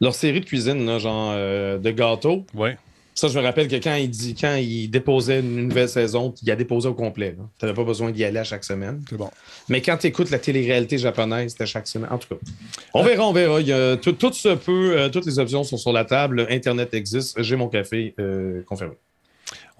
[0.00, 2.78] leur série de cuisine, là, genre de gâteaux, ouais.
[3.14, 6.50] Ça, je me rappelle que quand il, dit, quand il déposait une nouvelle saison, il
[6.50, 7.36] a déposé au complet.
[7.58, 9.02] Tu n'avais pas besoin d'y aller à chaque semaine.
[9.10, 9.30] C'est bon.
[9.68, 12.08] Mais quand tu écoutes la télé-réalité japonaise, c'était chaque semaine.
[12.10, 12.40] En tout cas,
[12.94, 13.60] on verra, on verra.
[13.60, 16.46] Il y a- tout, tout se peut, euh, toutes les options sont sur la table.
[16.50, 17.42] Internet existe.
[17.42, 18.94] J'ai mon café euh, confirmé.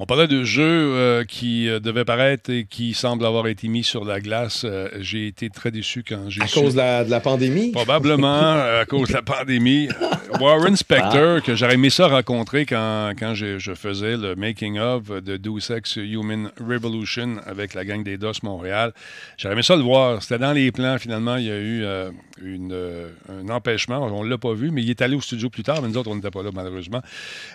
[0.03, 3.85] On parlait de jeux euh, qui euh, devaient paraître et qui semblent avoir été mis
[3.85, 4.63] sur la glace.
[4.65, 6.59] Euh, j'ai été très déçu quand j'ai À su.
[6.59, 7.71] cause de la, de la pandémie?
[7.71, 9.91] Probablement euh, à cause de la pandémie.
[10.41, 15.37] Warren Spector, que j'aurais aimé ça rencontrer quand, quand je, je faisais le making-of de
[15.37, 18.95] Deus Ex Human Revolution avec la gang des DOS Montréal.
[19.37, 20.23] J'aurais aimé ça le voir.
[20.23, 20.97] C'était dans les plans.
[20.99, 21.85] Finalement, il y a eu
[22.43, 23.99] une, un empêchement.
[23.99, 25.97] On ne l'a pas vu, mais il est allé au studio plus tard, mais nous
[25.99, 27.03] autres, on n'était pas là, malheureusement.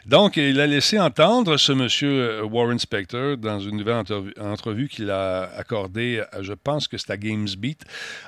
[0.06, 4.88] Donc, il a laissé entendre ce monsieur euh, Warren Spector dans une nouvelle entrevue, entrevue
[4.88, 7.82] qu'il a accordée, à- je pense que c'est à GamesBeat,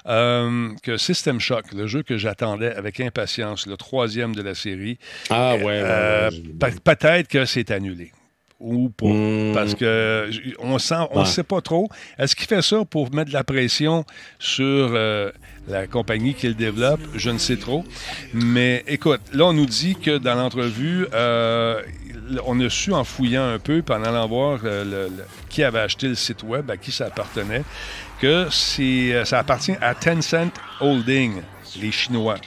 [0.07, 4.97] euh, que System Shock, le jeu que j'attendais avec impatience, le troisième de la série,
[5.29, 5.63] Ah ouais.
[5.63, 6.29] ouais, euh,
[6.61, 8.11] ouais, peut-être que c'est annulé.
[8.59, 9.05] Ou pas.
[9.05, 9.53] Hmm.
[9.53, 10.29] Parce que
[10.59, 11.29] on sent, on ne Ouais.
[11.29, 11.89] sait pas trop.
[12.17, 14.03] Est-ce qu'il fait ça pour mettre de la pression
[14.39, 15.31] sur euh,
[15.67, 16.99] la compagnie qui le développe?
[17.13, 17.85] Je ne sais trop.
[18.33, 21.81] Mais écoute, là, on nous dit que dans l'entrevue, euh,
[22.47, 25.63] on a su en fouillant un peu, puis en allant voir euh, le- le- qui
[25.63, 27.63] avait acheté le site web, à qui ça appartenait,
[28.19, 28.47] que
[29.23, 30.51] ça appartient à Tencent
[30.81, 31.41] Holding,
[31.79, 32.37] les Chinois.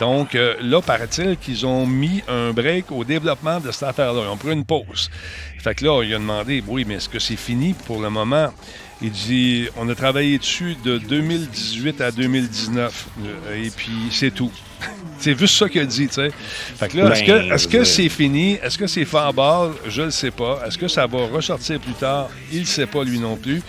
[0.00, 4.22] Donc euh, là, paraît-il qu'ils ont mis un break au développement de cette affaire-là.
[4.24, 5.10] Ils ont pris une pause.
[5.58, 8.52] Fait que là, il a demandé, oui, mais est-ce que c'est fini pour le moment?
[9.00, 13.06] Il dit, on a travaillé dessus de 2018 à 2019.
[13.24, 14.50] euh, Et puis, c'est tout.
[15.18, 16.30] c'est juste ça qu'il a dit, tu sais.
[16.76, 18.54] Fait que là, est-ce que, Ben, est-ce que je- c'est fini?
[18.62, 19.70] Est-ce que c'est balle?
[19.88, 20.62] Je ne sais pas.
[20.66, 22.28] Est-ce que ça va ressortir plus tard?
[22.52, 23.62] Il ne sait pas, lui non plus.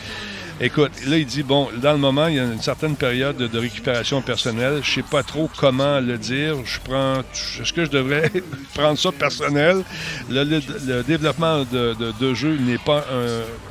[0.61, 3.59] Écoute, là, il dit, bon, dans le moment, il y a une certaine période de,
[3.59, 4.81] récupération personnelle.
[4.83, 6.55] Je sais pas trop comment le dire.
[6.65, 7.19] Je prends...
[7.61, 8.29] Est-ce que je devrais
[8.73, 9.83] prendre ça personnel?
[10.29, 13.05] Le, le- le développement de, de, de jeu n'est pas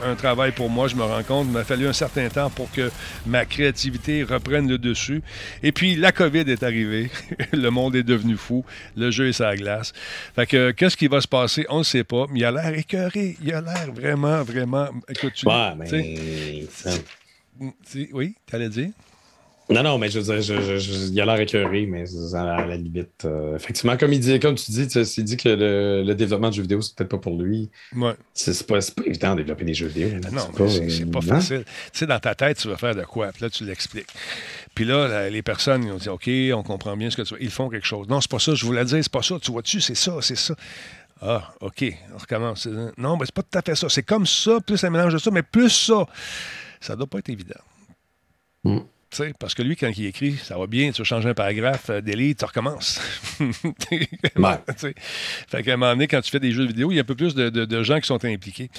[0.05, 1.47] un, un travail pour moi, je me rends compte.
[1.49, 2.91] Il m'a fallu un certain temps pour que
[3.27, 5.23] ma créativité reprenne le dessus.
[5.63, 7.11] Et puis, la COVID est arrivée.
[7.53, 8.65] le monde est devenu fou.
[8.97, 9.93] Le jeu est la glace.
[10.35, 11.67] Fait que, qu'est-ce qui va se passer?
[11.69, 12.25] On ne sait pas.
[12.31, 13.37] Mais il a l'air écœuré.
[13.43, 14.89] Il a l'air vraiment, vraiment...
[15.07, 16.67] Écoute, tu Ouais, mais.
[16.83, 16.91] Ça-
[17.91, 18.91] tu- Oui, t'allais dire?
[19.71, 22.05] Non, non, mais je veux dire, je- je- je- il a l'air écœuré, mais
[22.35, 23.27] à la limite.
[23.27, 26.55] euh, effectivement, comme il dit, comme tu dis, il dit que le, le développement de
[26.55, 27.69] jeux vidéo, c'est peut-être pas pour lui.
[27.95, 28.15] Ouais.
[28.33, 30.09] C'est pas, pas évident de développer des jeux vidéo.
[30.23, 30.31] là.
[30.31, 31.65] Non, C'est pas euh, facile.
[31.93, 33.31] Tu sais, dans ta tête, tu vas faire de quoi?
[33.31, 34.09] Puis là, tu l'expliques.
[34.75, 37.35] Puis là, la- les personnes, ils ont dit OK, on comprend bien ce que tu
[37.35, 37.43] veux.
[37.43, 38.09] Ils font quelque chose.
[38.09, 39.37] Non, c'est pas ça, je voulais dire, c'est pas ça.
[39.39, 40.55] Tu vois-tu, c'est ça, c'est ça.
[41.21, 42.67] Ah, OK, on recommence.
[42.97, 43.91] Non, mais c'est pas tout à fait ça.
[43.91, 46.07] C'est comme ça, plus un mélange de ça, mais plus ça.
[46.81, 47.61] Ça doit pas être évident.
[48.65, 48.79] Mm.
[49.39, 52.01] Parce que lui, quand il écrit, ça va bien, tu vas changer un paragraphe, euh,
[52.03, 53.01] tu recommences.
[55.49, 57.05] Fait qu'à un moment donné, quand tu fais des jeux vidéo, il y a un
[57.05, 58.71] peu plus de, de- de gens qui sont impliqués.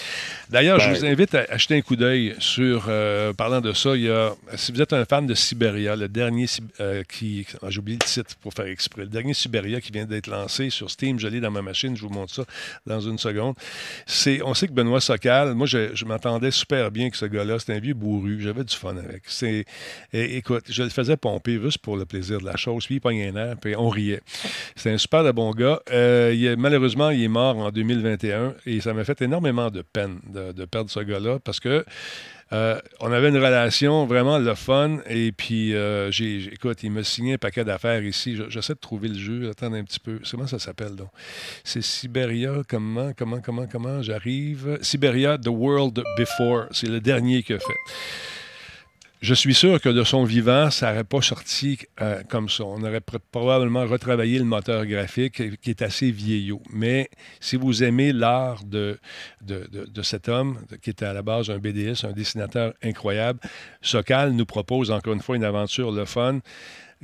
[0.49, 3.95] D'ailleurs, je Ben- vous invite à acheter un coup d'œil sur, euh, parlant de ça,
[3.95, 6.45] il y a, si vous êtes un fan de Siberia, le dernier,
[6.79, 10.05] euh, qui, ah, j'ai oublié le titre pour faire exprès, le dernier Siberia qui vient
[10.05, 12.43] d'être lancé sur Steam, je l'ai dans ma machine, je vous montre ça
[12.85, 13.55] dans une seconde.
[14.05, 17.59] C'est, on sait que Benoît Socal, moi, je, je m'entendais super bien avec ce gars-là,
[17.59, 19.23] c'était un vieux bourru, j'avais du fun avec.
[19.27, 19.65] C'est,
[20.13, 22.99] et- écoute, je le faisais pomper juste pour le plaisir de la chose, puis il
[23.01, 24.21] pognait un air, puis on riait.
[24.75, 25.79] C'est un super de bon gars.
[25.91, 30.65] Euh, malheureusement, il est mort en 2021 et ça m'a fait énormément de peine de,
[30.65, 31.83] perdre ce gars-là parce que
[32.51, 36.09] euh, on avait une relation vraiment le fun et puis euh,
[36.51, 38.35] écoute, il m'a signé un paquet d'affaires ici.
[38.35, 39.49] Je- J'essaie de trouver le jeu.
[39.51, 40.19] Attends un petit peu.
[40.31, 41.09] Comment ça s'appelle donc?
[41.63, 42.61] C'est Siberia.
[42.67, 44.79] Comment, comment, comment, comment j'arrive?
[44.81, 46.65] Siberia The World Before.
[46.71, 47.73] C'est le dernier qu'il a fait.
[49.21, 52.63] Je suis sûr que de son vivant, ça n'aurait pas sorti euh, comme ça.
[52.63, 56.61] On aurait pr- probablement retravaillé le moteur graphique euh, qui est assez vieillot.
[56.71, 57.09] Mais
[57.41, 58.97] si vous aimez l'art de,
[59.41, 63.41] de, de- de cet homme, qui était à la base un BDS, un dessinateur incroyable,
[63.81, 66.39] Sokal nous propose encore une fois une aventure le fun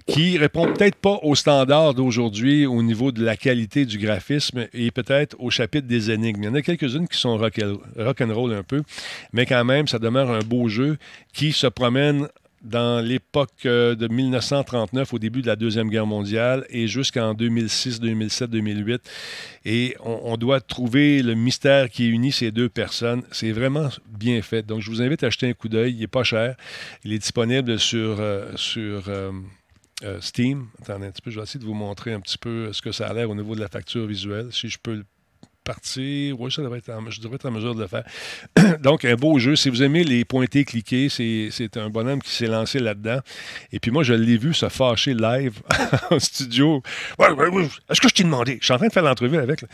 [0.06, 4.91] qui répond peut-être pas aux standards d'aujourd'hui au niveau de la qualité du graphisme et
[4.91, 6.43] peut-être au chapitre des énigmes.
[6.43, 7.62] Il y en a quelques-unes qui sont rock-
[7.98, 8.84] rock'n'roll un peu,
[9.34, 10.98] mais quand même, ça demeure un beau jeu
[11.34, 12.28] qui se promène
[12.66, 18.00] dans l'époque euh, de 1939, au début de la Deuxième Guerre mondiale, et jusqu'en 2006,
[18.00, 19.02] 2007, 2008.
[19.66, 23.22] Et on, doit trouver le mystère qui unit ces deux personnes.
[23.32, 24.66] C'est vraiment bien fait.
[24.66, 25.93] Donc, je vous invite à acheter un coup d'œil.
[25.93, 26.56] Il n'est pas cher.
[27.04, 29.32] Il est disponible sur, euh, sur euh,
[30.04, 30.68] euh, Steam.
[30.82, 32.91] Attendez un petit peu, je vais essayer de vous montrer un petit peu ce que
[32.91, 35.06] ça a l'air au niveau de la facture visuelle, si je peux le
[35.66, 36.39] partir.
[36.39, 38.06] Oui, ça devrait être en, je devrais être mesure de le faire.
[38.82, 39.58] Donc, un beau jeu.
[39.58, 43.20] Si vous aimez les pointés cliqués, c'est c'est un bonhomme qui s'est lancé là-dedans.
[43.74, 45.60] Et puis moi, je l'ai vu se fâcher live
[46.12, 46.82] en studio.
[47.20, 47.68] Ouais, ouais, ouais.
[47.89, 48.58] Est-ce que je t'ai demandé?
[48.62, 49.62] Je suis en train de faire l'entrevue avec.
[49.62, 49.68] là.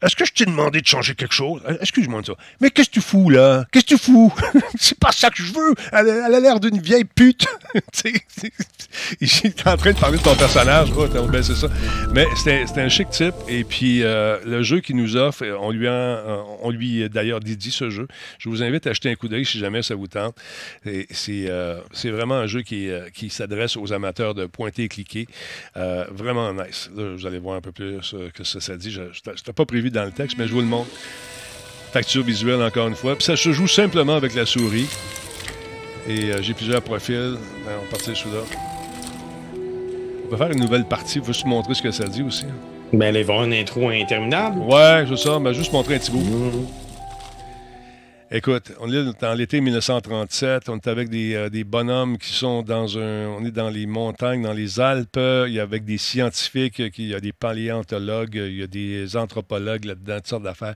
[0.00, 1.60] Est-ce que je t'ai demandé de changer quelque chose?
[1.68, 2.34] Euh, Excuse-moi de ça.
[2.60, 3.64] Mais qu'est-ce que tu fous, là?
[3.72, 4.32] Qu'est-ce que tu fous?
[4.78, 5.74] c'est pas ça que je veux.
[5.92, 7.46] Elle, a l'air d'une vieille pute.
[9.20, 10.90] Est en train de parler de ton personnage.
[11.12, 11.66] T'as- ben, c'est ça.
[12.12, 13.34] Mais c'était un chic type.
[13.48, 15.70] Et puis, euh, le jeu qu'il nous offre, euh, on
[16.70, 18.06] lui, a, d'ailleurs dédie ce jeu.
[18.38, 20.36] Je vous invite à acheter un coup d'œil si jamais ça vous tente.
[21.10, 21.50] C'est
[22.04, 22.88] vraiment un jeu qui,
[23.30, 25.26] s'adresse aux amateurs de pointer et cliquer.
[25.74, 26.88] Vraiment nice.
[26.94, 28.92] Là, vous allez voir un peu plus que ça, ça dit.
[28.92, 30.90] Je n'étais pas prévu dans le texte, mais je vous le montre.
[31.92, 33.16] Facture visuelle, encore une fois.
[33.16, 34.88] Puis ça se joue simplement avec la souris.
[36.06, 37.36] Et euh, j'ai plusieurs profils.
[37.64, 38.42] Ben, on va partir celui-là.
[40.26, 41.18] On va faire une nouvelle partie.
[41.18, 42.44] Faut juste montrer ce que ça dit aussi.
[42.92, 44.60] Ben, allez voir une intro interminable.
[44.60, 45.38] Ouais, c'est ça.
[45.38, 46.66] Mais juste montrer un petit bout.
[48.30, 50.68] Écoute, on est dans l'été 1937.
[50.68, 53.26] On est avec des, euh, des bonhommes qui sont dans un.
[53.28, 55.18] On est dans les montagnes, dans les Alpes.
[55.46, 58.66] Il y a avec des scientifiques, qui- il y a des paléontologues, il y a
[58.66, 60.74] des anthropologues là-dedans, toutes sortes d'affaires.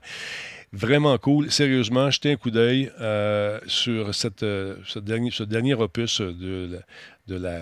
[0.71, 1.51] Vraiment cool.
[1.51, 6.79] Sérieusement, jetez un coup d'œil euh, sur cette, euh, ce, dernier, opus de la,
[7.27, 7.59] de la,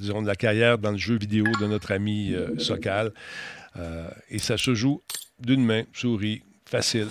[0.00, 3.12] disons, de la carrière dans le jeu vidéo de notre ami euh, Sokal.
[3.76, 5.00] Euh, et ça se joue
[5.38, 7.06] d'une main, souris, facile.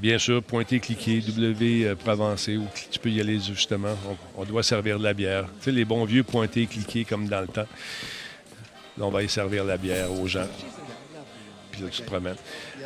[0.00, 3.94] Bien sûr, pointer, cliquer, W euh, pour avancer, ou tu peux y aller justement.
[4.08, 5.44] On, on doit servir de la bière.
[5.58, 7.66] Tu sais, les bons vieux pointer, cliquer comme dans le temps.
[8.96, 10.46] Là, on va y servir la bière aux gens.
[11.70, 12.36] Puis là, tu te promènes.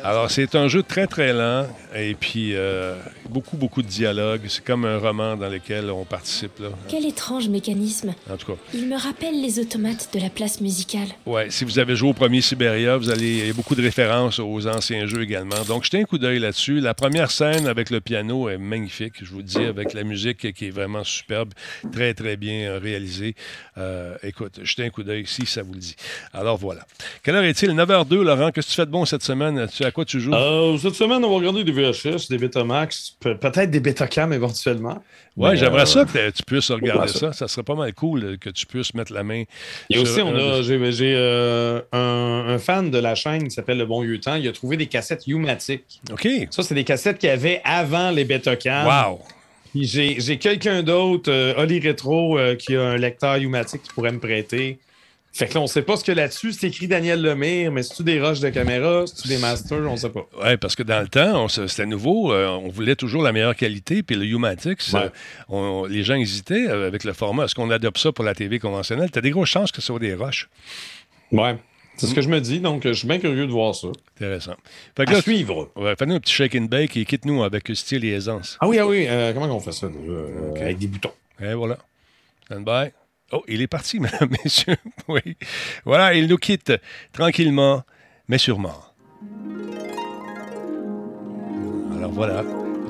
[0.07, 2.95] Alors, c'est un jeu très, très lent et puis euh,
[3.27, 4.41] beaucoup, beaucoup de dialogue.
[4.49, 6.59] C'est comme un roman dans lequel on participe.
[6.59, 6.67] Là.
[6.87, 8.13] Quel étrange mécanisme.
[8.29, 11.07] En tout cas, Il me rappelle les automates de la place musicale.
[11.25, 13.81] Ouais, si vous avez joué au premier Siberia, vous allez, il y a beaucoup de
[13.81, 15.59] références aux anciens jeux également.
[15.67, 16.81] Donc, jetez un coup d'œil là-dessus.
[16.81, 20.53] La première scène avec le piano est magnifique, je vous le dis, avec la musique
[20.53, 21.51] qui est vraiment superbe,
[21.91, 23.33] très, très bien euh, réalisée.
[23.79, 25.95] Euh, écoute, jetez un coup d'œil si ça vous le dit.
[26.31, 26.85] Alors, voilà.
[27.23, 27.71] Quelle heure est-il?
[27.71, 28.51] 9h02, Laurent.
[28.51, 29.67] Qu'est-ce que tu fais de bon cette semaine?
[29.75, 30.33] Tu, quoi tu joues?
[30.33, 35.01] Euh, cette semaine, on va regarder des VHS, des Betamax, pe- peut-être des Betacam éventuellement.
[35.37, 37.19] ouais, mais, j'aimerais euh, ça que tu puisses regarder ça.
[37.19, 37.33] ça?
[37.33, 39.43] Ça serait pas mal cool euh, que tu puisses mettre la main.
[39.89, 40.77] Et aussi, on a, j'ai,
[41.15, 44.35] euh, un, un fan de la chaîne qui s'appelle Le Bon Vieux Temps.
[44.35, 45.83] Il a trouvé des cassettes U-Matic.
[46.11, 46.27] OK.
[46.51, 48.85] Ça, c'est des cassettes qu'il y avait avant les Betacam.
[48.85, 49.21] Wow!
[49.71, 54.19] Puis j'ai, j'ai quelqu'un d'autre, Oli Retro, qui a un lecteur U-Matic qui pourrait me
[54.19, 54.77] prêter.
[55.37, 56.53] Fait que là, on sait pas ce que là-dessus.
[56.53, 59.03] C'est écrit Daniel Lemire, mais c'est-tu des rushs de caméra?
[59.05, 59.79] C'est-tu des masters?
[59.81, 60.25] On sait pas.
[60.41, 62.31] Oui, parce que dans le temps, c'était nouveau.
[62.31, 64.01] euh, on voulait toujours la meilleure qualité.
[64.01, 64.99] Puis le Humatics, Ouais.
[65.01, 65.09] euh,
[65.49, 67.43] on- les gens hésitaient euh, avec le format.
[67.45, 69.11] Est-ce qu'on adopte ça pour la TV conventionnelle?
[69.11, 70.47] Tu as des grosses chances que ce soit des roches.
[71.33, 71.57] Ouais.
[71.97, 73.87] C'est ce que je me dis, donc je suis bien curieux de voir ça.
[74.17, 74.55] Intéressant.
[74.95, 75.69] Fait que À là, suivre.
[75.75, 78.57] ouais, fais-nous un petit shake and bake et quitte-nous avec style et aisance.
[78.61, 79.05] Ah oui, ah oui.
[79.09, 79.87] euh, comment on fait ça?
[80.61, 81.11] Avec des boutons?
[81.41, 81.77] Et voilà.
[82.45, 82.91] Stand by.
[83.31, 84.77] Oh, il est parti, mesdames, messieurs.
[85.07, 85.37] Oui.
[85.83, 86.73] Voilà, il nous quitte
[87.11, 87.83] tranquillement,
[88.27, 88.75] mais sûrement.
[91.95, 92.43] Alors voilà,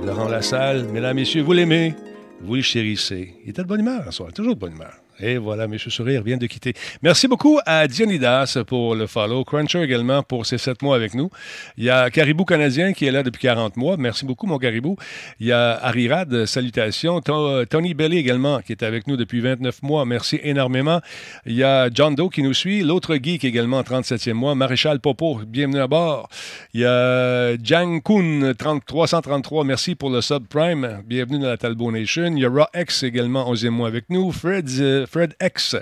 [0.03, 1.95] Laurent Lassalle, mesdames, messieurs, vous l'aimez,
[2.41, 3.35] vous le chérissez.
[3.43, 4.93] Il était de bonne humeur ce soir, toujours de bonne humeur.
[5.19, 5.77] Et voilà, M.
[5.77, 6.73] Sourire vient de quitter.
[7.01, 9.45] Merci beaucoup à Dionidas pour le follow.
[9.45, 11.29] Cruncher également pour ses sept mois avec nous.
[11.77, 13.95] Il y a Caribou Canadien qui est là depuis 40 mois.
[13.97, 14.97] Merci beaucoup, mon Caribou.
[15.39, 17.21] Il y a Arirad, salutations.
[17.21, 20.05] To- Tony Belly également qui est avec nous depuis 29 mois.
[20.05, 20.99] Merci énormément.
[21.45, 22.81] Il y a John Doe qui nous suit.
[22.81, 24.53] L'autre geek également, 37e mois.
[24.55, 26.27] Maréchal Popo, bienvenue à bord.
[26.73, 29.63] Il y a Jang Kun, 30 333.
[29.63, 31.01] Merci pour le subprime.
[31.05, 32.33] Bienvenue dans la Talbot Nation.
[32.35, 34.31] Il y a Raw X également, 11e mois avec nous.
[34.33, 35.75] Fred, euh, Fred X,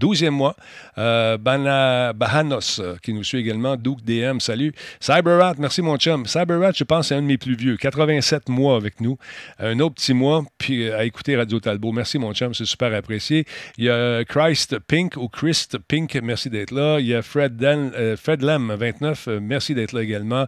[0.00, 0.56] 12e mois.
[0.96, 3.76] Euh, Bana, Bahanos euh, qui nous suit également.
[3.76, 4.72] Duke DM, salut.
[5.00, 6.26] Cyberrat, merci mon chum.
[6.26, 7.76] Cyberrat, je pense, c'est un de mes plus vieux.
[7.76, 9.18] 87 mois avec nous.
[9.58, 11.92] Un autre petit mois, puis euh, à écouter Radio Talbot.
[11.92, 13.44] Merci mon chum, c'est super apprécié.
[13.76, 16.98] Il y a Christ Pink ou Christ Pink, merci d'être là.
[17.00, 20.46] Il y a Fred, Dan, euh, Fred Lam, 29, euh, merci d'être là également.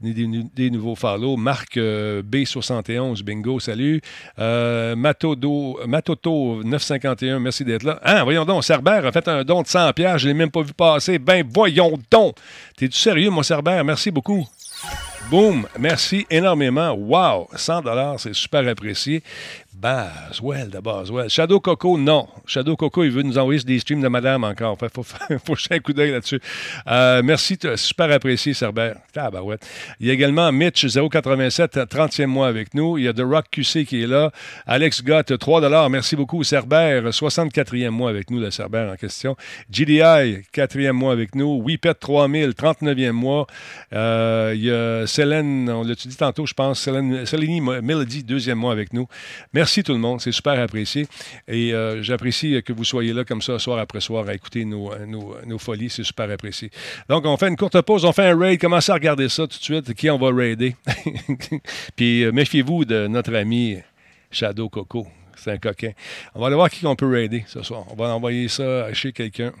[0.00, 1.36] Des, nouveaux follow.
[1.36, 4.00] Marc euh, B71, bingo, salut.
[4.38, 7.98] Matodo, Matoto, 951, merci d'être là.
[8.02, 10.50] Ah, voyons donc, Cerbère a fait un don de 100 pièces, je ne l'ai même
[10.50, 11.18] pas vu passer.
[11.18, 12.36] Ben, voyons donc.
[12.76, 13.84] T'es-tu sérieux, mon Cerbère?
[13.84, 14.46] Merci beaucoup.
[15.30, 15.66] Boom!
[15.78, 16.92] Merci énormément.
[16.92, 17.48] Wow!
[17.54, 17.82] 100
[18.18, 19.22] c'est super apprécié.
[19.80, 21.30] Baswell de Baswell.
[21.30, 22.28] Shadow Coco, non.
[22.44, 24.76] Shadow Coco, il veut nous envoyer des streams de madame encore.
[24.82, 25.02] Il faut,
[25.44, 26.40] faut un coup d'œil là-dessus.
[26.86, 29.56] Euh, merci, super apprécié, ouais.
[30.00, 32.98] Il y a également Mitch, 087, 30e mois avec nous.
[32.98, 34.30] Il y a The Rock QC qui est là.
[34.66, 36.44] Alex Gott, 3 Merci beaucoup.
[36.44, 39.34] Cerbère, 64e mois avec nous, le Cerbère en question.
[39.70, 41.62] GDI, 4e mois avec nous.
[41.64, 43.46] Weepet 3000, 39e mois.
[43.94, 46.80] Euh, il y a Célène, on l'a dit tantôt, je pense.
[46.80, 47.24] Célène,
[47.82, 49.06] Melody, deuxième mois avec nous.
[49.54, 51.06] Merci Merci tout le monde, c'est super apprécié.
[51.46, 54.92] Et euh, j'apprécie que vous soyez là comme ça, soir après soir, à écouter nos,
[55.06, 56.72] nos, folies, c'est super apprécié.
[57.08, 58.60] Donc, on fait une courte pause, on fait un raid.
[58.60, 60.74] Commencez à regarder ça tout de suite, qui on va raider?
[61.94, 63.76] Puis euh, méfiez-vous de notre ami
[64.32, 65.06] Shadow Coco.
[65.36, 65.92] C'est un coquin.
[66.34, 67.84] On va aller voir qui on peut raider ce soir.
[67.90, 69.52] On va envoyer ça chez quelqu'un.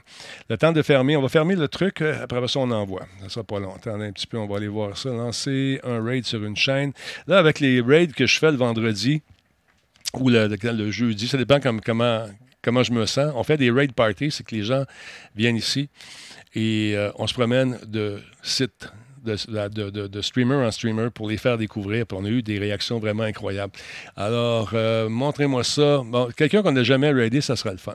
[0.48, 1.16] Le temps de fermer.
[1.16, 2.02] On va fermer le truc.
[2.02, 3.06] Euh, après ça, on envoie.
[3.22, 3.76] Ça sera pas long.
[3.76, 4.38] Attendez un petit peu.
[4.38, 5.10] On va aller voir ça.
[5.10, 6.92] Lancer un raid sur une chaîne.
[7.28, 9.22] Là, avec les raids que je fais le vendredi,
[10.14, 12.26] ou le, le, jeudi, ça dépend comment,
[12.62, 13.32] comment je me sens.
[13.34, 14.84] On fait des raid parties, c'est que les gens
[15.34, 15.88] viennent ici
[16.54, 18.88] et euh, on se promène de site
[19.24, 19.36] de,
[19.68, 22.06] de, de, streamer en streamer pour les faire découvrir.
[22.06, 23.72] Puis on a eu des réactions vraiment incroyables.
[24.16, 26.02] Alors, euh, montrez-moi ça.
[26.04, 27.94] Bon, quelqu'un qu'on n'a jamais raidé, ça sera le fun.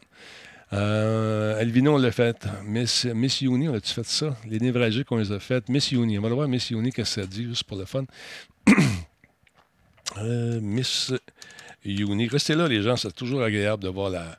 [0.74, 2.47] Euh, on l'a fait.
[2.63, 4.36] Miss, Miss on a-tu fait ça?
[4.47, 5.68] Les névragiques, on les a fait.
[5.70, 7.86] Miss Uni, on va le voir Miss Uni, qu'est-ce que ça dit, juste pour le
[7.86, 8.05] fun.
[10.61, 11.11] Miss
[11.86, 12.27] Uni.
[12.27, 14.38] Restez là, les gens, c'est toujours agréable de voir la.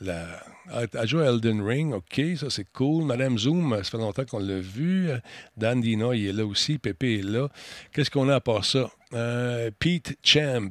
[0.00, 3.04] la jouer Elden Ring, OK, ça c'est cool.
[3.04, 5.10] Madame Zoom, ça fait longtemps qu'on l'a vu.
[5.56, 6.78] Dan Dina, il est là aussi.
[6.78, 7.48] Pépé est là.
[7.92, 8.90] Qu'est-ce qu'on a à part ça?
[9.14, 10.68] Euh, Pete Champ.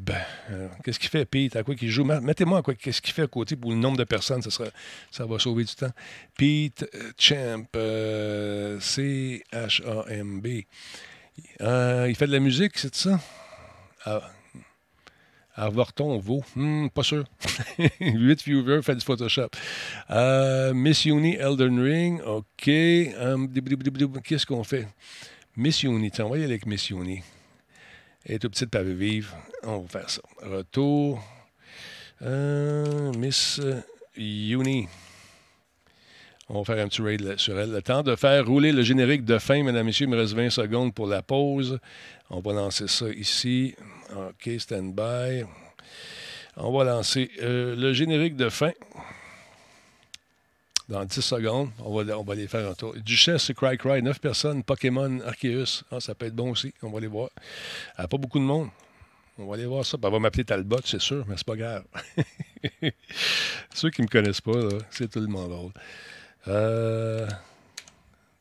[0.52, 1.56] Euh, qu'est-ce qu'il fait, Pete?
[1.56, 2.04] À quoi qu'il joue?
[2.04, 4.70] Mettez-moi à quoi qu'est-ce qu'il fait à côté pour le nombre de personnes, ça, sera,
[5.12, 5.92] ça va sauver du temps.
[6.38, 6.86] Pete
[7.18, 7.66] Champ.
[7.76, 10.48] Euh, C-H-A-M-B.
[10.48, 13.20] il fait de la musique, c'est ça?
[14.06, 14.22] Ah,
[15.56, 16.44] Arvorton vaut.
[16.56, 17.26] Hmm, pas sûr.
[18.00, 19.50] 8 viewers, fait du Photoshop.
[20.10, 22.22] Euh, Miss Uni, Elden Ring.
[22.22, 22.68] OK.
[22.68, 23.52] Um,
[24.24, 24.88] Qu'est-ce qu'on fait?
[25.56, 26.10] Miss Uni.
[26.12, 27.22] Tiens, on va y aller avec Miss Uni.
[28.26, 29.36] Elle est toute petite, pas vivre.
[29.64, 30.22] On va faire ça.
[30.42, 31.24] Retour.
[32.22, 33.62] Euh, Miss
[34.18, 34.88] Uni.
[36.50, 37.72] On va faire un petit raid sur elle.
[37.72, 40.08] Le temps de faire rouler le générique de fin, mesdames et messieurs.
[40.08, 41.80] Il me reste 20 secondes pour la pause.
[42.30, 43.76] On va lancer ça ici.
[44.16, 45.44] OK, stand by.
[46.56, 48.72] On va lancer euh, le générique de fin.
[50.90, 52.94] Dans 10 secondes, on va, on aller faire un tour.
[52.96, 54.64] Duchesse, Cry Cry, 9 personnes.
[54.64, 55.84] Pokémon, Arceus.
[55.92, 56.74] Ah, ça peut être bon aussi.
[56.84, 57.30] On va aller voir.
[57.96, 58.70] a pas beaucoup de monde.
[59.40, 59.98] On va aller voir ça.
[60.04, 61.86] Elle va m'appeler Talbot, c'est sûr, mais c'est pas grave.
[63.74, 64.52] Ceux qui ne me connaissent pas,
[64.92, 65.72] c'est tout le monde drôle.
[66.50, 67.28] Euh,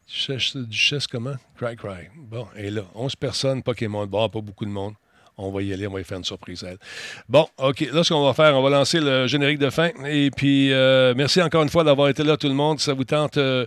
[0.07, 1.37] Duchesse, Duchesse, comment?
[1.57, 2.09] Cry Cry.
[2.15, 4.07] Bon, et là, 11 personnes, Pokémon.
[4.07, 4.95] Bon, pas beaucoup de monde.
[5.43, 6.79] On va y aller, on va y faire une surprise elle.
[7.29, 7.81] Bon, OK.
[7.93, 9.91] Là, ce qu'on va faire, on va lancer le générique de fin.
[10.07, 12.81] Et puis, euh, merci encore une fois d'avoir été là, tout le monde.
[12.81, 13.37] Ça vous tente.
[13.37, 13.67] Euh,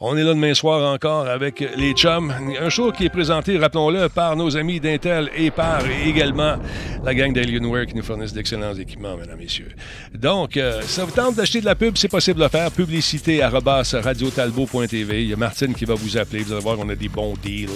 [0.00, 2.32] on est là demain soir encore avec les chums.
[2.60, 6.56] Un show qui est présenté, rappelons-le, par nos amis d'Intel et par également
[7.04, 9.72] la gang d'Alienware qui nous fournissent d'excellents équipements, mesdames, messieurs.
[10.14, 12.70] Donc, euh, ça vous tente d'acheter de la pub, c'est possible de le faire.
[12.70, 15.22] Publicité à radiotalbo.tv.
[15.22, 16.42] Il y a Martine qui va vous appeler.
[16.42, 17.68] Vous allez voir qu'on a des bons deals.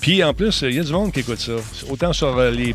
[0.00, 1.52] Puis, en plus, il y a du monde qui écoute ça.
[1.90, 2.74] Autant sur les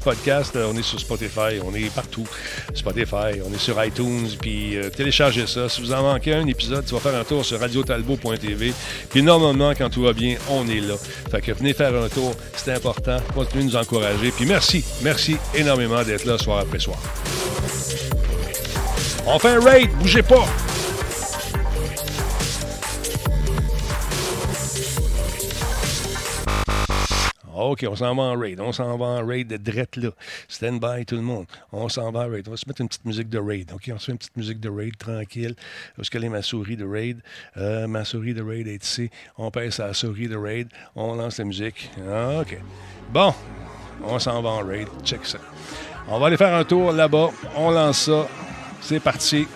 [0.56, 2.26] euh, on est sur Spotify, on est partout.
[2.74, 5.70] Spotify, on est sur iTunes, puis euh, téléchargez ça.
[5.70, 8.74] Si vous en manquez un épisode, tu vas faire un tour sur radiotalbo.tv.
[9.10, 10.96] Puis normalement, quand tout va bien, on est là.
[11.32, 13.18] Fait que venez faire un tour, c'est important.
[13.34, 14.32] Continuez de nous encourager.
[14.32, 16.98] Puis merci, merci énormément d'être là soir après soir.
[19.26, 20.46] On fait un raid, bougez pas!
[27.56, 28.60] OK, on s'en va en raid.
[28.60, 30.10] On s'en va en raid de drette là.
[30.48, 31.46] Stand by tout le monde.
[31.72, 32.48] On s'en va en raid.
[32.48, 33.72] On va se mettre une petite musique de raid.
[33.74, 35.56] OK, on se fait une petite musique de raid tranquille.
[35.98, 37.22] Où est-ce est ma souris de raid?
[37.58, 39.10] Euh, ma souris de raid est ici.
[39.38, 40.68] On pèse la souris de raid.
[40.96, 41.90] On lance la musique.
[42.40, 42.58] OK.
[43.12, 43.34] Bon,
[44.04, 44.88] on s'en va en raid.
[45.04, 45.38] Check ça.
[46.08, 47.30] On va aller faire un tour là-bas.
[47.56, 48.28] On lance ça.
[48.82, 49.48] C'est parti.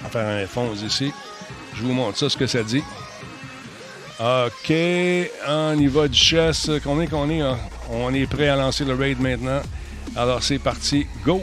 [0.00, 1.12] On va faire un fond ici.
[1.74, 2.82] Je vous montre ça, ce que ça dit.
[4.22, 4.74] OK,
[5.48, 6.70] on y va, Duchesse.
[6.84, 7.40] Combien qu'on est?
[7.40, 7.56] Hein?
[7.90, 9.62] On est prêt à lancer le raid maintenant.
[10.14, 11.06] Alors, c'est parti.
[11.24, 11.40] Go!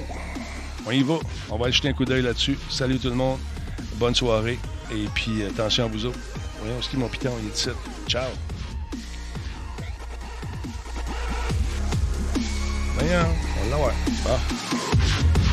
[0.85, 1.15] On y va.
[1.49, 2.55] On va aller jeter un coup d'œil là-dessus.
[2.69, 3.39] Salut tout le monde.
[3.95, 4.59] Bonne soirée.
[4.91, 6.19] Et puis, attention à vous autres.
[6.61, 7.69] Voyons ce qui mon piton, il est ici.
[8.07, 8.29] Ciao!
[12.93, 13.25] Voyons,
[13.65, 13.93] on l'a voir.
[14.23, 15.46] clown.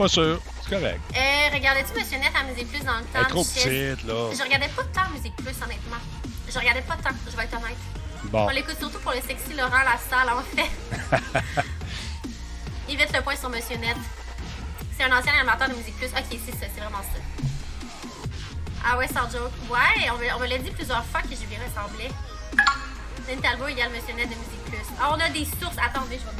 [0.00, 0.40] Pas sûre.
[0.62, 1.00] C'est correct.
[1.14, 3.20] Euh, regardais-tu Monsieur Net à Musique Plus dans le temps?
[3.20, 4.32] Elle est trop petite, là.
[4.32, 6.00] Je regardais pas tant Musique Plus, honnêtement.
[6.48, 7.76] Je regardais pas tant, je vais être honnête.
[8.24, 8.46] Bon.
[8.46, 10.70] On l'écoute surtout pour le sexy Laurent Lassalle, en fait.
[12.88, 13.96] Yvette le point sur Monsieur Net.
[14.96, 16.08] C'est un ancien animateur de Musique Plus.
[16.08, 17.20] Ok, c'est ça, c'est vraiment ça.
[18.82, 19.52] Ah ouais, sans joke.
[19.68, 22.08] Ouais, on me, on me l'a dit plusieurs fois que je lui ressemblais.
[23.28, 24.96] Danny Talbot égale Monsieur Net de Musique Plus.
[24.98, 25.76] Ah, on a des sources.
[25.76, 26.39] Attendez, je vais.